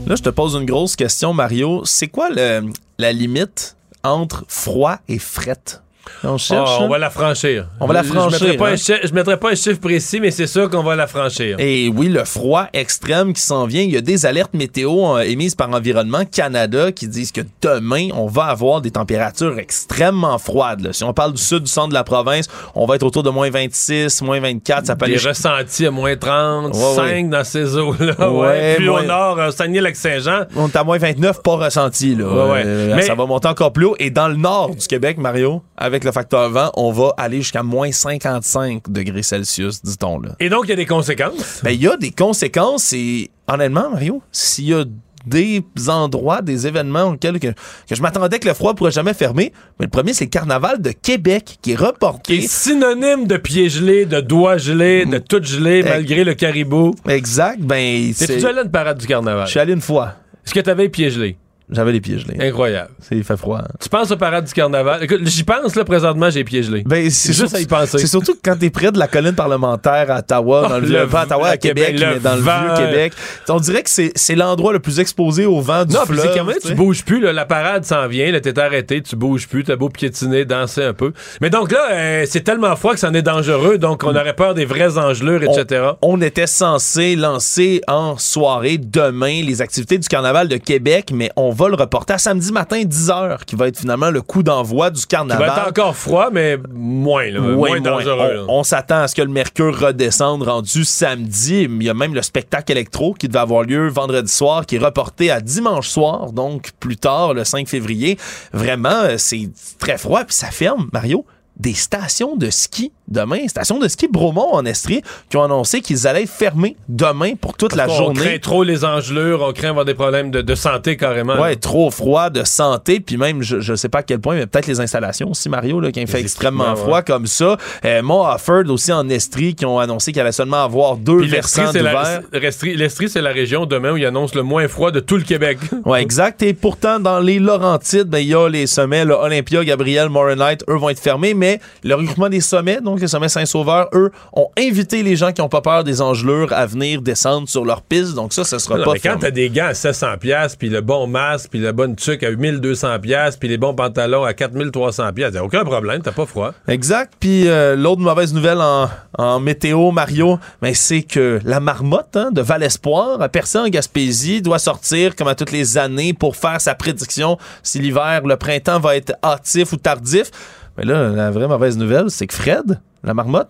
[0.07, 1.83] Là, je te pose une grosse question, Mario.
[1.83, 5.81] C'est quoi le- la limite entre froid et frette?
[6.23, 6.69] On cherche.
[6.73, 6.89] Ah, on là?
[6.89, 7.67] va la franchir.
[7.79, 8.75] On va la franchir, Je mettrai pas, hein?
[9.03, 11.55] je mettrai pas un chiffre précis, mais c'est sûr qu'on va la franchir.
[11.59, 13.81] Et oui, le froid extrême qui s'en vient.
[13.81, 18.09] Il y a des alertes météo euh, émises par Environnement Canada qui disent que demain,
[18.13, 20.81] on va avoir des températures extrêmement froides.
[20.81, 20.93] là.
[20.93, 23.29] Si on parle du sud, du centre de la province, on va être autour de
[23.29, 24.85] moins 26, moins 24.
[24.85, 27.23] Ça peut Des aller ressentis à moins 35 Ouais, ouais.
[27.23, 28.29] dans ces eaux-là.
[28.31, 30.41] Ouais, moins- au nord, euh, Saguenay-Lac-Saint-Jean.
[30.55, 32.15] On est à moins 29, pas ressenti.
[32.15, 32.25] Là.
[32.25, 33.95] Euh, Mais- Ça va monter encore plus haut.
[33.99, 37.63] Et dans le nord du Québec, Mario, avec le facteur vent, on va aller jusqu'à
[37.63, 40.19] moins 55 degrés Celsius, dit-on.
[40.19, 40.35] Là.
[40.39, 41.61] Et donc, il y a des conséquences?
[41.63, 44.83] Ben, il y a des conséquences et honnêtement, Mario, s'il y a
[45.25, 49.51] des endroits, des événements auxquels que, que je m'attendais que le froid pourrait jamais fermer,
[49.79, 52.39] mais le premier, c'est le carnaval de Québec qui est reporté.
[52.39, 56.95] Qui est synonyme de pieds gelés, de doigts gelés, de tout gelé, malgré le caribou.
[57.07, 58.13] Exact, ben...
[58.13, 59.45] T'es-tu déjà allé à une parade du carnaval?
[59.45, 60.15] Je suis allé une fois.
[60.45, 61.37] Est-ce que t'avais les pieds gelés?
[61.69, 62.37] J'avais les pieds gelés.
[62.39, 62.91] Incroyable.
[63.11, 63.59] Il fait froid.
[63.59, 63.67] hein.
[63.81, 65.03] Tu penses au parade du carnaval?
[65.03, 66.83] Écoute, j'y pense, là, présentement, j'ai les pieds gelés.
[66.85, 67.97] Ben, c'est juste à y penser.
[67.97, 70.81] C'est surtout que quand t'es près de la colline parlementaire à Ottawa, Oh, dans le
[70.81, 72.61] le vieux pas à v- Ottawa, à Québec, mais dans le vent.
[72.75, 73.13] vieux Québec,
[73.49, 76.21] on dirait que c'est, l'endroit le plus exposé au vent du Non, fleuve.
[76.31, 79.15] c'est quand même, tu bouges plus, là, la parade s'en vient, là, t'es arrêté, tu
[79.17, 81.11] bouges plus, t'as beau piétiner, danser un peu.
[81.41, 84.53] Mais donc là, euh, c'est tellement froid que c'en est dangereux, donc on aurait peur
[84.53, 85.83] des vraies engelures, etc.
[86.01, 91.51] On était censé lancer en soirée demain les activités du carnaval de Québec, mais on
[91.57, 94.99] va le reporter à samedi matin 10h, qui va être finalement le coup d'envoi du
[95.01, 95.47] Il carnaval.
[95.47, 98.33] va être encore froid, mais moins, là, Oui, moins dangereux.
[98.35, 98.43] là.
[98.47, 101.63] On, on s'attend à ce que le mercure redescende rendu samedi.
[101.63, 104.79] Il y a même le spectacle électro qui devait avoir lieu vendredi soir, qui est
[104.79, 108.17] reporté à dimanche soir, donc plus tard, le 5 février.
[108.53, 111.25] Vraiment, euh, c'est très froid, puis ça ferme, Mario,
[111.59, 113.47] des stations de ski demain.
[113.47, 117.75] Stations de ski Bromont en Estrie qui ont annoncé qu'ils allaient fermer demain pour toute
[117.75, 118.19] la on journée.
[118.21, 121.39] craint trop les engelures, on craint avoir des problèmes de, de santé carrément.
[121.39, 124.45] Ouais, trop froid, de santé, puis même, je, je sais pas à quel point, mais
[124.45, 127.03] peut-être les installations aussi, Mario, là, qui fait extrêmement froid ouais.
[127.03, 127.57] comme ça.
[127.85, 131.29] Euh, Mont Offord aussi en Estrie, qui ont annoncé qu'il allait seulement avoir deux Puis
[131.29, 132.21] versants d'hiver.
[132.31, 135.57] l'Estrie- c'est la région demain où ils annoncent le moins froid de tout le Québec.
[135.85, 136.41] Ouais, exact.
[136.43, 140.65] Et pourtant, dans les Laurentides, ben, il y a les sommets, le Olympia, Gabriel, Morinite,
[140.69, 141.46] eux vont être fermés, mais
[141.83, 145.49] le regroupement des sommets, donc le sommet Saint-Sauveur, eux, ont invité les gens qui n'ont
[145.49, 148.13] pas peur des engelures à venir descendre sur leur piste.
[148.13, 150.69] Donc ça, ce sera Non, pas mais quand t'as des gants à 700 pièces puis
[150.69, 154.33] le bon masque, puis le bon tuc à 1200 pièces puis les bons pantalons à
[154.33, 156.53] 4300 pièces, y a aucun problème, t'as pas froid.
[156.67, 157.13] Exact.
[157.19, 162.31] Puis euh, l'autre mauvaise nouvelle en, en météo, Mario, ben, c'est que la marmotte hein,
[162.31, 166.35] de Val Espoir, à percé en Gaspésie, doit sortir comme à toutes les années pour
[166.35, 170.31] faire sa prédiction si l'hiver, le printemps va être hâtif ou tardif.
[170.77, 173.49] Mais là, la vraie mauvaise nouvelle, c'est que Fred, la marmotte,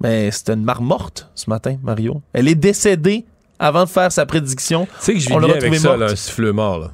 [0.00, 2.22] ben, c'était une marmorte ce matin, Mario.
[2.32, 3.24] Elle est décédée
[3.58, 4.86] avant de faire sa prédiction.
[4.86, 6.78] Tu sais que je vis bien avec ça, là, un siffleux mort.
[6.78, 6.90] Là.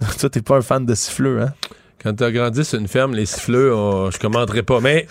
[0.20, 1.52] Toi, t'es pas un fan de siffleux, hein?
[2.02, 4.78] Quand t'as grandi sur une ferme, les siffleux, on- je commenterai pas.
[4.80, 5.06] Mais,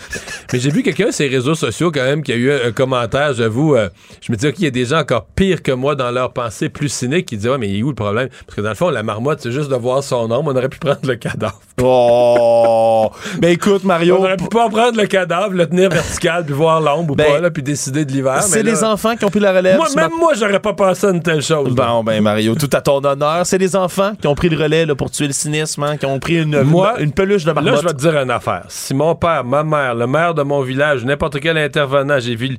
[0.54, 3.34] mais j'ai vu quelqu'un sur les réseaux sociaux quand même qui a eu un, commentaire,
[3.34, 3.76] j'avoue.
[3.76, 3.90] euh,
[4.22, 6.70] je me disais qu'il y a des gens encore pires que moi dans leur pensée
[6.70, 8.30] plus cynique qui disaient Ouais, mais il est où le problème?
[8.46, 10.52] Parce que dans le fond, la marmotte, c'est juste de voir son ombre.
[10.54, 11.60] On aurait pu prendre le cadavre.
[11.80, 13.12] Oh!
[13.40, 14.18] ben écoute, Mario.
[14.20, 17.26] On aurait pu pas prendre le cadavre, le tenir vertical, puis voir l'ombre ou Ben,
[17.34, 18.42] pas, là, puis décider de l'hiver.
[18.42, 19.78] C'est les là- enfants qui ont pris la relève.
[19.78, 21.76] Moi, même moi, j'aurais pas pensé à une telle chose.
[21.76, 23.46] Bon, ben Mario, tout à ton honneur.
[23.46, 26.06] C'est les enfants qui ont pris le relais là, pour tuer le cynisme, hein, qui
[26.08, 27.74] ont pris une, Moi, une, une peluche de marmotte.
[27.74, 28.66] Là, je vais te dire une affaire.
[28.70, 32.58] Si mon père, ma mère, le maire de mon village, n'importe quel intervenant, j'ai vu,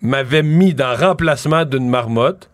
[0.00, 2.48] m'avait mis dans remplacement d'une marmotte,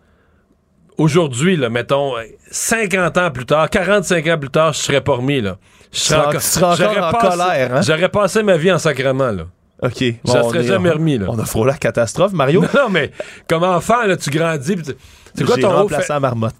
[0.98, 5.14] aujourd'hui, là, mettons, euh, 50 ans plus tard, 45 ans plus tard, je serais pas
[5.14, 5.56] remis, là.
[5.92, 7.82] Je Tu seras- tu seras encore en passé- colère, hein?
[7.82, 9.44] J'aurais passé ma vie en sacrement, là.
[9.82, 9.92] OK.
[10.00, 11.26] Je bon, serais on jamais remis, là.
[11.28, 12.60] On a frôlé la catastrophe, Mario.
[12.74, 13.10] Non, non, mais
[13.48, 14.76] comme enfant, là, tu grandis.
[14.76, 14.92] pis tu-
[15.34, 15.76] C'est quoi ton rôle?
[15.78, 16.54] remplacé Fait- la marmotte.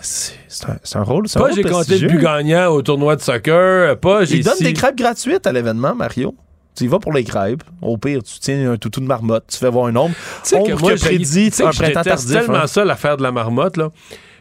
[0.00, 0.66] C'est c'est
[0.96, 3.98] un, un rôle, c'est Pas rôle j'ai compté le plus gagnant au tournoi de soccer,
[3.98, 6.34] pas Il donne si- des crêpes gratuites à l'événement, Mario.
[6.76, 7.64] Tu y vas pour les crêpes.
[7.82, 10.14] Au pire, tu tiens un toutou de marmotte, tu fais voir un nombre.
[10.44, 12.30] Tu sais que Ombre moi, prédit un printemps tardif.
[12.30, 12.66] tellement hein.
[12.68, 13.90] ça, l'affaire de la marmotte, là,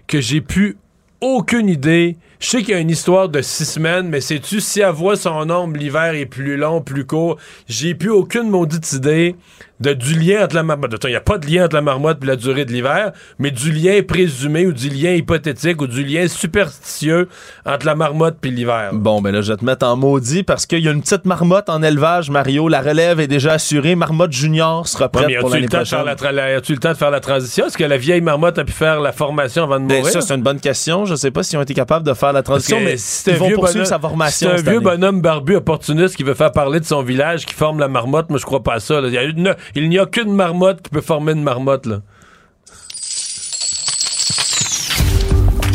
[0.06, 0.78] que j'ai pu
[1.20, 2.16] aucune idée.
[2.40, 5.16] Je sais qu'il y a une histoire de six semaines, mais sais-tu, si elle voit
[5.16, 7.38] son ombre, l'hiver est plus long, plus court,
[7.68, 9.36] j'ai plus aucune maudite idée
[9.80, 10.96] de, du lien entre la marmotte.
[11.04, 13.50] Il n'y a pas de lien entre la marmotte et la durée de l'hiver, mais
[13.52, 17.28] du lien présumé ou du lien hypothétique ou du lien superstitieux
[17.66, 18.90] entre la marmotte et l'hiver.
[18.94, 21.26] Bon, ben là, je vais te mettre en maudit parce qu'il y a une petite
[21.26, 22.68] marmotte en élevage, Mario.
[22.70, 23.96] La relève est déjà assurée.
[23.96, 26.34] Marmotte Junior sera Ouais, prête mais pour as-tu l'année le temps de faire prochaine.
[26.34, 27.66] la tra- la- as-tu eu le temps de faire la transition?
[27.68, 30.12] Est-ce que la vieille marmotte a pu faire la formation avant de Ben, mourir?
[30.14, 31.06] ça, c'est une bonne question.
[31.06, 33.48] Je sais pas s'ils ont été capables de faire la transition, mais ils un vont
[33.48, 34.50] vieux poursuivre bonhomme- sa formation.
[34.50, 34.98] si c'est cette un vieux année.
[34.98, 38.40] bonhomme barbu opportuniste qui veut faire parler de son village, qui forme la marmotte, moi
[38.40, 39.02] je crois pas à ça.
[39.02, 39.08] là.
[39.08, 41.86] Il y a une- il n'y a qu'une marmotte qui peut former une marmotte.
[41.86, 42.02] Là.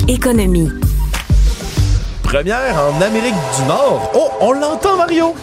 [0.09, 0.69] Économie.
[2.23, 4.11] Première en Amérique du Nord.
[4.15, 5.35] Oh, on l'entend, Mario.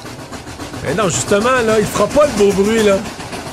[0.84, 2.84] Mais non, justement, là, il fera pas le beau bruit.
[2.84, 2.98] là.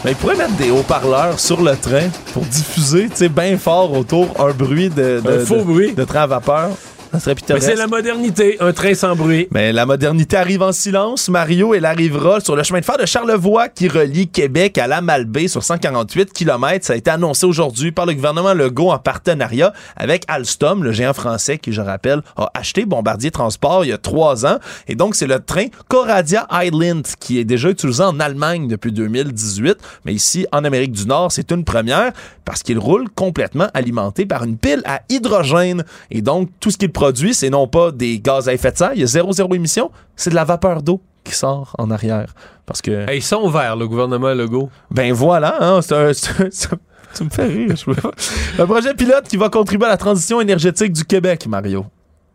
[0.04, 3.92] Ben, ils pourraient mettre des haut-parleurs sur le train pour diffuser, tu sais, bien fort
[3.92, 5.94] autour un bruit de, de, Un faux de- bruit.
[5.94, 6.70] de train à vapeur.
[7.16, 7.66] Ça serait Mais pittoresque.
[7.66, 9.48] c'est la modernité, un train sans bruit.
[9.51, 11.30] Mais la modernité arrive en silence.
[11.30, 15.01] Mario, elle arrivera sur le chemin de fer de Charlevoix qui relie Québec à la
[15.01, 16.84] Malbaie sur 148 km.
[16.84, 21.14] Ça a été annoncé aujourd'hui par le gouvernement Legault en partenariat avec Alstom, le géant
[21.14, 24.59] français qui, je rappelle, a acheté Bombardier Transport il y a trois ans.
[24.86, 29.78] Et donc, c'est le train Coradia Island qui est déjà utilisé en Allemagne depuis 2018.
[30.05, 32.12] Mais ici, en Amérique du Nord, c'est une première
[32.44, 35.84] parce qu'il roule complètement alimenté par une pile à hydrogène.
[36.10, 38.92] Et donc, tout ce qu'il produit, c'est non pas des gaz à effet de serre,
[38.94, 42.34] il y a zéro, zéro émission, c'est de la vapeur d'eau qui sort en arrière.
[42.66, 44.70] Parce que, Hey, ils sont verts, le gouvernement Legault.
[44.90, 46.12] ben voilà, hein, c'est un-
[47.14, 47.74] tu me fais rire.
[47.76, 51.86] Je Un projet pilote qui va contribuer à la transition énergétique du Québec, Mario.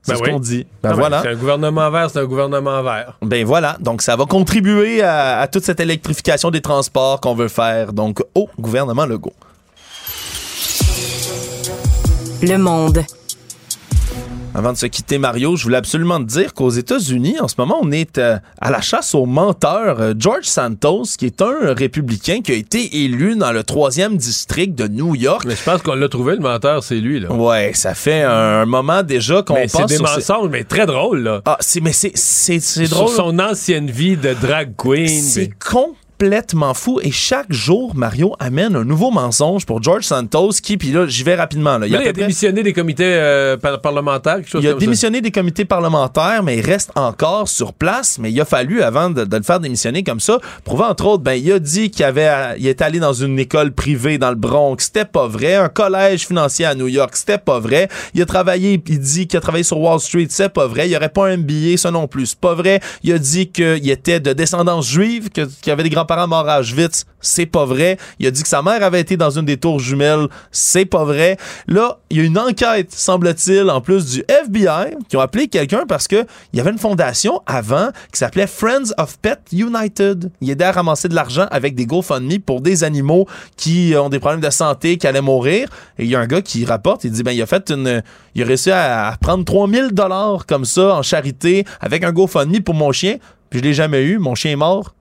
[0.03, 0.31] C'est Ben ce oui.
[0.31, 0.65] qu'on dit.
[0.81, 1.22] Ben Non, voilà.
[1.22, 3.18] C'est un gouvernement vert, c'est un gouvernement vert.
[3.22, 3.77] Ben voilà.
[3.80, 7.93] Donc, ça va contribuer à, à toute cette électrification des transports qu'on veut faire.
[7.93, 9.34] Donc, au gouvernement Legault.
[12.41, 13.03] Le monde.
[14.53, 17.80] Avant de se quitter, Mario, je voulais absolument te dire qu'aux États-Unis, en ce moment,
[17.82, 20.02] on est euh, à la chasse aux menteurs.
[20.02, 24.76] Euh, George Santos, qui est un républicain qui a été élu dans le troisième district
[24.76, 25.45] de New York.
[25.48, 27.22] Mais je pense qu'on l'a trouvé, le menteur, c'est lui.
[27.22, 27.32] Là.
[27.32, 31.41] Ouais, ça fait un, moment déjà qu'on pense c'est des mensonges, mais très drôle, là.
[31.45, 33.15] Ah, c'est, mais c'est, c'est, c'est Sur drôle.
[33.15, 35.07] son ancienne vie de drag queen.
[35.07, 35.57] C'est puis-
[36.26, 36.99] complètement fou.
[37.02, 41.23] Et chaque jour, Mario amène un nouveau mensonge pour George Santos qui, puis là, j'y
[41.23, 41.80] vais rapidement.
[41.80, 41.88] Là.
[41.88, 44.85] Il a démissionné des comités euh, par- parlementaires, quelque chose Il a comme ça.
[44.85, 48.19] démissionné des comités parlementaires, mais il reste encore sur place.
[48.19, 51.23] Mais il a fallu, avant de, de le faire démissionner comme ça, prouver entre autres,
[51.23, 52.30] ben, il a dit qu'il avait,
[52.60, 54.76] il est allé dans une école privée dans le Bronx.
[54.85, 55.56] C'était pas vrai.
[55.56, 57.15] Un collège financier à New York.
[57.15, 57.89] C'était pas vrai.
[58.14, 60.27] Il a travaillé, il dit qu'il a travaillé sur Wall Street.
[60.30, 60.88] C'est pas vrai.
[60.88, 62.27] Il aurait pas un MBA, ça non plus.
[62.27, 62.80] C'est pas vrai.
[63.03, 66.62] Il a dit qu'il était de descendance juive, qu'il avait des grands-parents morts à.
[67.24, 67.98] C'est pas vrai.
[68.18, 70.28] Il a dit que sa mère avait été dans une des tours jumelles.
[70.52, 71.38] C'est pas vrai.
[71.68, 75.86] Là, il y a une enquête, semble-t-il, en plus du FBI, qui ont appelé quelqu'un
[75.88, 80.32] parce que il y avait une fondation avant qui s'appelait Friends of Pet United.
[80.42, 84.20] Il aidait à ramasser de l'argent avec des GoFundMe pour des animaux qui ont des
[84.20, 85.70] problèmes de santé, qui allaient mourir.
[86.00, 88.02] Et il y a un gars qui rapporte, il dit, ben, il a fait une,
[88.34, 92.62] il a réussi à, à prendre 3000 dollars comme ça en charité avec un GoFundMe
[92.62, 93.18] pour mon chien.
[93.52, 94.18] Puis je l'ai jamais eu.
[94.18, 94.96] Mon chien est mort.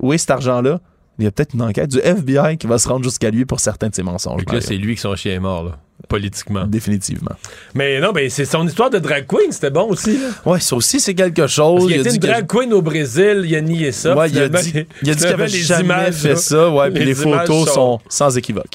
[0.00, 0.80] Où est cet argent-là?
[1.18, 3.60] Il y a peut-être une enquête du FBI qui va se rendre jusqu'à lui pour
[3.60, 4.44] certains de ses mensonges.
[4.44, 5.78] Que là, c'est lui qui son chien est mort, là,
[6.08, 6.66] politiquement.
[6.66, 7.32] Définitivement.
[7.74, 10.18] Mais non, mais c'est son histoire de drag queen, c'était bon aussi.
[10.18, 10.28] Là.
[10.44, 11.86] Ouais, ça aussi, c'est quelque chose.
[11.88, 14.14] Il a été dit une que- drag queen au Brésil, il a nié ça.
[14.14, 16.70] Ouais, il a dit, il a dit qu'il avait les jamais images, fait là, ça,
[16.70, 18.74] ouais, puis les, images photos sont sans équivoque.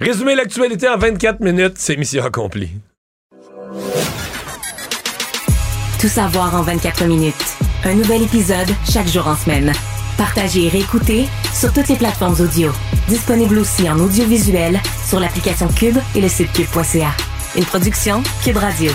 [0.00, 2.70] Résumer l'actualité en 24 minutes, c'est mission accomplie.
[6.00, 7.34] Tout savoir en 24 minutes.
[7.84, 9.72] Un nouvel épisode chaque jour en semaine.
[10.16, 12.72] Partagez et réécoutez sur toutes les plateformes audio.
[13.08, 17.10] Disponible aussi en audiovisuel sur l'application Cube et le site cube.ca.
[17.56, 18.92] Une production Cube Radio.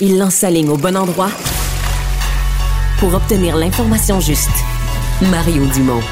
[0.00, 1.30] Il lance sa ligne au bon endroit
[2.98, 4.48] pour obtenir l'information juste.
[5.30, 6.02] Mario Dumont.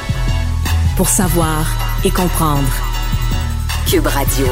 [0.95, 1.65] Pour savoir
[2.03, 2.69] et comprendre.
[3.87, 4.47] Cube Radio.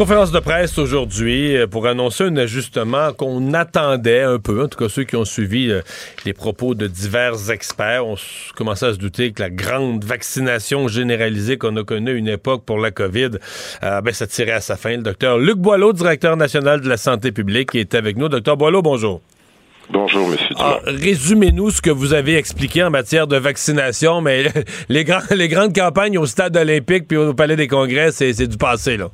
[0.00, 4.78] Conférence de presse aujourd'hui euh, pour annoncer un ajustement qu'on attendait un peu, en tout
[4.78, 5.82] cas ceux qui ont suivi euh,
[6.24, 8.06] les propos de divers experts.
[8.06, 8.22] On s-
[8.56, 12.64] commençait à se douter que la grande vaccination généralisée qu'on a connue à une époque
[12.64, 13.32] pour la COVID,
[13.82, 14.96] euh, ben, ça tirait à sa fin.
[14.96, 18.30] Le docteur Luc Boileau, directeur national de la santé publique, qui est avec nous.
[18.30, 19.20] Docteur Boileau, bonjour.
[19.90, 20.54] Bonjour, Monsieur.
[20.58, 24.44] Ah, Résumez-nous ce que vous avez expliqué en matière de vaccination, mais
[24.88, 28.56] les, grands- les grandes campagnes au stade olympique puis au palais des congrès, c'est du
[28.56, 29.10] passé, là.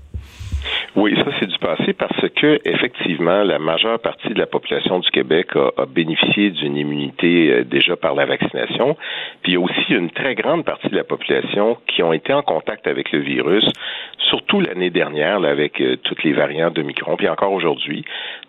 [0.98, 5.10] Oui, ça c'est du passé parce que effectivement, la majeure partie de la population du
[5.10, 8.96] Québec a, bénéficié d'une immunité euh, déjà par la vaccination.
[9.42, 12.32] Puis il y a aussi une très grande partie de la population qui ont été
[12.32, 13.68] en contact avec le virus,
[14.16, 18.02] surtout l'année dernière là, avec euh, toutes les variantes de Micron, puis encore aujourd'hui.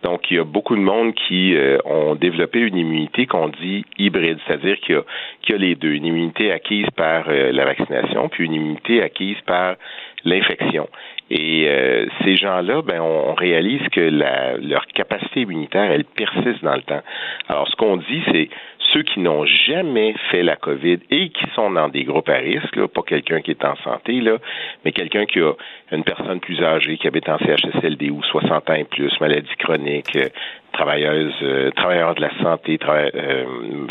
[0.03, 3.83] Donc il y a beaucoup de monde qui euh, ont développé une immunité qu'on dit
[3.97, 5.03] hybride, c'est-à-dire qu'il y, a-
[5.41, 9.37] qu'il y a les deux, une immunité acquise par la vaccination, puis une immunité acquise
[9.45, 9.75] par
[10.23, 10.87] l'infection.
[11.29, 16.75] Et euh, ces gens-là, ben, on, réalise que la, leur capacité immunitaire, elle persiste dans
[16.75, 17.01] le temps.
[17.49, 18.49] Alors, ce qu'on dit, c'est
[18.93, 22.75] ceux qui n'ont jamais fait la COVID et qui sont dans des groupes à risque,
[22.77, 24.37] là, pas quelqu'un qui est en santé, là,
[24.85, 25.51] mais quelqu'un qui a
[25.91, 30.15] une personne plus âgée, qui habite en CHSLD ou 60 ans et plus, maladie chronique,
[30.15, 30.29] euh,
[30.71, 33.45] travailleuse, euh, travailleurs de la santé, trava- euh,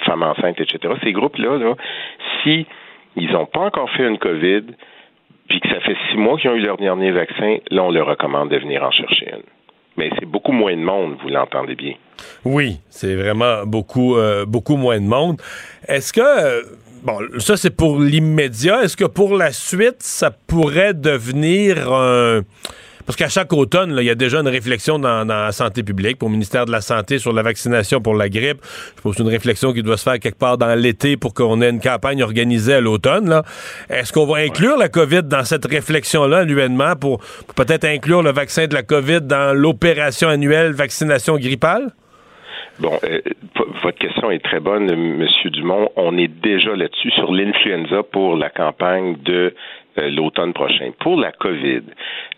[0.06, 0.94] femmes enceintes, etc.
[1.02, 1.74] Ces groupes-là, là,
[2.42, 2.66] si
[3.16, 4.62] ils n'ont pas encore fait une COVID,
[5.48, 8.06] puis que ça fait six mois qu'ils ont eu leur dernier vaccin, là, on leur
[8.06, 9.43] recommande de venir en chercher une.
[9.97, 11.94] Mais c'est beaucoup moins de monde, vous l'entendez bien.
[12.44, 15.40] Oui, c'est vraiment beaucoup, euh, beaucoup moins de monde.
[15.89, 16.62] Est-ce que, euh,
[17.02, 22.43] bon, ça c'est pour l'immédiat, est-ce que pour la suite, ça pourrait devenir un...
[23.06, 26.18] Parce qu'à chaque automne, il y a déjà une réflexion dans, dans la santé publique,
[26.18, 28.58] pour le ministère de la Santé sur la vaccination pour la grippe.
[28.96, 31.32] Je pense que c'est une réflexion qui doit se faire quelque part dans l'été pour
[31.32, 33.42] qu'on ait une campagne organisée à l'automne.
[33.88, 38.32] Est-ce qu'on va inclure la COVID dans cette réflexion-là annuellement pour, pour peut-être inclure le
[38.32, 41.92] vaccin de la COVID dans l'opération annuelle vaccination grippale?
[42.78, 43.20] Bon, euh,
[43.82, 45.88] votre question est très bonne, Monsieur Dumont.
[45.96, 49.54] On est déjà là-dessus sur l'influenza pour la campagne de
[49.97, 50.90] l'automne prochain.
[51.01, 51.82] Pour la COVID,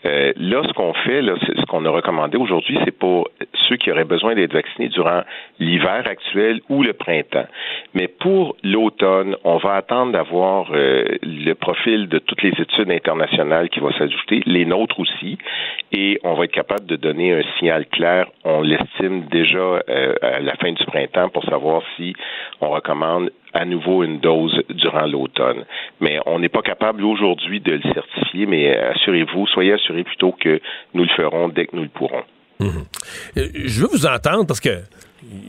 [0.04, 3.28] là, ce qu'on fait, là, ce qu'on a recommandé aujourd'hui, c'est pour
[3.68, 5.22] ceux qui auraient besoin d'être vaccinés durant
[5.58, 7.46] l'hiver actuel ou le printemps.
[7.94, 13.80] Mais pour l'automne, on va attendre d'avoir le profil de toutes les études internationales qui
[13.80, 15.38] vont s'ajouter, les nôtres aussi,
[15.92, 18.26] et on va être capable de donner un signal clair.
[18.44, 19.82] On l'estime déjà
[20.22, 22.14] à la fin du printemps pour savoir si
[22.60, 25.64] on recommande à nouveau une dose durant l'automne.
[26.00, 30.60] Mais on n'est pas capable aujourd'hui de le certifier, mais assurez-vous, soyez assurés plutôt que
[30.94, 32.24] nous le ferons dès que nous le pourrons.
[32.60, 32.84] Mhm.
[33.36, 34.80] Je veux vous entendre parce que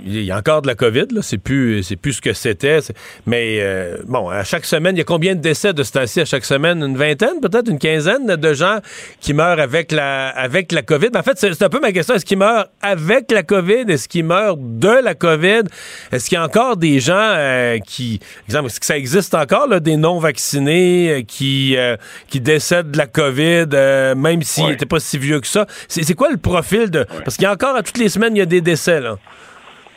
[0.05, 1.21] il y a encore de la COVID, là.
[1.21, 2.79] C'est plus, c'est plus ce que c'était.
[3.25, 6.21] Mais euh, bon, à chaque semaine, il y a combien de décès de ce temps-ci?
[6.21, 6.81] À chaque semaine?
[6.83, 7.69] Une vingtaine, peut-être?
[7.69, 8.79] Une quinzaine de gens
[9.19, 11.09] qui meurent avec la, avec la COVID.
[11.15, 12.15] En fait, c'est un peu ma question.
[12.15, 13.85] Est-ce qu'ils meurent avec la COVID?
[13.87, 15.63] Est-ce qu'ils meurent de la COVID?
[16.11, 19.67] Est-ce qu'il y a encore des gens euh, qui, exemple, est-ce que ça existe encore,
[19.67, 21.77] là, des non-vaccinés euh, qui,
[22.27, 23.67] qui décèdent de la COVID,
[24.15, 25.67] même s'ils n'étaient pas si vieux que ça?
[25.87, 27.05] C'est quoi le profil de...
[27.23, 29.17] Parce qu'il y a encore, à toutes les semaines, il y a des décès, là.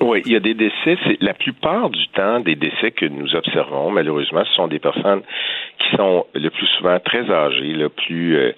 [0.02, 0.98] Oui, il y a des décès.
[1.20, 3.90] La plupart du temps des décès que nous observons.
[3.90, 5.22] Malheureusement, ce sont des personnes
[5.78, 8.52] qui sont le plus souvent très âgées, le plus euh,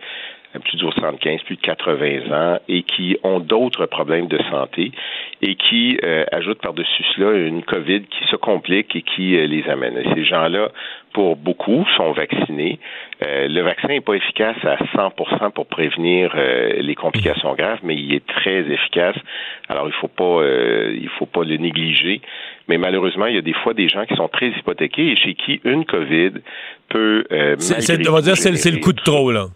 [0.61, 4.93] plus de 75, plus de 80 ans, et qui ont d'autres problèmes de santé
[5.43, 9.69] et qui euh, ajoutent par-dessus cela une COVID qui se complique et qui euh, les
[9.69, 9.99] amène.
[9.99, 10.69] Et ces gens-là,
[11.13, 12.79] pour beaucoup, sont vaccinés.
[13.25, 18.15] Euh, le vaccin n'est pas efficace à 100% pour prévenir les complications graves, mais il
[18.15, 19.17] est très efficace.
[19.69, 20.43] Alors, il faut pas,
[20.91, 22.21] il faut pas le négliger.
[22.69, 25.35] Mais malheureusement, il y a des fois des gens qui sont très hypothéqués et chez
[25.35, 26.33] qui une COVID
[26.89, 27.25] peut.
[27.59, 29.47] c'est, on va dire, c'est le coup de trop là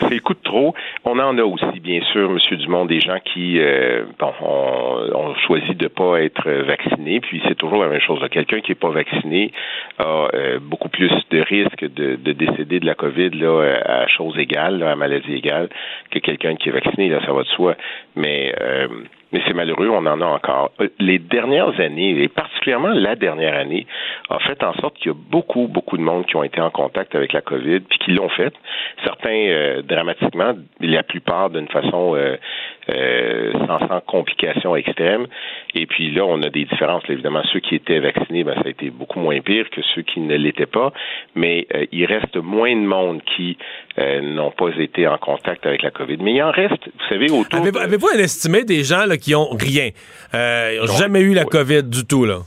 [0.00, 0.74] c'est le coup de trop.
[1.04, 5.74] On en a aussi, bien sûr, Monsieur Dumont, des gens qui euh, bon, ont, choisi
[5.74, 8.20] de pas être vaccinés, puis c'est toujours la même chose.
[8.30, 9.52] Quelqu'un qui n'est pas vacciné
[9.98, 14.82] a euh, beaucoup plus de risques de, décéder de la COVID là, à chose égale,
[14.82, 15.68] à maladie égale,
[16.10, 17.76] que quelqu'un qui est vacciné, là, ça va de soi.
[18.16, 18.88] Mais euh,
[19.34, 20.70] mais c'est malheureux, on en a encore.
[20.80, 23.84] Euh, les dernières années, et particulièrement la dernière année,
[24.30, 26.70] a fait en sorte qu'il y a beaucoup, beaucoup de monde qui ont été en
[26.70, 28.54] contact avec la COVID, puis qui l'ont fait.
[29.02, 35.26] Certains euh, dramatiquement, la plupart d'une façon euh, sans, sans complications extrêmes.
[35.74, 37.02] Et puis là, on a des différences.
[37.08, 40.20] évidemment, ceux qui étaient vaccinés, ben, ça a été beaucoup moins pire que ceux qui
[40.20, 40.92] ne l'étaient pas.
[41.34, 43.58] Mais il reste moins de monde qui
[43.98, 46.18] n'ont pas été en contact avec la COVID.
[46.20, 47.60] Mais il en reste, vous savez, autour.
[47.60, 49.90] Avez-vous un estimé des gens là, qui ont rien?
[50.34, 52.38] Euh, ils n'ont jamais eu la COVID du tout, là.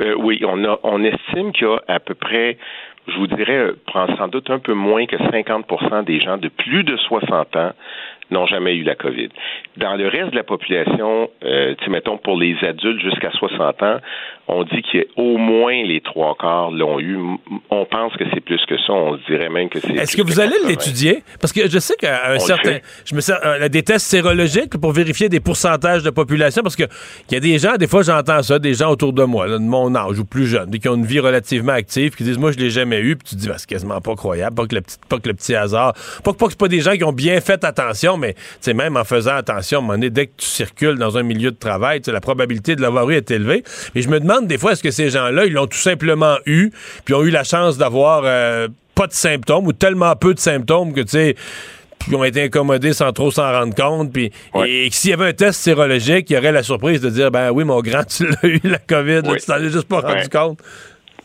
[0.00, 2.58] Euh, oui, on, a, on estime qu'il y a à peu près,
[3.08, 6.96] je vous dirais, sans doute un peu moins que 50% des gens de plus de
[6.96, 7.72] 60 ans
[8.30, 9.28] n'ont jamais eu la COVID.
[9.76, 13.98] Dans le reste de la population, euh, mettons pour les adultes jusqu'à 60 ans,
[14.48, 17.18] on dit qu'au moins les trois quarts l'ont eu.
[17.70, 18.92] On pense que c'est plus que ça.
[18.92, 19.94] On se dirait même que c'est.
[19.94, 21.22] Est-ce que vous allez l'étudier?
[21.40, 22.78] Parce que je sais qu'à un certain.
[23.04, 26.84] Je me sers euh, des tests sérologiques pour vérifier des pourcentages de population parce que
[27.28, 29.58] il y a des gens, des fois j'entends ça, des gens autour de moi, de
[29.58, 32.58] mon âge ou plus jeunes, qui ont une vie relativement active, qui disent Moi je
[32.58, 34.80] l'ai jamais eu, puis tu te dis ben, c'est quasiment pas croyable, pas que le
[34.80, 35.94] petit, pas que le petit hasard.
[36.24, 38.34] Pas, pas que c'est pas des gens qui ont bien fait attention, mais
[38.66, 41.50] même en faisant attention, à un moment donné, dès que tu circules dans un milieu
[41.50, 43.62] de travail, la probabilité de l'avoir eu est élevée.
[43.94, 46.70] Mais je me demande des fois, est-ce que ces gens-là, ils l'ont tout simplement eu,
[47.04, 50.92] puis ont eu la chance d'avoir euh, pas de symptômes ou tellement peu de symptômes
[50.92, 51.36] que, tu sais,
[51.98, 54.12] puis ont été incommodés sans trop s'en rendre compte.
[54.12, 54.30] Puis,
[54.64, 57.50] Et s'il y avait un test sérologique, il y aurait la surprise de dire Ben
[57.50, 60.60] oui, mon grand, tu l'as eu, la COVID, tu t'en es juste pas rendu compte.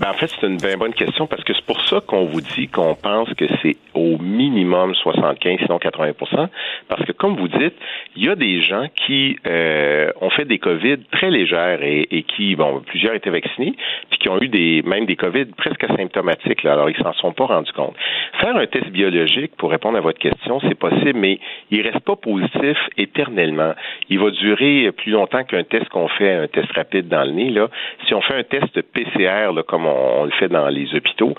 [0.02, 2.41] Ben, en fait, c'est une bien bonne question parce que c'est pour ça qu'on vous
[2.41, 6.48] dit qu'on pense que c'est au minimum 75, sinon 80%
[6.88, 7.76] Parce que, comme vous dites,
[8.15, 12.56] il y a des gens qui euh, ont fait des COVID très légères et, qui,
[12.56, 13.76] bon, plusieurs étaient vaccinés,
[14.10, 16.64] puis qui ont eu des même des COVID presque asymptomatiques.
[16.64, 17.94] Là, alors, ils s'en sont pas rendus compte.
[18.40, 22.15] Faire un test biologique pour répondre à votre question, c'est possible, mais il reste pas
[22.15, 23.73] positif éternellement.
[24.10, 27.52] Il va durer plus longtemps qu'un test qu'on fait, un test rapide dans le nez.
[27.52, 27.69] Là.
[28.07, 29.91] Si on fait un test PCR, là, comme on,
[30.26, 31.36] le fait dans les hôpitaux,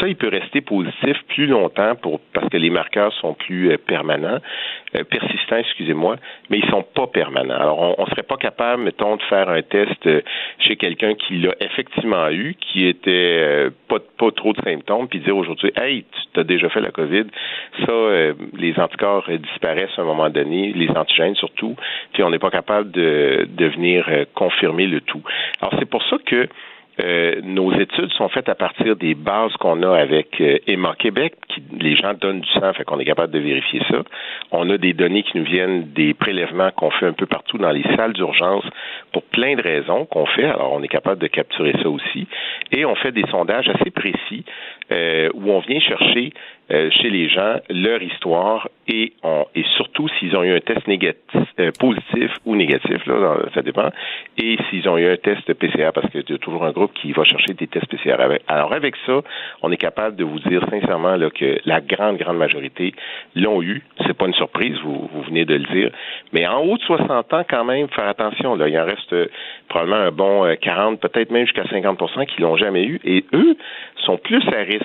[0.00, 1.94] ça, il peut rester positif plus longtemps
[2.32, 4.38] parce que les marqueurs sont plus euh, permanents,
[4.94, 6.16] euh, persistants, excusez-moi,
[6.50, 7.54] mais ils sont pas permanents.
[7.54, 10.20] Alors, on, ne serait pas capable, mettons, de faire un test euh,
[10.58, 15.72] chez quelqu'un qui l'a effectivement eu, qui était pas, trop de symptômes, puis dire aujourd'hui,
[15.76, 16.04] hey,
[16.34, 17.24] tu as déjà fait la COVID.
[17.86, 17.92] Ça,
[18.54, 21.76] les anticorps disparaissent à un moment donné, les antigènes surtout,
[22.12, 25.22] puis on n'est pas capable de venir confirmer le tout.
[25.60, 26.48] Alors, c'est pour ça que
[26.98, 31.34] euh, nos études sont faites à partir des bases qu'on a avec euh, Emma Québec,
[31.48, 34.02] qui les gens donnent du sang, fait qu'on est capable de vérifier ça.
[34.50, 37.70] On a des données qui nous viennent des prélèvements qu'on fait un peu partout dans
[37.70, 38.64] les salles d'urgence
[39.12, 40.44] pour plein de raisons qu'on fait.
[40.44, 42.26] Alors, on est capable de capturer ça aussi.
[42.72, 44.44] Et on fait des sondages assez précis
[44.90, 46.32] euh, où on vient chercher
[46.68, 51.42] chez les gens leur histoire et, on, et surtout s'ils ont eu un test négatif,
[51.58, 53.90] euh, positif ou négatif, là, ça dépend,
[54.38, 57.12] et s'ils ont eu un test PCR, parce qu'il y a toujours un groupe qui
[57.12, 58.16] va chercher des tests PCR.
[58.46, 59.22] Alors avec ça,
[59.62, 62.94] on est capable de vous dire sincèrement là, que la grande, grande majorité
[63.34, 63.82] l'ont eu.
[64.06, 65.90] C'est pas une surprise, vous, vous venez de le dire.
[66.32, 68.54] Mais en haut de 60 ans, quand même, faire attention.
[68.54, 69.14] Là, il en reste
[69.68, 73.00] probablement un bon 40, peut-être même jusqu'à 50% qui l'ont jamais eu.
[73.04, 73.56] Et eux
[74.04, 74.84] sont plus à risque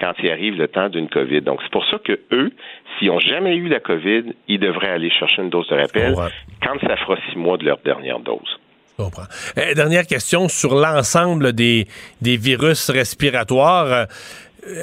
[0.00, 1.42] quand il arrive le temps d'une COVID.
[1.42, 2.52] Donc, c'est pour ça que eux,
[2.98, 6.14] s'ils n'ont jamais eu la COVID, ils devraient aller chercher une dose de rappel
[6.62, 8.58] quand ça fera six mois de leur dernière dose.
[8.98, 9.26] Je comprends.
[9.56, 11.86] Eh, dernière question sur l'ensemble des,
[12.22, 14.06] des virus respiratoires.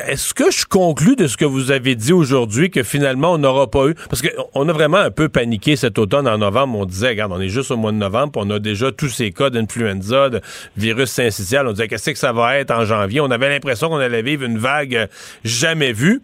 [0.08, 3.70] Est-ce que je conclus de ce que vous avez dit aujourd'hui que finalement on n'aura
[3.70, 3.95] pas eu?
[4.10, 6.78] Parce qu'on a vraiment un peu paniqué cet automne en novembre.
[6.78, 9.32] On disait, regarde, on est juste au mois de novembre, on a déjà tous ces
[9.32, 10.41] cas d'influenza, de
[10.78, 11.68] virus syncytial.
[11.68, 13.22] On disait qu'est-ce que ça va être en janvier?
[13.22, 15.08] On avait l'impression qu'on allait vivre une vague
[15.44, 16.22] jamais vue.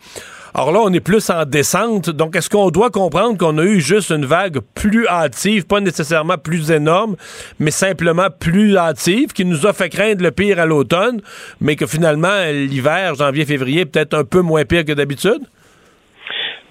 [0.60, 2.10] Alors là, on est plus en descente.
[2.10, 6.40] Donc, est-ce qu'on doit comprendre qu'on a eu juste une vague plus hâtive, pas nécessairement
[6.40, 7.16] plus énorme,
[7.60, 11.22] mais simplement plus hâtive, qui nous a fait craindre le pire à l'automne,
[11.62, 15.44] mais que finalement, l'hiver, janvier, février, peut-être un peu moins pire que d'habitude?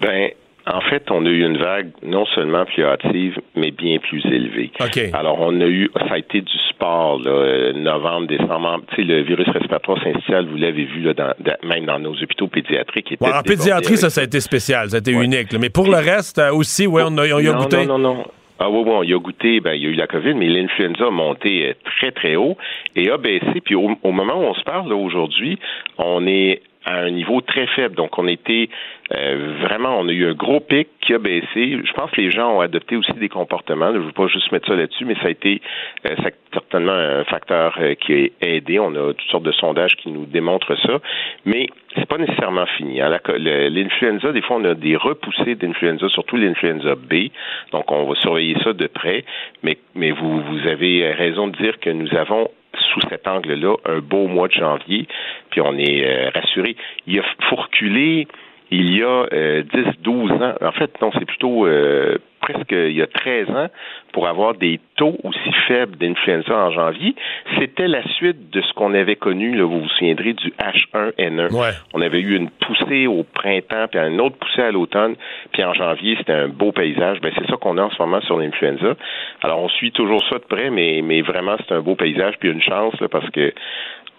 [0.01, 0.31] Ben,
[0.69, 4.71] en fait, on a eu une vague non seulement plus hâtive, mais bien plus élevée.
[5.13, 8.81] Alors, on a eu, ça a été du sport, là, euh, novembre, décembre.
[8.89, 11.33] Tu sais, le virus respiratoire syncytial, vous l'avez vu, là, dans,
[11.63, 13.15] même dans nos hôpitaux pédiatriques.
[13.21, 15.53] en pédiatrie, ça, ça a été spécial, ça a été unique.
[15.59, 17.85] Mais pour le reste, euh, aussi, ouais, on a, on a goûté?
[17.85, 18.25] Non, non, non.
[18.59, 21.05] Ah oui, bon, il a goûté, ben, il y a eu la COVID, mais l'influenza
[21.05, 22.57] a monté euh, très, très haut
[22.95, 23.61] et a baissé.
[23.63, 25.59] Puis au, au moment où on se parle, aujourd'hui,
[25.99, 27.95] on est à un niveau très faible.
[27.95, 28.69] Donc, on était
[29.13, 31.77] euh, vraiment, on a eu un gros pic qui a baissé.
[31.83, 33.91] Je pense que les gens ont adopté aussi des comportements.
[33.91, 35.61] Je ne veux pas juste mettre ça là-dessus, mais ça a été
[36.05, 36.15] euh,
[36.53, 38.79] certainement un facteur euh, qui a aidé.
[38.79, 40.99] On a toutes sortes de sondages qui nous démontrent ça,
[41.45, 43.01] mais c'est pas nécessairement fini.
[43.01, 43.17] Hein.
[43.37, 47.29] L'influenza, des fois, on a des repoussées d'influenza, surtout l'influenza B.
[47.73, 49.25] Donc, on va surveiller ça de près.
[49.61, 53.99] Mais, mais vous, vous avez raison de dire que nous avons sous cet angle-là un
[53.99, 55.07] beau mois de janvier,
[55.49, 56.75] puis on est euh, rassuré.
[57.05, 58.27] Il faut reculer
[58.71, 59.63] il y a 10, euh,
[60.01, 60.53] 12 ans.
[60.61, 63.67] En fait, non, c'est plutôt euh, presque il y a 13 ans
[64.13, 67.15] pour avoir des taux aussi faibles d'influenza en janvier.
[67.57, 71.75] C'était la suite de ce qu'on avait connu, là, vous vous souviendrez, du H1N1.
[71.93, 75.15] On avait eu une poussée au printemps, puis une autre poussée à l'automne,
[75.51, 77.21] puis en janvier, c'était un beau paysage.
[77.21, 78.95] Ben, c'est ça qu'on a en ce moment sur l'influenza.
[79.41, 82.49] Alors, on suit toujours ça de près, mais, mais vraiment, c'est un beau paysage, puis
[82.49, 83.53] une chance, parce que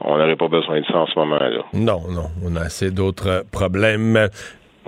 [0.01, 1.51] on n'aurait pas besoin de ça en ce moment-là.
[1.73, 4.29] Non, non, on a assez d'autres problèmes.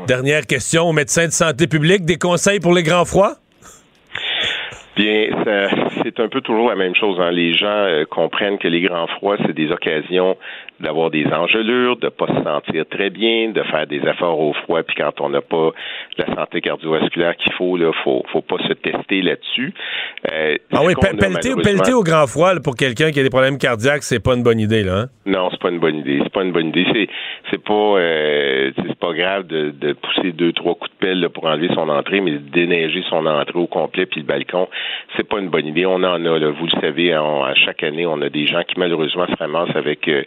[0.06, 3.34] Dernière question au médecin de santé publique, des conseils pour les grands froids?
[4.96, 5.28] Bien,
[6.02, 7.18] c'est un peu toujours la même chose.
[7.20, 7.30] Hein.
[7.30, 10.36] Les gens euh, comprennent que les grands froids, c'est des occasions
[10.80, 14.82] d'avoir des engelures, de pas se sentir très bien, de faire des efforts au froid,
[14.82, 15.70] puis quand on n'a pas
[16.18, 19.74] la santé cardiovasculaire qu'il faut, là, faut, faut pas se tester là-dessus.
[20.32, 24.22] Euh, ah oui, pelleter, au grand froid pour quelqu'un qui a des problèmes cardiaques, c'est
[24.22, 25.00] pas une bonne idée, là.
[25.00, 25.06] Hein?
[25.26, 26.20] Non, c'est pas une bonne idée.
[26.22, 26.86] C'est pas une bonne idée.
[26.92, 27.08] C'est,
[27.50, 31.44] c'est pas, euh, c'est pas grave de, de, pousser deux, trois coups de pelle pour
[31.46, 34.68] enlever son entrée, mais de déneiger son entrée au complet puis le balcon,
[35.16, 35.86] c'est pas une bonne idée.
[35.86, 38.78] On en a, là, vous le savez, à chaque année, on a des gens qui
[38.78, 40.22] malheureusement se ramassent avec euh,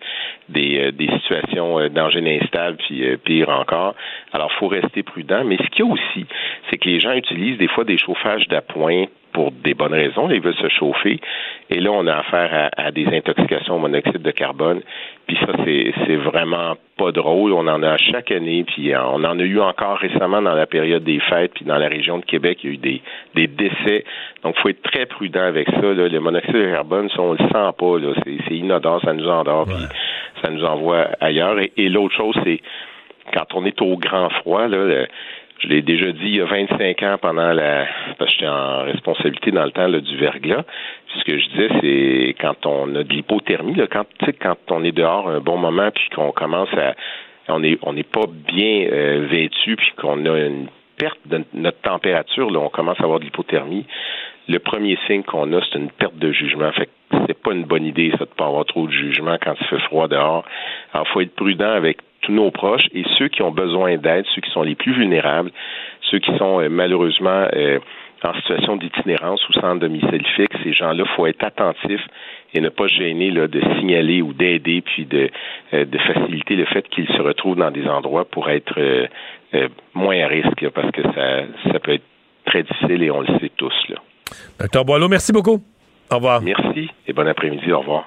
[0.50, 3.96] des, euh, des situations euh, d'engins instables, puis euh, pire encore.
[4.32, 5.44] Alors, faut rester prudent.
[5.44, 6.26] Mais ce qu'il y a aussi,
[6.70, 10.30] c'est que les gens utilisent des fois des chauffages d'appoint pour des bonnes raisons.
[10.30, 11.20] Ils veulent se chauffer.
[11.70, 14.82] Et là, on a affaire à, des intoxications au monoxyde de carbone.
[15.28, 17.54] Puis ça, c'est vraiment pas drôle.
[17.54, 18.64] On en a chaque année.
[18.64, 21.54] Puis on en a eu encore récemment dans la période des fêtes.
[21.56, 23.02] Puis dans la région de Québec, il y a eu des,
[23.36, 24.06] des décès.
[24.44, 25.82] Donc, il faut être très prudent avec ça.
[25.82, 27.96] Le monoxyde de carbone, ça, on le sent pas.
[28.48, 29.66] C'est inodore, ça nous endort.
[29.66, 29.76] Puis
[30.44, 31.58] ça nous envoie ailleurs.
[31.78, 32.60] Et, l'autre chose, c'est
[33.34, 35.06] quand on est au grand froid, là,
[35.60, 38.84] je l'ai déjà dit il y a 25 ans pendant la parce que j'étais en
[38.84, 40.64] responsabilité dans le temps du verglas.
[41.16, 44.06] Ce que je disais, c'est quand on a de l'hypothermie, là, quand
[44.42, 46.96] quand on est dehors un bon moment puis qu'on commence à
[47.48, 50.68] on est on n'est pas bien euh, vêtu puis qu'on a une
[50.98, 53.86] perte de notre température, là, on commence à avoir de l'hypothermie.
[54.48, 56.72] Le premier signe qu'on a, c'est une perte de jugement.
[57.28, 59.80] C'est pas une bonne idée, ça, de pas avoir trop de jugement quand il fait
[59.80, 60.46] froid dehors.
[60.94, 64.42] Alors, faut être prudent avec tous nos proches et ceux qui ont besoin d'aide, ceux
[64.42, 65.52] qui sont les plus vulnérables,
[66.10, 67.80] ceux qui sont euh, malheureusement euh,
[68.24, 72.00] en situation d'itinérance ou sans domicile fixe, ces gens-là, faut être attentif
[72.54, 75.30] et ne pas gêner là, de signaler ou d'aider, puis de,
[75.74, 78.80] euh, de faciliter le fait qu'ils se retrouvent dans des endroits pour être
[79.94, 82.06] moins à risque, parce que ça, ça peut être
[82.46, 83.74] très difficile et on le sait tous.
[83.90, 83.98] Là.
[84.60, 85.62] Docteur Boileau, merci beaucoup.
[86.14, 86.42] Au revoir.
[86.44, 87.72] Merci et bon après-midi.
[87.72, 88.04] Au revoir.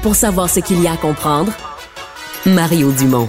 [0.00, 1.52] Pour savoir ce qu'il y a à comprendre,
[2.46, 3.26] Mario Dumont.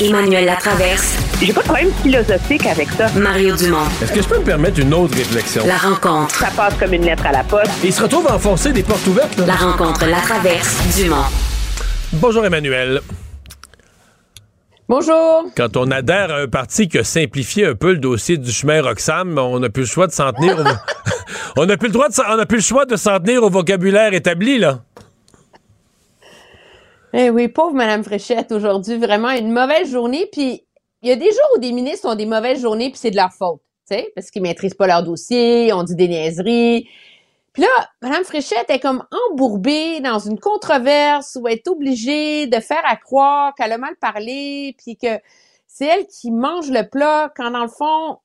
[0.00, 1.16] Emmanuel Latraverse.
[1.40, 3.06] J'ai pas de problème philosophique avec ça.
[3.16, 3.86] Mario Dumont.
[4.02, 5.64] Est-ce que je peux me permettre une autre réflexion?
[5.68, 6.34] La rencontre.
[6.34, 7.70] Ça passe comme une lettre à la poste.
[7.84, 9.38] Et il se retrouve à enfoncer des portes ouvertes.
[9.38, 9.46] Là.
[9.46, 11.00] La rencontre Latraverse.
[11.00, 11.22] Dumont.
[12.14, 13.00] Bonjour Emmanuel.
[14.86, 15.46] Bonjour.
[15.56, 18.82] Quand on adhère à un parti qui a simplifié un peu le dossier du chemin
[18.82, 20.58] Roxham, on n'a plus le choix de s'en tenir.
[20.58, 20.64] Au...
[21.62, 23.48] on n'a plus le droit de, on n'a plus le choix de s'en tenir au
[23.48, 24.82] vocabulaire établi là.
[27.14, 30.28] Eh oui, pauvre Madame Fréchette, aujourd'hui, vraiment une mauvaise journée.
[30.30, 30.64] Puis
[31.00, 33.16] il y a des jours où des ministres ont des mauvaises journées, puis c'est de
[33.16, 36.86] leur faute, tu sais, parce qu'ils maîtrisent pas leur dossier, on dit des niaiseries.
[37.54, 42.58] Puis là, Madame Fréchette est comme embourbée dans une controverse où elle est obligée de
[42.60, 45.20] faire à croire qu'elle a mal parlé, puis que
[45.68, 48.18] c'est elle qui mange le plat, quand dans le fond,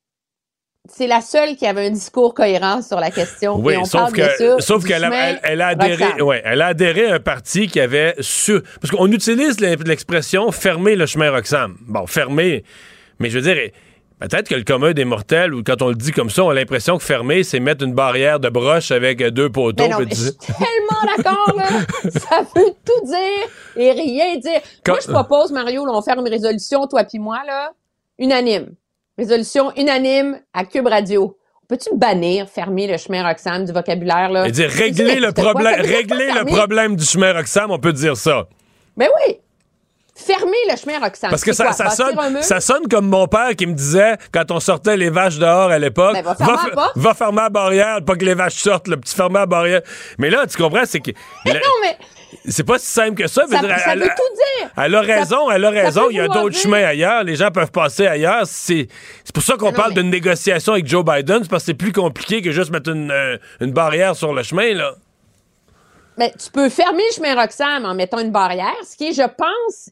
[0.91, 3.57] c'est la seule qui avait un discours cohérent sur la question.
[3.59, 6.21] Oui, on sauf que, qu'elle a, chemin elle, elle a adhéré, Roxham.
[6.23, 10.95] ouais, elle a adhéré à un parti qui avait su, parce qu'on utilise l'expression fermer
[10.95, 11.77] le chemin Roxham.
[11.81, 12.63] Bon, fermer,
[13.19, 13.69] mais je veux dire,
[14.19, 16.53] peut-être que le commun des mortels, ou quand on le dit comme ça, on a
[16.53, 19.83] l'impression que fermer, c'est mettre une barrière de broche avec deux poteaux.
[19.83, 21.65] Mais non, mais je suis tellement d'accord, là.
[22.19, 23.47] Ça veut tout dire
[23.77, 24.61] et rien dire.
[24.83, 27.71] Quand- Moi, je propose, Mario, là, on faire une résolution, toi puis moi, là,
[28.17, 28.69] unanime.
[29.17, 31.35] Résolution unanime à Cube Radio.
[31.67, 34.47] Peux-tu bannir, fermer le chemin Roxham du vocabulaire, là?
[34.47, 38.47] Et dire régler le problème, régler le problème du chemin Roxham, on peut dire ça.
[38.97, 39.35] Ben oui!
[40.25, 41.29] Fermer le chemin Roxham.
[41.29, 41.73] Parce que ça, quoi?
[41.73, 45.37] ça sonne, ça sonne comme mon père qui me disait quand on sortait les vaches
[45.39, 46.13] dehors à l'époque.
[46.13, 46.91] Ben, va fermer la f- porte.
[46.97, 49.81] va fermer la barrière, pas que les vaches sortent, le petit fermer la barrière.
[50.17, 51.11] Mais là, tu comprends, c'est que.
[51.45, 51.97] Mais la- non, mais
[52.45, 53.47] C'est pas si simple que ça.
[53.49, 54.69] ça, dire, ça elle, veut tout dire.
[54.77, 56.09] elle a raison, elle a raison.
[56.11, 57.23] Il y a d'autres chemins ailleurs.
[57.23, 58.43] Les gens peuvent passer ailleurs.
[58.45, 58.87] C'est
[59.23, 61.39] c'est pour ça qu'on parle mais- d'une négociation avec Joe Biden.
[61.43, 64.43] C'est parce que c'est plus compliqué que juste mettre une, euh, une barrière sur le
[64.43, 64.93] chemin, là.
[66.19, 69.21] Ben, tu peux fermer le chemin Roxham en mettant une barrière, ce qui est, je
[69.23, 69.89] pense,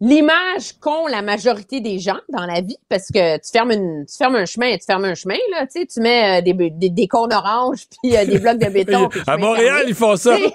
[0.00, 4.16] l'image qu'ont la majorité des gens dans la vie, parce que tu fermes, une, tu
[4.16, 6.54] fermes un chemin et tu fermes un chemin, là, tu sais, tu mets euh, des,
[6.70, 9.10] des, des cônes oranges puis euh, des blocs de béton.
[9.26, 9.90] à Montréal, fermé.
[9.90, 10.34] ils font ça.
[10.36, 10.54] Tu sais,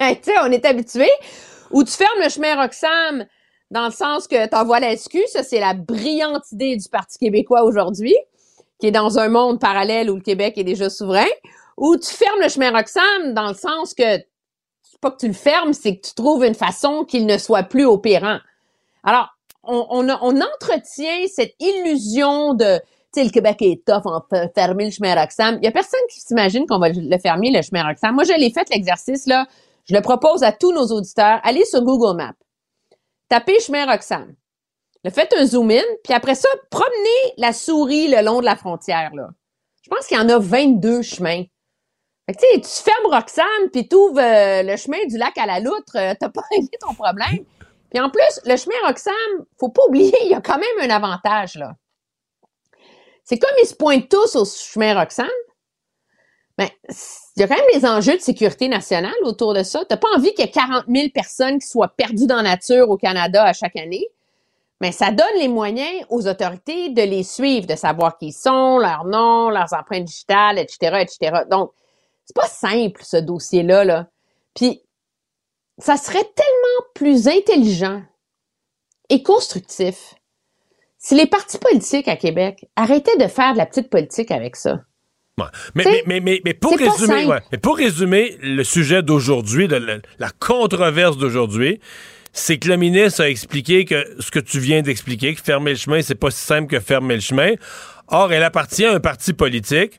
[0.00, 1.10] Hey, tu sais, on est habitué.
[1.70, 3.26] Ou tu fermes le chemin Roxham
[3.70, 7.62] dans le sens que t'envoies la SQ, ça c'est la brillante idée du Parti québécois
[7.64, 8.16] aujourd'hui,
[8.80, 11.26] qui est dans un monde parallèle où le Québec est déjà souverain.
[11.76, 14.18] Ou tu fermes le chemin Roxham dans le sens que
[14.82, 17.62] c'est pas que tu le fermes, c'est que tu trouves une façon qu'il ne soit
[17.62, 18.38] plus opérant.
[19.04, 19.28] Alors,
[19.64, 24.90] on, entretient cette illusion de, tu sais, le Québec est tough, on peut fermer le
[24.90, 25.58] chemin Roxham.
[25.60, 28.14] Il y a personne qui s'imagine qu'on va le fermer, le chemin Roxham.
[28.14, 29.46] Moi, je l'ai fait, l'exercice, là.
[29.84, 31.40] Je le propose à tous nos auditeurs.
[31.42, 32.34] Allez sur Google Maps.
[33.28, 34.34] Tapez chemin Roxham.
[35.04, 38.54] Le faites un zoom in, puis après ça, promenez la souris le long de la
[38.54, 39.30] frontière, là.
[39.82, 41.42] Je pense qu'il y en a 22 chemins.
[42.26, 45.96] Fait que, tu fermes Roxham, puis tu ouvres le chemin du lac à la loutre,
[45.96, 47.44] euh, t'as pas réglé ton problème.
[47.90, 50.94] Puis en plus, le chemin Roxham, faut pas oublier, il y a quand même un
[50.94, 51.72] avantage, là.
[53.24, 55.28] C'est comme ils se pointent tous au chemin Roxham,
[56.58, 56.68] ben,
[57.36, 59.84] il y a quand même des enjeux de sécurité nationale autour de ça.
[59.88, 62.90] T'as pas envie qu'il y ait 40 000 personnes qui soient perdues dans la nature
[62.90, 64.06] au Canada à chaque année.
[64.80, 68.78] Mais ça donne les moyens aux autorités de les suivre, de savoir qui ils sont,
[68.78, 71.42] leurs noms, leurs empreintes digitales, etc., etc.
[71.50, 71.72] Donc,
[72.24, 74.08] c'est pas simple, ce dossier-là, là.
[74.54, 74.82] Puis,
[75.78, 78.02] ça serait tellement plus intelligent
[79.08, 80.14] et constructif
[80.98, 84.84] si les partis politiques à Québec arrêtaient de faire de la petite politique avec ça.
[85.38, 85.46] Ouais.
[85.74, 91.16] Mais, mais, mais, mais, pour résumer, ouais, mais pour résumer le sujet d'aujourd'hui, la controverse
[91.16, 91.80] d'aujourd'hui,
[92.32, 95.76] c'est que le ministre a expliqué que ce que tu viens d'expliquer, que fermer le
[95.76, 97.52] chemin, c'est pas si simple que fermer le chemin.
[98.08, 99.98] Or, elle appartient à un parti politique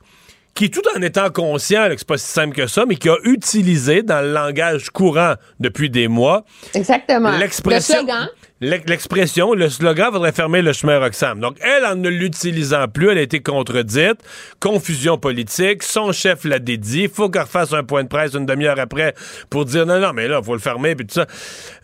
[0.56, 3.10] qui, tout en étant conscient là, que c'est pas si simple que ça, mais qui
[3.10, 7.32] a utilisé dans le langage courant depuis des mois Exactement.
[7.38, 7.96] l'expression.
[7.96, 8.30] Le slogan.
[8.62, 11.40] l'ex- L'expression, le slogan faudrait fermer le chemin Roxham.
[11.40, 14.22] Donc, elle, en ne l'utilisant plus, elle a été contredite.
[14.60, 15.82] Confusion politique.
[15.84, 17.08] Son chef l'a dédié.
[17.10, 19.16] Faut qu'elle refasse un point de presse une demi-heure après
[19.50, 21.26] pour dire non, non, mais là, faut le fermer, puis tout ça.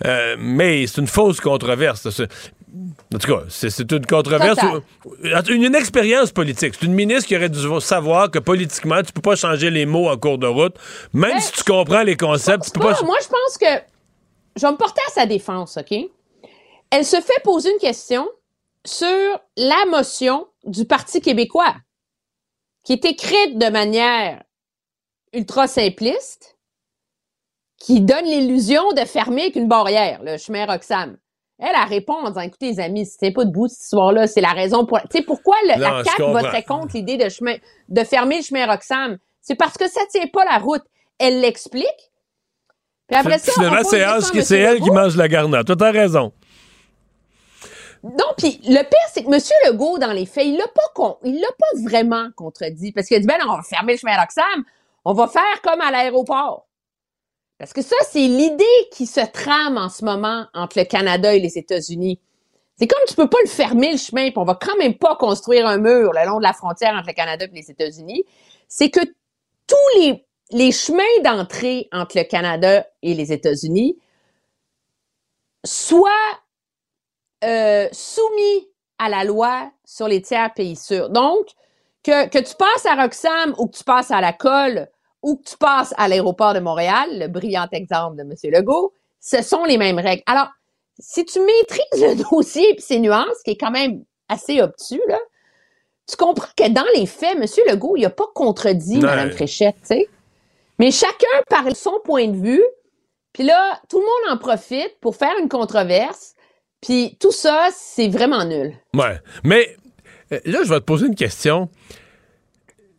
[0.05, 2.07] Euh, mais c'est une fausse controverse.
[3.13, 4.59] En tout cas, c'est une controverse.
[5.49, 6.75] Une, une expérience politique.
[6.79, 10.09] C'est une ministre qui aurait dû savoir que politiquement, tu peux pas changer les mots
[10.09, 10.75] en cours de route.
[11.13, 13.03] Même si tu comprends les concepts, tu peux pas- pas.
[13.05, 13.83] moi, je pense que
[14.55, 15.97] je vais me porter à sa défense, OK?
[16.91, 18.27] Elle se fait poser une question
[18.85, 19.07] sur
[19.57, 21.75] la motion du Parti québécois,
[22.83, 24.43] qui est écrite de manière
[25.33, 26.57] ultra simpliste,
[27.77, 31.17] qui donne l'illusion de fermer avec une barrière, le chemin Roxham.
[31.59, 34.53] Elle, elle répond en disant, écoutez, les amis, si pas debout cette histoire-là, c'est la
[34.53, 34.99] raison pour...
[35.01, 37.55] Tu sais, pourquoi le, Non, la CAQ voterait contre l'idée de, chemin,
[37.89, 39.17] de fermer le chemin Roxham?
[39.41, 40.83] C'est parce que ça tient pas la route.
[41.17, 42.11] Elle l'explique.
[43.07, 45.67] Puis après ça, Finalement, c'est elle, à c'est elle qui mange la garnotte.
[45.67, 46.31] Toi, t'as raison.
[48.03, 49.41] Non, puis le pire, c'est que M.
[49.67, 52.93] Legault, dans les faits, il l'a pas con, il l'a pas vraiment contredit.
[52.93, 54.63] Parce qu'il a dit, ben non, on va fermer le chemin Roxham,
[55.03, 56.68] on va faire comme à l'aéroport.
[57.59, 61.41] Parce que ça, c'est l'idée qui se trame en ce moment entre le Canada et
[61.41, 62.19] les États-Unis.
[62.77, 65.17] C'est comme tu peux pas le fermer, le chemin, puis on va quand même pas
[65.17, 68.23] construire un mur le long de la frontière entre le Canada et les États-Unis.
[68.69, 69.01] C'est que
[69.67, 73.97] tous les, les chemins d'entrée entre le Canada et les États-Unis
[75.65, 76.09] soient
[77.43, 81.09] euh, soumis à la loi sur les tiers pays sûrs.
[81.09, 81.47] Donc,
[82.03, 84.87] que, que tu passes à Roxham ou que tu passes à la colle
[85.21, 88.33] ou que tu passes à l'aéroport de Montréal, le brillant exemple de M.
[88.53, 90.23] Legault, ce sont les mêmes règles.
[90.25, 90.49] Alors,
[90.97, 95.19] si tu maîtrises le dossier et ses nuances, qui est quand même assez obtus, là,
[96.07, 97.45] tu comprends que dans les faits, M.
[97.67, 98.99] Legault, il n'a pas contredit.
[98.99, 100.09] Mme Fréchette, tu sais.
[100.79, 102.63] Mais chacun parle son point de vue,
[103.33, 106.35] puis là, tout le monde en profite pour faire une controverse,
[106.81, 108.73] puis tout ça, c'est vraiment nul.
[108.93, 109.19] Ouais.
[109.43, 109.75] Mais
[110.31, 111.69] euh, là, je vais te poser une question.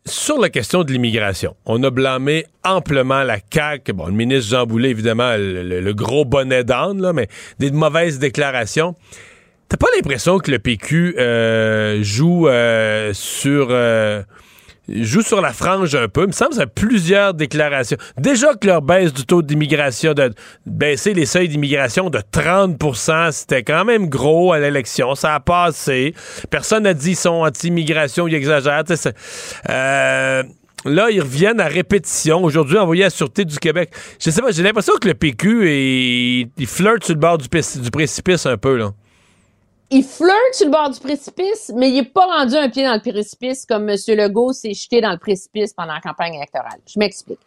[0.05, 3.93] Sur la question de l'immigration, on a blâmé amplement la CAQ.
[3.93, 7.27] Bon, le ministre Jean Boulet, évidemment, le, gros bonnet d'âne, là, mais
[7.59, 8.95] des mauvaises déclarations.
[9.69, 14.23] T'as pas l'impression que le PQ euh, joue euh, sur euh,
[14.93, 16.21] joue sur la frange un peu.
[16.21, 17.97] Il me semble que plusieurs déclarations.
[18.17, 20.31] Déjà que leur baisse du taux d'immigration, de
[20.65, 25.15] baisser les seuils d'immigration de 30% c'était quand même gros à l'élection.
[25.15, 26.13] Ça a passé.
[26.49, 28.83] Personne n'a dit qu'ils sont anti-immigration, ils exagèrent.
[29.69, 30.43] Euh,
[30.83, 32.43] Là, ils reviennent à répétition.
[32.43, 33.91] Aujourd'hui, envoyé à la Sûreté du Québec.
[34.19, 37.91] Je sais pas, j'ai l'impression que le PQ, il flirte sur le bord du, du
[37.91, 38.91] précipice un peu, là.
[39.93, 42.93] Il flirte sur le bord du précipice, mais il n'est pas rendu un pied dans
[42.93, 43.97] le précipice comme M.
[44.07, 46.79] Legault s'est jeté dans le précipice pendant la campagne électorale.
[46.87, 47.39] Je m'explique.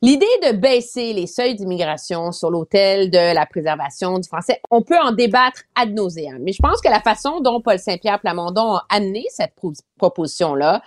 [0.00, 4.98] L'idée de baisser les seuils d'immigration sur l'autel de la préservation du français, on peut
[4.98, 6.38] en débattre ad nauseam.
[6.40, 10.82] Mais je pense que la façon dont Paul Saint-Pierre Plamondon a amené cette pro- proposition-là,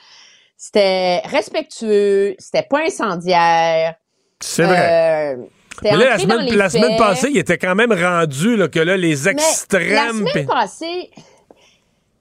[0.58, 3.96] c'était respectueux, c'était pas incendiaire.
[4.40, 5.36] C'est vrai.
[5.36, 5.44] Euh,
[5.82, 9.24] Mais là, la semaine, la passée, il était quand même rendu là, que là, les
[9.24, 9.90] Mais extrêmes.
[9.94, 11.12] la semaine passée,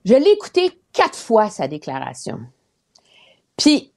[0.04, 2.40] je l'ai écouté quatre fois, sa déclaration.
[3.56, 3.92] Puis,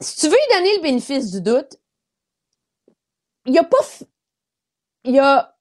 [0.00, 1.78] si tu veux lui donner le bénéfice du doute,
[3.46, 3.80] il a pas...
[3.80, 4.04] f-
[5.04, 5.56] Il a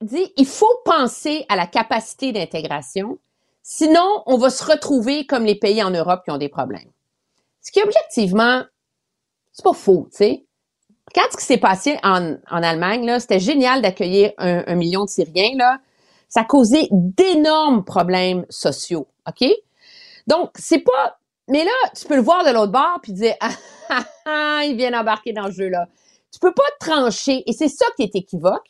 [0.00, 3.18] dit, il faut penser à la capacité d'intégration,
[3.62, 6.90] sinon on va se retrouver comme les pays en Europe qui ont des problèmes.
[7.62, 8.62] Ce qui, objectivement,
[9.52, 10.46] c'est pas faux, tu sais.
[11.14, 13.18] Regarde ce qui s'est passé en, Allemagne.
[13.20, 15.78] C'était génial d'accueillir un, million de Syriens.
[16.28, 19.48] Ça a causé d'énormes problèmes sociaux, OK?
[20.26, 21.18] Donc, c'est pas...
[21.48, 23.50] Mais là, tu peux le voir de l'autre bord puis dire, ah,
[23.88, 25.86] ah, ah, ils viennent embarquer dans le jeu-là.
[26.32, 28.66] Tu peux pas trancher, et c'est ça qui est équivoque.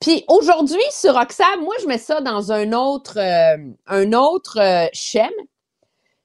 [0.00, 4.88] Puis aujourd'hui, sur Roxham, moi, je mets ça dans un autre, euh, un autre euh,
[4.92, 5.30] schème.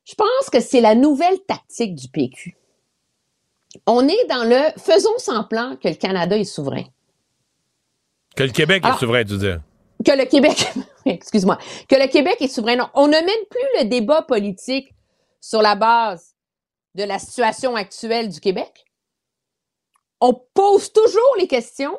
[0.05, 2.55] Je pense que c'est la nouvelle tactique du PQ.
[3.87, 6.83] On est dans le faisons semblant que le Canada est souverain.
[8.35, 9.61] Que le Québec Alors- est souverain, tu dire.
[10.03, 10.71] Que le Québec,
[11.05, 11.57] excuse-moi,
[11.87, 12.75] que le Québec est souverain.
[12.75, 14.93] Non, on ne mène plus le débat politique
[15.39, 16.35] sur la base
[16.95, 18.85] de la situation actuelle du Québec.
[20.19, 21.97] On pose toujours les questions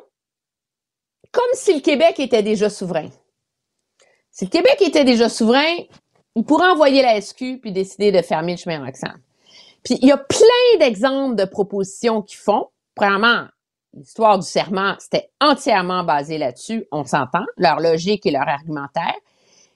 [1.31, 3.09] comme si le Québec était déjà souverain.
[4.31, 5.77] Si le Québec était déjà souverain,
[6.35, 9.19] il pourrait envoyer la SQ puis décider de fermer le chemin Roxham.
[9.87, 12.67] Puis il y a plein d'exemples de propositions qui font.
[12.93, 13.45] Premièrement,
[13.93, 19.15] l'histoire du serment, c'était entièrement basé là-dessus, on s'entend, leur logique et leur argumentaire.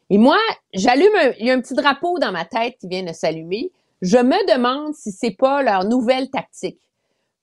[0.10, 0.38] Et moi,
[0.74, 3.72] j'allume un, il y a un petit drapeau dans ma tête qui vient de s'allumer.
[4.02, 6.82] Je me demande si c'est pas leur nouvelle tactique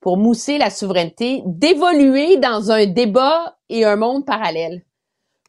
[0.00, 4.84] pour mousser la souveraineté, d'évoluer dans un débat et un monde parallèle.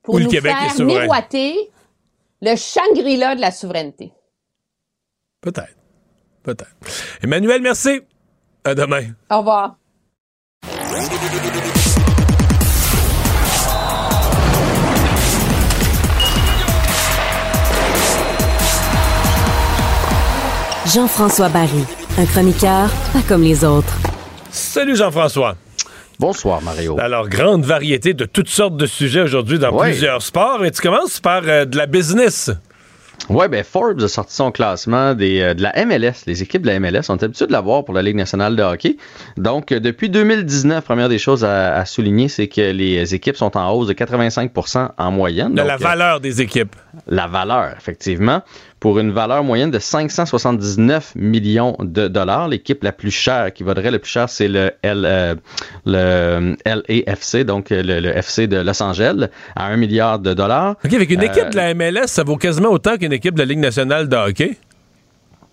[0.03, 1.69] Pour le nous Québec faire miroiter
[2.41, 4.13] le Shangri-La de la souveraineté.
[5.41, 5.78] Peut-être.
[6.43, 6.67] Peut-être.
[7.21, 8.01] Emmanuel, merci.
[8.63, 9.03] À demain.
[9.29, 9.75] Au revoir.
[20.85, 21.83] Jean-François Barry,
[22.17, 23.93] un chroniqueur pas comme les autres.
[24.51, 25.55] Salut Jean-François.
[26.19, 26.97] Bonsoir Mario.
[26.99, 29.89] Alors, grande variété de toutes sortes de sujets aujourd'hui dans Oui.
[29.91, 30.65] plusieurs sports.
[30.65, 32.49] Et tu commences par euh, de la business.
[33.27, 36.25] Oui, ben Forbes a sorti son classement des, euh, de la MLS.
[36.25, 38.97] Les équipes de la MLS sont habituées de l'avoir pour la Ligue nationale de hockey.
[39.37, 43.71] Donc, euh, depuis 2019, première des choses à, souligner, c'est que les équipes sont en
[43.71, 45.53] hausse de 85% en moyenne.
[45.53, 46.75] De la valeur des équipes.
[47.07, 48.41] La valeur, effectivement
[48.79, 52.47] pour une valeur moyenne de 579 millions de dollars.
[52.47, 55.35] L'équipe la plus chère, qui vaudrait le plus cher, c'est le, L, euh,
[55.85, 60.75] le LAFC, donc le, le, FC de Los Angeles, à 1 milliard de dollars.
[60.83, 63.45] OK, avec une équipe de la MLS, ça vaut quasiment autant qu'une équipe de la
[63.45, 64.57] Ligue nationale de hockey?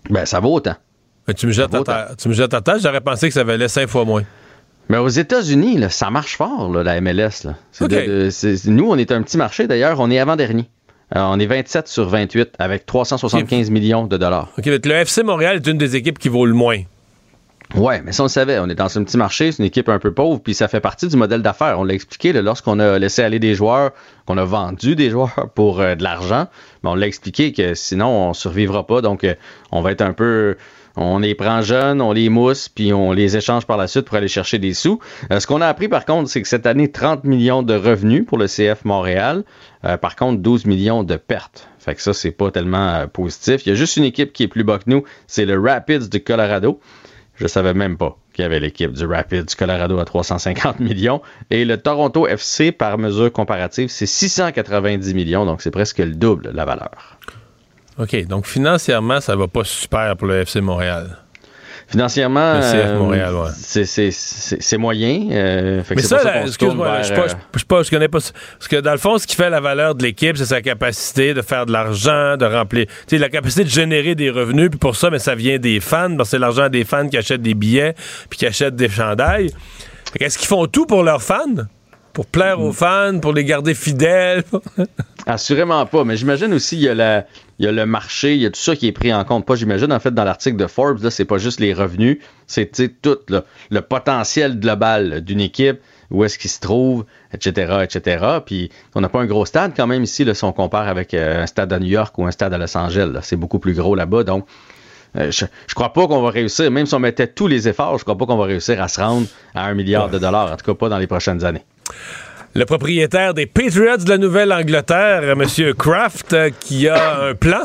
[0.09, 0.75] Ben, ça vaut autant.
[1.35, 3.87] tu me jettes à tu me jettes à terre, j'aurais pensé que ça valait cinq
[3.87, 4.23] fois moins.
[4.89, 7.47] Mais aux États-Unis, ça marche fort, la MLS.
[8.67, 10.69] nous, on est un petit marché, d'ailleurs, on est avant-dernier.
[11.15, 14.51] Euh, on est 27 sur 28 avec 375 millions de dollars.
[14.57, 16.79] OK, le FC Montréal est une des équipes qui vaut le moins.
[17.75, 18.59] Ouais, mais ça on le savait.
[18.59, 20.79] On est dans un petit marché, c'est une équipe un peu pauvre, puis ça fait
[20.79, 21.79] partie du modèle d'affaires.
[21.79, 23.91] On l'a expliqué lorsqu'on a laissé aller des joueurs,
[24.25, 26.47] qu'on a vendu des joueurs pour euh, de l'argent.
[26.83, 29.01] Mais on l'a expliqué que sinon on survivra pas.
[29.01, 29.35] Donc euh,
[29.71, 30.55] on va être un peu
[30.97, 34.17] on les prend jeunes, on les mousse, puis on les échange par la suite pour
[34.17, 34.99] aller chercher des sous.
[35.31, 38.25] Euh, ce qu'on a appris par contre, c'est que cette année, 30 millions de revenus
[38.25, 39.43] pour le CF Montréal.
[39.85, 41.69] Euh, par contre, 12 millions de pertes.
[41.77, 43.65] Fait que ça, c'est pas tellement euh, positif.
[43.65, 46.09] Il y a juste une équipe qui est plus bas que nous, c'est le Rapids
[46.09, 46.79] du Colorado.
[47.35, 51.21] Je savais même pas qu'il y avait l'équipe du Rapids du Colorado à 350 millions.
[51.51, 56.49] Et le Toronto FC, par mesure comparative, c'est 690 millions, donc c'est presque le double
[56.53, 57.17] la valeur.
[57.99, 61.17] OK, donc financièrement, ça va pas super pour le FC Montréal.
[61.89, 62.61] Financièrement, euh,
[64.11, 65.29] c'est moyen.
[65.31, 69.25] Euh, mais ça, excuse-moi, je, ne je, connais pas Parce que dans le fond, ce
[69.25, 72.87] qui fait la valeur de l'équipe, c'est sa capacité de faire de l'argent, de remplir.
[72.87, 74.69] Tu sais, la capacité de générer des revenus.
[74.69, 76.13] Puis pour ça, mais ça vient des fans.
[76.17, 77.95] Parce que c'est l'argent des fans qui achètent des billets,
[78.29, 79.51] puis qui achètent des chandails.
[80.19, 81.67] Est-ce qu'ils font tout pour leurs fans?
[82.11, 84.43] Pour plaire aux fans, pour les garder fidèles?
[85.25, 87.25] Assurément pas, mais j'imagine aussi il y, a la,
[87.59, 89.45] il y a le marché, il y a tout ça qui est pris en compte.
[89.45, 92.71] Pas, j'imagine, en fait, dans l'article de Forbes, là, c'est pas juste les revenus, c'est
[93.01, 95.79] tout le potentiel global d'une équipe,
[96.11, 98.25] où est-ce qu'il se trouve, etc., etc.
[98.45, 101.13] Puis on n'a pas un gros stade quand même ici, là, si on compare avec
[101.13, 103.19] euh, un stade à New York ou un stade à Los Angeles.
[103.23, 104.45] C'est beaucoup plus gros là-bas, donc
[105.17, 107.97] euh, je, je crois pas qu'on va réussir, même si on mettait tous les efforts,
[107.97, 110.55] je crois pas qu'on va réussir à se rendre à un milliard de dollars, en
[110.55, 111.63] tout cas pas dans les prochaines années
[112.57, 115.73] le propriétaire des Patriots de la Nouvelle-Angleterre, M.
[115.77, 117.61] Kraft, euh, qui a un plan.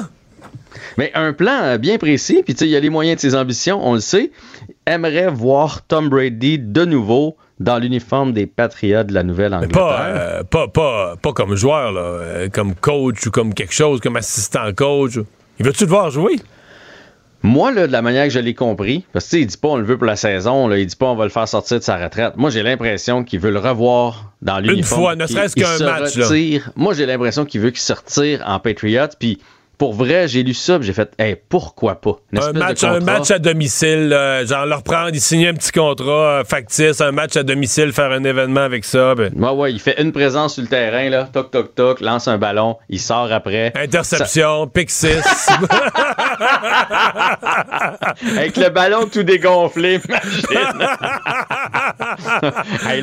[0.99, 3.81] Mais un plan euh, bien précis, puis il y a les moyens de ses ambitions,
[3.83, 4.31] on le sait.
[4.85, 9.97] Aimerait voir Tom Brady de nouveau dans l'uniforme des Patriots de la Nouvelle-Angleterre.
[9.99, 14.75] Euh, pas, pas, pas, comme joueur, là, comme coach ou comme quelque chose, comme assistant
[14.75, 15.13] coach.
[15.59, 16.37] Il veut-tu te voir jouer?
[17.43, 19.77] Moi, là, de la manière que je l'ai compris, parce que il dit pas on
[19.77, 21.85] le veut pour la saison, là, il dit pas on va le faire sortir de
[21.85, 22.37] sa retraite.
[22.37, 24.79] Moi, j'ai l'impression qu'il veut le revoir dans l'uniforme.
[24.79, 26.17] Une fois, ne serait-ce qu'un match.
[26.17, 26.61] Là.
[26.77, 29.41] Moi, j'ai l'impression qu'il veut qu'il se retire en Patriots, puis
[29.83, 32.17] pour vrai, j'ai lu ça, j'ai fait, hey, pourquoi pas?
[32.37, 34.17] Un match, un match, à domicile,
[34.47, 38.13] genre leur prendre, il signe un petit contrat euh, factice, un match à domicile, faire
[38.13, 39.17] un événement avec ça.
[39.17, 39.33] Ben.
[39.35, 42.39] Ouais, ouais, il fait une présence sur le terrain, là, toc, toc, toc, lance un
[42.39, 43.73] ballon, il sort après.
[43.75, 45.09] Interception, pick 6.
[48.37, 50.43] avec le ballon tout dégonflé, imagine.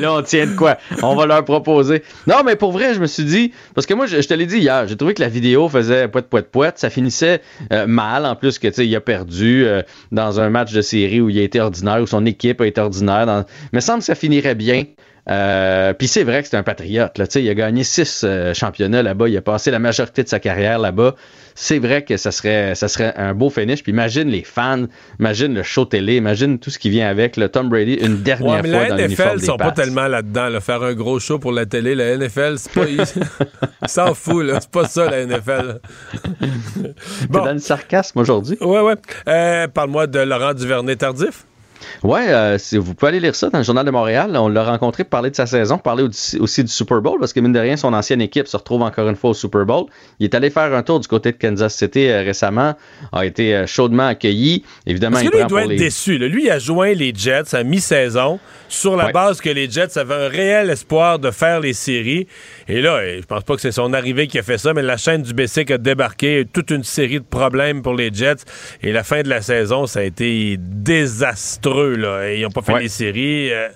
[0.00, 0.76] là, on tient de quoi?
[1.02, 2.02] On va leur proposer.
[2.26, 4.58] Non, mais pour vrai, je me suis dit, parce que moi, je, te l'ai dit
[4.58, 7.42] hier, j'ai trouvé que la vidéo faisait poète, poète, poète ça finissait
[7.72, 8.26] euh, mal.
[8.26, 11.42] En plus que il a perdu euh, dans un match de série où il a
[11.42, 13.44] été ordinaire, où son équipe a été ordinaire.
[13.72, 14.84] Mais il semble que ça finirait bien.
[15.28, 17.18] Euh, puis c'est vrai que c'est un patriote.
[17.18, 18.24] Là, il a gagné six
[18.54, 19.28] championnats là-bas.
[19.28, 21.14] Il a passé la majorité de sa carrière là-bas
[21.60, 23.82] c'est vrai que ça serait, ça serait un beau finish.
[23.82, 24.86] Puis imagine les fans,
[25.18, 28.64] imagine le show télé, imagine tout ce qui vient avec le Tom Brady une dernière
[28.64, 30.48] fois dans l'uniforme des sont pas tellement là-dedans.
[30.60, 34.46] faire un gros show pour la télé, la NFL, c'est pas, ils s'en fout.
[34.60, 35.80] C'est pas ça la NFL.
[37.28, 37.44] bon.
[37.44, 38.56] dans le sarcasme aujourd'hui?
[38.60, 38.94] Ouais, ouais.
[39.28, 40.96] Euh, parle-moi de Laurent Duvernay
[42.02, 44.36] Ouais, euh, vous pouvez aller lire ça dans le Journal de Montréal.
[44.36, 46.04] On l'a rencontré pour parler de sa saison, parler
[46.38, 49.08] aussi, du Super Bowl, parce que mine de rien, son ancienne équipe se retrouve encore
[49.08, 49.86] une fois au Super Bowl.
[50.18, 52.74] Il est allé faire un tour du côté de Kansas City euh, récemment,
[53.12, 54.64] a été euh, chaudement accueilli.
[54.86, 56.18] Évidemment, parce que lui, il doit être déçu.
[56.18, 58.38] Lui, il a joint les Jets à mi-saison
[58.68, 62.26] sur la base que les Jets avaient un réel espoir de faire les séries.
[62.68, 64.96] Et là, je pense pas que c'est son arrivée qui a fait ça, mais la
[64.96, 68.44] chaîne du BC a débarqué, toute une série de problèmes pour les Jets.
[68.82, 71.69] Et la fin de la saison, ça a été désastreux.
[71.72, 72.32] Là.
[72.32, 73.52] Ils n'ont pas fait les séries.
[73.52, 73.68] Euh.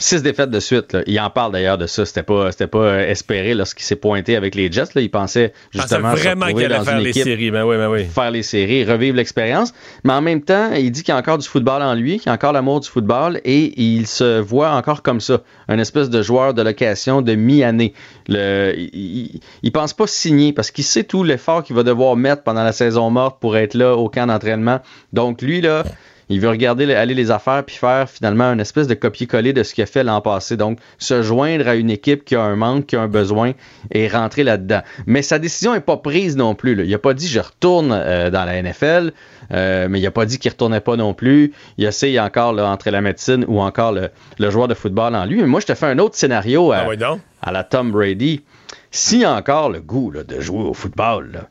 [0.00, 0.92] Six défaites de suite.
[0.92, 1.02] Là.
[1.08, 2.06] Il en parle d'ailleurs de ça.
[2.06, 4.94] C'était pas, c'était pas euh, espéré lorsqu'il s'est pointé avec les Jets.
[4.94, 5.00] Là.
[5.00, 7.50] Il pensait justement vraiment qu'il allait faire les séries.
[7.50, 8.04] Ben oui, ben oui.
[8.04, 9.74] Faire les séries, revivre l'expérience.
[10.04, 12.30] Mais en même temps, il dit qu'il y a encore du football en lui, qu'il
[12.30, 15.40] a encore l'amour du football et il se voit encore comme ça.
[15.66, 17.92] Un espèce de joueur de location de mi-année.
[18.28, 22.44] Le, il, il, pense pas signer parce qu'il sait tout l'effort qu'il va devoir mettre
[22.44, 24.80] pendant la saison morte pour être là au camp d'entraînement.
[25.12, 25.82] Donc lui, là,
[26.28, 29.74] il veut regarder aller les affaires puis faire finalement une espèce de copier-coller de ce
[29.74, 30.56] qu'il a fait l'an passé.
[30.56, 33.52] Donc, se joindre à une équipe qui a un manque, qui a un besoin
[33.90, 34.82] et rentrer là-dedans.
[35.06, 36.74] Mais sa décision n'est pas prise non plus.
[36.74, 36.84] Là.
[36.84, 39.12] Il n'a pas dit je retourne euh, dans la NFL,
[39.52, 41.52] euh, mais il n'a pas dit qu'il retournait pas non plus.
[41.78, 44.10] Il essaye encore là, entre la médecine ou encore le,
[44.50, 45.40] joueur de football en lui.
[45.40, 48.42] Mais moi, je te fais un autre scénario à, ah à la Tom Brady.
[48.90, 51.48] S'il a encore le goût là, de jouer au football,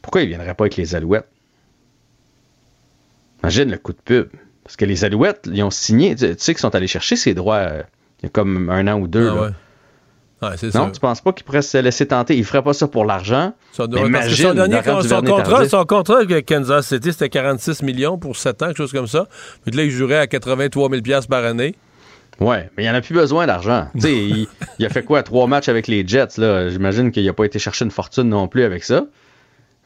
[0.00, 1.31] pourquoi il ne viendrait pas avec les Alouettes?
[3.42, 4.28] Imagine le coup de pub.
[4.64, 6.14] Parce que les Alouettes, ils ont signé.
[6.14, 7.82] Tu, sais qu'ils sont allés chercher ces droits euh,
[8.20, 9.28] il y a comme un an ou deux.
[9.30, 9.40] Ah là.
[9.42, 9.48] Ouais.
[10.42, 10.90] Ouais, non, ça.
[10.92, 12.34] tu penses pas qu'ils pourraient se laisser tenter?
[12.34, 13.54] Ils ne feraient pas ça pour l'argent?
[13.72, 18.36] Son, imagine, son, dernier, son, contrat, son contrat avec Kansas City, c'était 46 millions pour
[18.36, 19.28] 7 ans, quelque chose comme ça.
[19.64, 21.76] Mais là, il jouerait à 83 000 par année.
[22.40, 23.86] Ouais, mais il en a plus besoin d'argent.
[23.94, 24.48] il,
[24.80, 25.22] il a fait quoi?
[25.22, 26.70] Trois matchs avec les Jets, là?
[26.70, 29.04] J'imagine qu'il n'a pas été chercher une fortune non plus avec ça.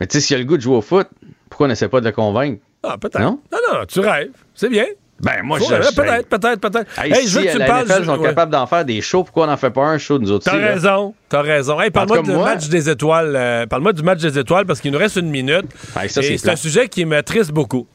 [0.00, 1.08] Mais tu sais, s'il a le goût de jouer au foot,
[1.50, 2.62] pourquoi on n'essaie pas de le convaincre?
[2.88, 3.20] Ah, peut-être.
[3.20, 3.40] Non?
[3.52, 4.30] non, non, tu rêves.
[4.54, 4.86] C'est bien.
[5.20, 5.64] Ben, moi, je.
[5.94, 7.02] Peut-être, peut-être, peut-être.
[7.02, 7.86] Hey, hey, je veux que tu me parles.
[7.86, 9.24] NFL sont capables d'en faire des shows.
[9.24, 11.14] Pourquoi on n'en fait pas un show, nous autres T'as raison.
[11.28, 11.80] T'as raison.
[11.80, 13.34] Hey, parle-moi du match des étoiles.
[13.34, 15.66] Euh, parle-moi du match des étoiles parce qu'il nous reste une minute.
[15.98, 17.86] Hey, c'est un sujet qui m'attriste beaucoup.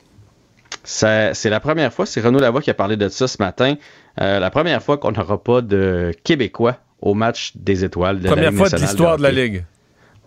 [0.84, 3.76] C'est la première fois, c'est Renaud Lavoie qui a parlé de ça ce matin.
[4.20, 8.20] Euh, la première fois qu'on n'aura pas de Québécois au match des étoiles.
[8.20, 9.64] De première la fois de l'histoire de, de la Ligue.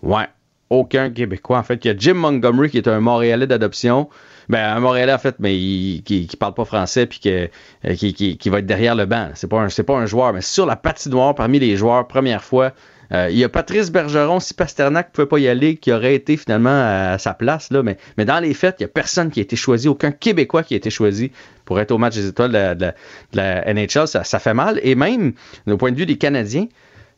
[0.02, 0.26] Ouais.
[0.70, 1.58] Aucun Québécois.
[1.58, 4.08] En fait, il y a Jim Montgomery qui est un Montréalais d'adoption.
[4.48, 7.48] Ben, un Montréalais, en fait, mais qui, qui parle pas français puis que,
[7.94, 9.30] qui, qui, qui, va être derrière le banc.
[9.34, 12.72] C'est pas un, pas un joueur, mais sur la patinoire, parmi les joueurs, première fois,
[13.12, 16.36] euh, il y a Patrice Bergeron, si Pasternak pouvait pas y aller, qui aurait été
[16.36, 16.70] finalement
[17.12, 19.42] à sa place, là, mais, mais dans les faits, il y a personne qui a
[19.42, 21.30] été choisi, aucun Québécois qui a été choisi
[21.64, 22.92] pour être au match des étoiles de
[23.32, 24.08] la, NHL.
[24.08, 24.80] Ça, fait mal.
[24.82, 25.34] Et même,
[25.66, 26.66] au point de vue des Canadiens,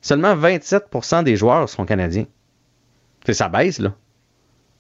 [0.03, 2.27] seulement 27% des joueurs sont Canadiens.
[3.29, 3.95] Ça baisse, là.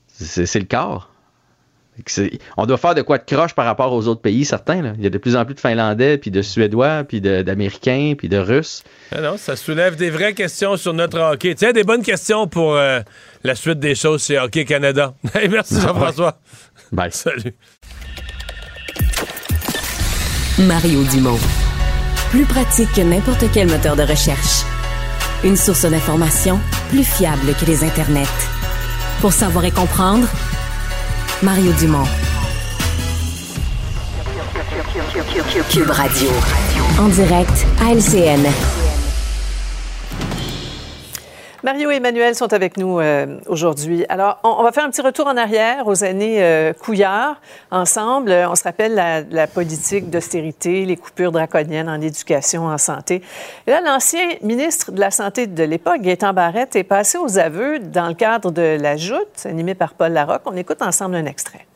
[0.09, 1.11] C'est, le quart.
[2.57, 4.83] On doit faire de quoi de croche par rapport aux autres pays, certains.
[4.83, 4.93] Là.
[4.99, 8.29] Il y a de plus en plus de Finlandais, puis de Suédois, puis d'Américains, puis
[8.29, 8.83] de Russes.
[9.13, 11.55] Ah non, ça soulève des vraies questions sur notre hockey.
[11.55, 13.01] Tiens, des bonnes questions pour euh,
[13.45, 15.15] la suite des choses chez Hockey Canada.
[15.51, 16.39] merci Jean-François.
[16.93, 17.13] Bye.
[17.13, 17.55] Salut.
[20.59, 21.39] Mario Dumont.
[22.31, 24.65] Plus pratique que n'importe quel moteur de recherche.
[25.45, 26.59] Une source d'information
[26.89, 28.25] plus fiable que les internets.
[29.21, 30.27] Pour savoir et comprendre,
[31.43, 32.07] Mario Dumont.
[35.69, 36.31] Cube Radio.
[36.99, 38.86] En direct à LCN.
[41.67, 44.07] Mario et Emmanuel sont avec nous euh, aujourd'hui.
[44.09, 47.41] Alors, on, va faire un petit retour en arrière aux années euh, Couillard
[47.73, 48.31] ensemble.
[48.31, 53.21] On se rappelle la, la politique d'austérité, les coupures draconiennes en éducation, en santé.
[53.67, 57.81] Et là, l'ancien ministre de la Santé de l'époque, Gaétan Barrette, est passé aux aveux
[57.81, 60.43] dans le cadre de la joute, animée par Paul Larocque.
[60.45, 61.67] On écoute ensemble un extrait.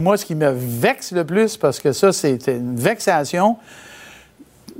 [0.00, 3.56] Moi, ce qui me vexe le plus, parce que ça, c'est une vexation,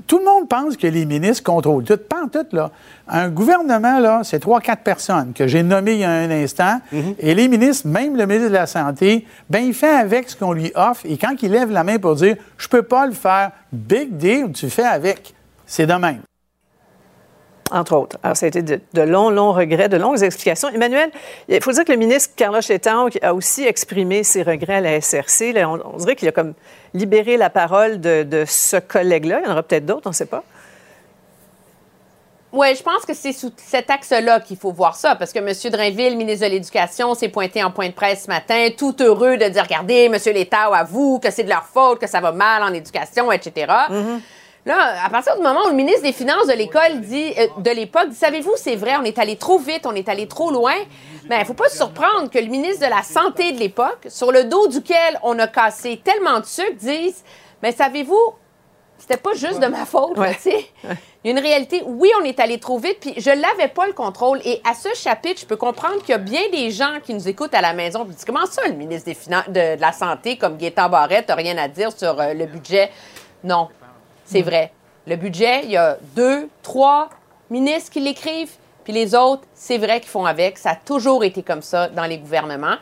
[0.06, 1.97] tout le monde pense que les ministres contrôlent tout.
[1.97, 2.70] Pas en tout, là.
[3.09, 6.81] Un gouvernement, là, c'est trois, quatre personnes que j'ai nommées il y a un instant.
[6.93, 7.14] Mhm.
[7.18, 10.52] Et les ministres, même le ministre de la Santé, ben il fait avec ce qu'on
[10.52, 11.02] lui offre.
[11.05, 14.52] Et quand il lève la main pour dire «je peux pas le faire», big deal,
[14.52, 15.35] tu fais avec.
[15.66, 16.20] C'est de même
[17.70, 18.18] entre autres.
[18.22, 20.68] Alors, ça a été de, de, longs, longs regrets, de longues explications.
[20.68, 21.10] Emmanuel,
[21.48, 25.01] il faut dire que le ministre Carlos Chétan a aussi exprimé ses regrets à la
[25.01, 25.52] SRC.
[25.52, 26.55] Là, on, on, dirait qu'il a comme
[26.94, 29.40] libéré la parole de, de ce collègue-là.
[29.40, 30.44] Il y en aura peut-être d'autres, on ne sait pas.
[32.52, 35.52] Oui, je pense que c'est sous cet axe-là qu'il faut voir ça, parce que M.
[35.70, 39.44] Drainville, ministre de l'Éducation, s'est pointé en point de presse ce matin, tout heureux de
[39.44, 40.16] dire, regardez, M.
[40.34, 43.72] l'État avoue que c'est de leur faute, que ça va mal en éducation, etc.
[44.66, 47.70] Là, à partir du moment où le ministre des Finances de l'école dit, euh, de
[47.70, 50.74] l'époque, dit, savez-vous, c'est vrai, on est allé trop vite, on est allé trop loin.
[51.28, 54.07] Mais il ne faut pas se surprendre que le ministre de la Santé de l'époque,
[54.09, 57.24] sur le dos duquel on a cassé tellement de sucre, dise,
[57.62, 58.35] mais savez-vous,
[58.99, 60.35] c'était pas juste de ma faute, Ouais.
[60.35, 60.66] tu sais.
[61.24, 61.82] Il y a une réalité.
[61.87, 64.41] Oui, on est allé trop vite, puis je n'avais pas le contrôle.
[64.45, 67.28] Et à ce chapitre, je peux comprendre qu'il y a bien des gens qui nous
[67.28, 68.05] écoutent à la maison.
[68.05, 71.28] Puis disent, comment ça, le ministre des Finances, de, de la Santé, comme Gaétan Barrette,
[71.28, 72.91] n'a rien à dire sur euh, le budget?
[73.45, 73.69] Non,
[74.31, 74.73] c'est vrai.
[75.07, 77.09] Le budget, il y a deux, trois
[77.51, 78.52] ministres qui l'écrivent,
[78.85, 80.57] puis les autres, c'est vrai qu'ils font avec.
[80.57, 82.77] Ça a toujours été comme ça dans les gouvernements.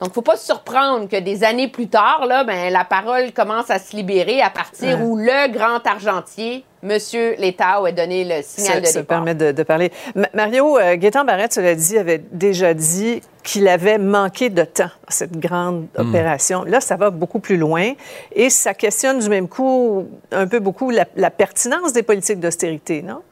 [0.00, 3.70] Donc, faut pas se surprendre que des années plus tard, là, ben, la parole commence
[3.70, 6.98] à se libérer à partir où le grand argentier, M.
[7.38, 9.18] Létao, a donné le signal de ça départ.
[9.18, 9.90] permet de, de parler.
[10.16, 14.84] Ma- Mario, euh, Gaétan Barrette, cela dit, avait déjà dit qu'il avait manqué de temps
[14.84, 16.08] dans cette grande Hmm.
[16.08, 16.64] opération.
[16.64, 17.92] Là, ça va beaucoup plus loin
[18.32, 23.00] et ça questionne du même coup un peu beaucoup la, la pertinence des politiques d'austérité,
[23.00, 23.22] non?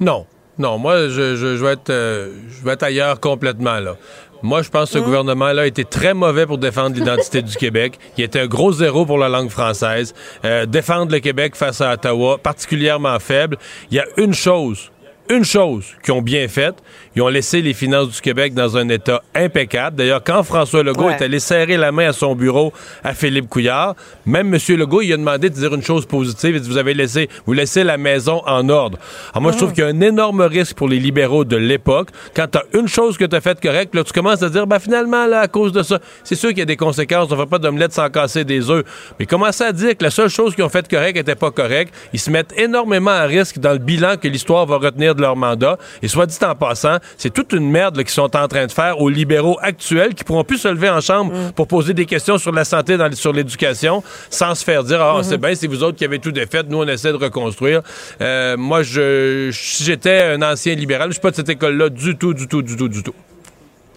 [0.00, 0.26] Non.
[0.58, 3.96] Non, moi, je, je, je vais être, euh, je vais être ailleurs complètement, là.
[4.44, 7.98] Moi, je pense que ce gouvernement-là a été très mauvais pour défendre l'identité du Québec.
[8.18, 10.12] Il était un gros zéro pour la langue française.
[10.44, 13.56] Euh, défendre le Québec face à Ottawa, particulièrement faible.
[13.90, 14.92] Il y a une chose,
[15.30, 16.74] une chose qu'ils ont bien faite.
[17.16, 19.96] Ils ont laissé les finances du Québec dans un état impeccable.
[19.96, 21.14] D'ailleurs, quand François Legault Ouais.
[21.14, 22.72] est allé serrer la main à son bureau
[23.04, 23.94] à Philippe Couillard,
[24.26, 24.60] même M.
[24.76, 26.56] Legault, il a demandé de dire une chose positive.
[26.56, 28.98] Il dit, vous avez laissé, vous laissez la maison en ordre.
[29.32, 32.08] Alors moi, je trouve qu'il y a un énorme risque pour les libéraux de l'époque.
[32.34, 34.66] Quand tu as une chose que tu as faite correcte, là, tu commences à dire,
[34.66, 37.28] ben, finalement, là, à cause de ça, c'est sûr qu'il y a des conséquences.
[37.30, 38.84] On ne fait pas d'omelette sans casser des œufs.
[39.20, 41.94] Mais commencer à dire que la seule chose qu'ils ont faite correcte n'était pas correcte,
[42.12, 45.36] ils se mettent énormément à risque dans le bilan que l'histoire va retenir de leur
[45.36, 45.78] mandat.
[46.02, 49.00] Et soit dit en passant, c'est toute une merde qu'ils sont en train de faire
[49.00, 52.52] aux libéraux actuels qui pourront plus se lever en chambre pour poser des questions sur
[52.52, 55.98] la santé, dans, sur l'éducation, sans se faire dire ah c'est bien, c'est vous autres
[55.98, 57.82] qui avez tout défait, nous on essaie de reconstruire.
[58.20, 62.16] Euh, moi, je, si j'étais un ancien libéral, je suis pas de cette école-là du
[62.16, 63.14] tout, du tout, du tout, du tout.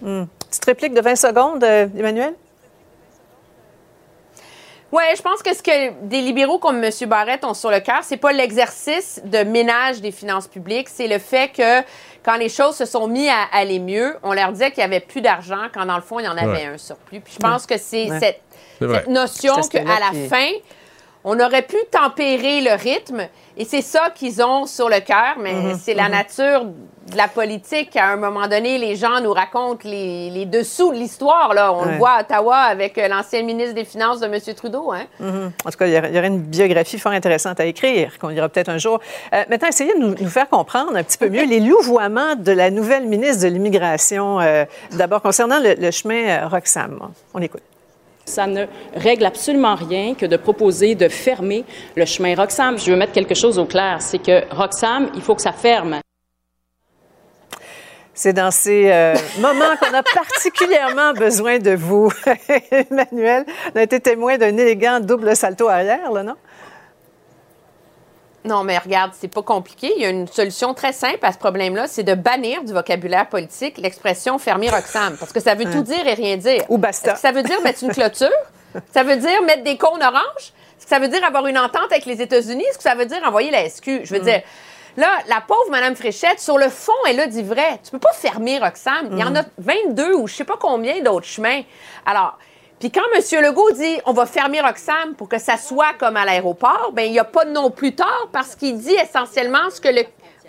[0.02, 0.24] Hmm.
[0.48, 2.34] Petite réplique de 20 secondes, euh, Emmanuel?
[4.90, 6.90] Oui, je pense que ce que des libéraux comme M.
[7.06, 11.18] Barrette ont sur le cœur, c'est pas l'exercice de ménage des finances publiques, c'est le
[11.18, 11.82] fait que
[12.24, 15.00] quand les choses se sont mises à aller mieux, on leur disait qu'il y avait
[15.00, 16.66] plus d'argent quand dans le fond il y en avait Ouais.
[16.66, 17.20] un surplus.
[17.20, 18.20] Puis je pense que c'est Ouais.
[18.20, 18.40] cette,
[18.80, 20.50] cette notion qu'à la fin,
[21.24, 23.22] on aurait pu tempérer le rythme
[23.56, 26.12] et c'est ça qu'ils ont sur le cœur, mais Mhm, c'est la mhm.
[26.12, 27.96] nature de la politique.
[27.96, 31.54] À un moment donné, les gens nous racontent les, les dessous de l'histoire.
[31.54, 31.72] Là.
[31.72, 34.38] On le voit à Ottawa avec euh, l'ancien ministre des Finances de M.
[34.54, 34.92] Trudeau.
[34.92, 35.04] Hein?
[35.18, 35.52] Mhm.
[35.64, 38.68] En tout cas, il y aurait- une biographie fort intéressante à écrire, qu'on lira peut-être
[38.68, 39.00] un jour.
[39.32, 42.52] Euh, maintenant, essayez de nous, nous faire comprendre un petit peu mieux les louvoiements de
[42.52, 44.38] la nouvelle ministre de l'Immigration.
[44.40, 46.98] euh, D'abord, concernant le, le chemin Roxham.
[47.34, 47.62] On écoute.
[48.28, 51.64] Ça ne règle absolument rien que de proposer de fermer
[51.96, 52.78] le chemin Roxham.
[52.78, 56.00] Je veux mettre quelque chose au clair, c'est que Roxham, il faut que ça ferme.
[58.14, 62.10] C'est dans ces euh, moments qu'on a particulièrement besoin de vous,
[62.70, 63.44] Emmanuel.
[63.72, 66.34] On a été témoin d'un élégant double salto arrière, là, non?
[68.48, 69.92] Non, mais regarde, c'est pas compliqué.
[69.96, 73.28] Il y a une solution très simple à ce problème-là, c'est de bannir du vocabulaire
[73.28, 76.64] politique l'expression fermer Roxham, parce que ça veut tout dire et rien dire.
[76.70, 77.12] Ou basta.
[77.12, 78.28] Que ça veut dire mettre une clôture?
[78.92, 80.52] ça veut dire mettre des cônes oranges?
[80.78, 82.64] Est-ce que ça veut dire avoir une entente avec les États-Unis?
[82.70, 84.04] Est-ce que ça veut dire envoyer la SQ?
[84.04, 84.40] Je veux dire,
[84.96, 87.80] là, la pauvre Mme Fréchette, sur le fond, elle a dit vrai.
[87.84, 89.10] Tu peux pas fermer Roxham.
[89.12, 91.62] Il y en a 22 ou je sais pas combien d'autres chemins.
[92.06, 92.38] Alors,
[92.78, 93.42] puis quand M.
[93.44, 97.12] Legault dit on va fermer Roxham pour que ça soit comme à l'aéroport, ben il
[97.12, 100.02] n'y a pas non plus tort parce qu'il dit essentiellement ce que le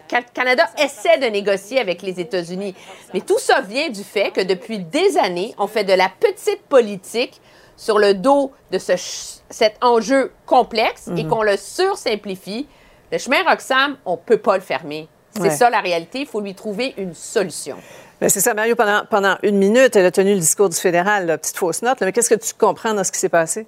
[0.10, 2.74] Ca- Canada essaie de négocier avec les États-Unis.
[3.14, 6.64] Mais tout ça vient du fait que depuis des années, on fait de la petite
[6.64, 7.40] politique
[7.78, 8.94] sur le dos de ce
[9.52, 11.30] cet enjeu complexe et Mhm.
[11.30, 12.68] qu'on le sursimplifie.
[13.12, 15.08] Le chemin Roxham, on peut pas le fermer.
[15.36, 15.50] C'est Ouais.
[15.52, 16.20] ça la réalité.
[16.22, 17.78] Il faut lui trouver une solution.
[18.22, 21.26] Ben, c'est ça, Mario, pendant, pendant une minute, elle a tenu le discours du fédéral,
[21.26, 22.00] là, petite fausse note.
[22.02, 22.06] là.
[22.06, 23.66] mais qu'est-ce que tu comprends dans ce qui s'est passé?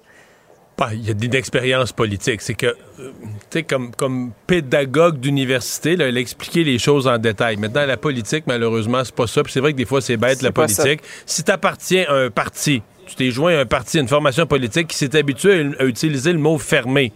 [0.76, 2.42] Bah, Il y a une expérience politique.
[2.42, 7.18] C'est que, euh, tu sais, comme, comme pédagogue d'université, elle a expliqué les choses en
[7.18, 7.56] détail.
[7.56, 9.42] Maintenant, la politique, malheureusement, c'est pas ça.
[9.42, 11.00] Puis c'est vrai que des fois, c'est bête, la politique.
[11.24, 14.46] Si tu appartiens à un parti, tu t'es joint à un parti, à une formation
[14.46, 17.12] politique qui s'est habitué à, à utiliser le mot fermé.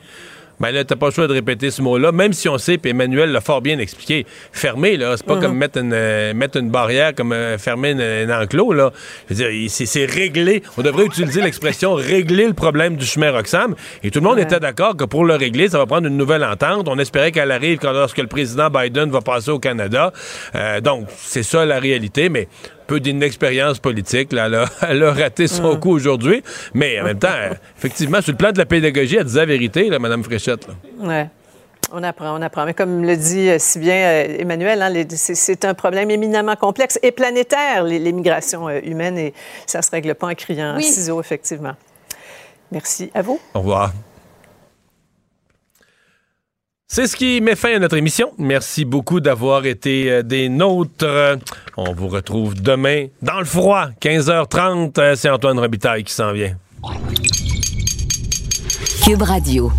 [0.60, 2.90] Ben là, t'as pas le choix de répéter ce mot-là, même si on sait, puis
[2.92, 4.24] Emmanuel l'a fort bien expliqué.
[4.52, 5.40] Fermé, là, c'est pas Mhm.
[5.42, 8.92] comme mettre une, euh, mettre une barrière, comme euh, fermer un enclos, là.
[9.28, 10.62] Je veux dire, il- c'est c'est réglé.
[10.78, 13.74] On devrait utiliser l'expression régler le problème du chemin Roxham.
[14.02, 16.44] Et tout le monde était d'accord que pour le régler, ça va prendre une nouvelle
[16.44, 16.88] entente.
[16.88, 20.12] On espérait qu'elle arrive quand, lorsque le président Biden va passer au Canada.
[20.54, 22.48] Euh, donc, c'est ça la réalité, mais
[22.86, 24.32] peu d'inexpérience politique.
[24.32, 25.80] Là, elle, a, elle a raté son Mhm.
[25.80, 26.42] coup aujourd'hui.
[26.74, 27.28] Mais en même temps,
[27.76, 30.66] effectivement, sur le plan de la pédagogie, elle disait la vérité, là, Mme Fréchette.
[30.68, 30.74] là.
[31.00, 31.28] Ouais.
[31.92, 32.64] On apprend, on apprend.
[32.66, 36.98] Mais comme le dit euh, si bien euh, Emmanuel, hein, c'est- un problème éminemment complexe
[37.02, 39.32] et planétaire, les, les migrations euh, humaines, et
[39.66, 40.82] ça se règle pas en criant Oui.
[40.82, 41.74] ciseaux, effectivement.
[42.72, 43.38] Merci à vous.
[43.54, 43.92] Au revoir.
[46.88, 48.32] C'est ce qui met fin à notre émission.
[48.38, 51.36] Merci beaucoup d'avoir été euh, des nôtres.
[51.76, 54.92] On vous retrouve demain dans le froid, 15h30.
[55.00, 56.56] Euh, C'est Antoine Robitaille qui s'en vient.
[59.04, 59.72] Cube Radio.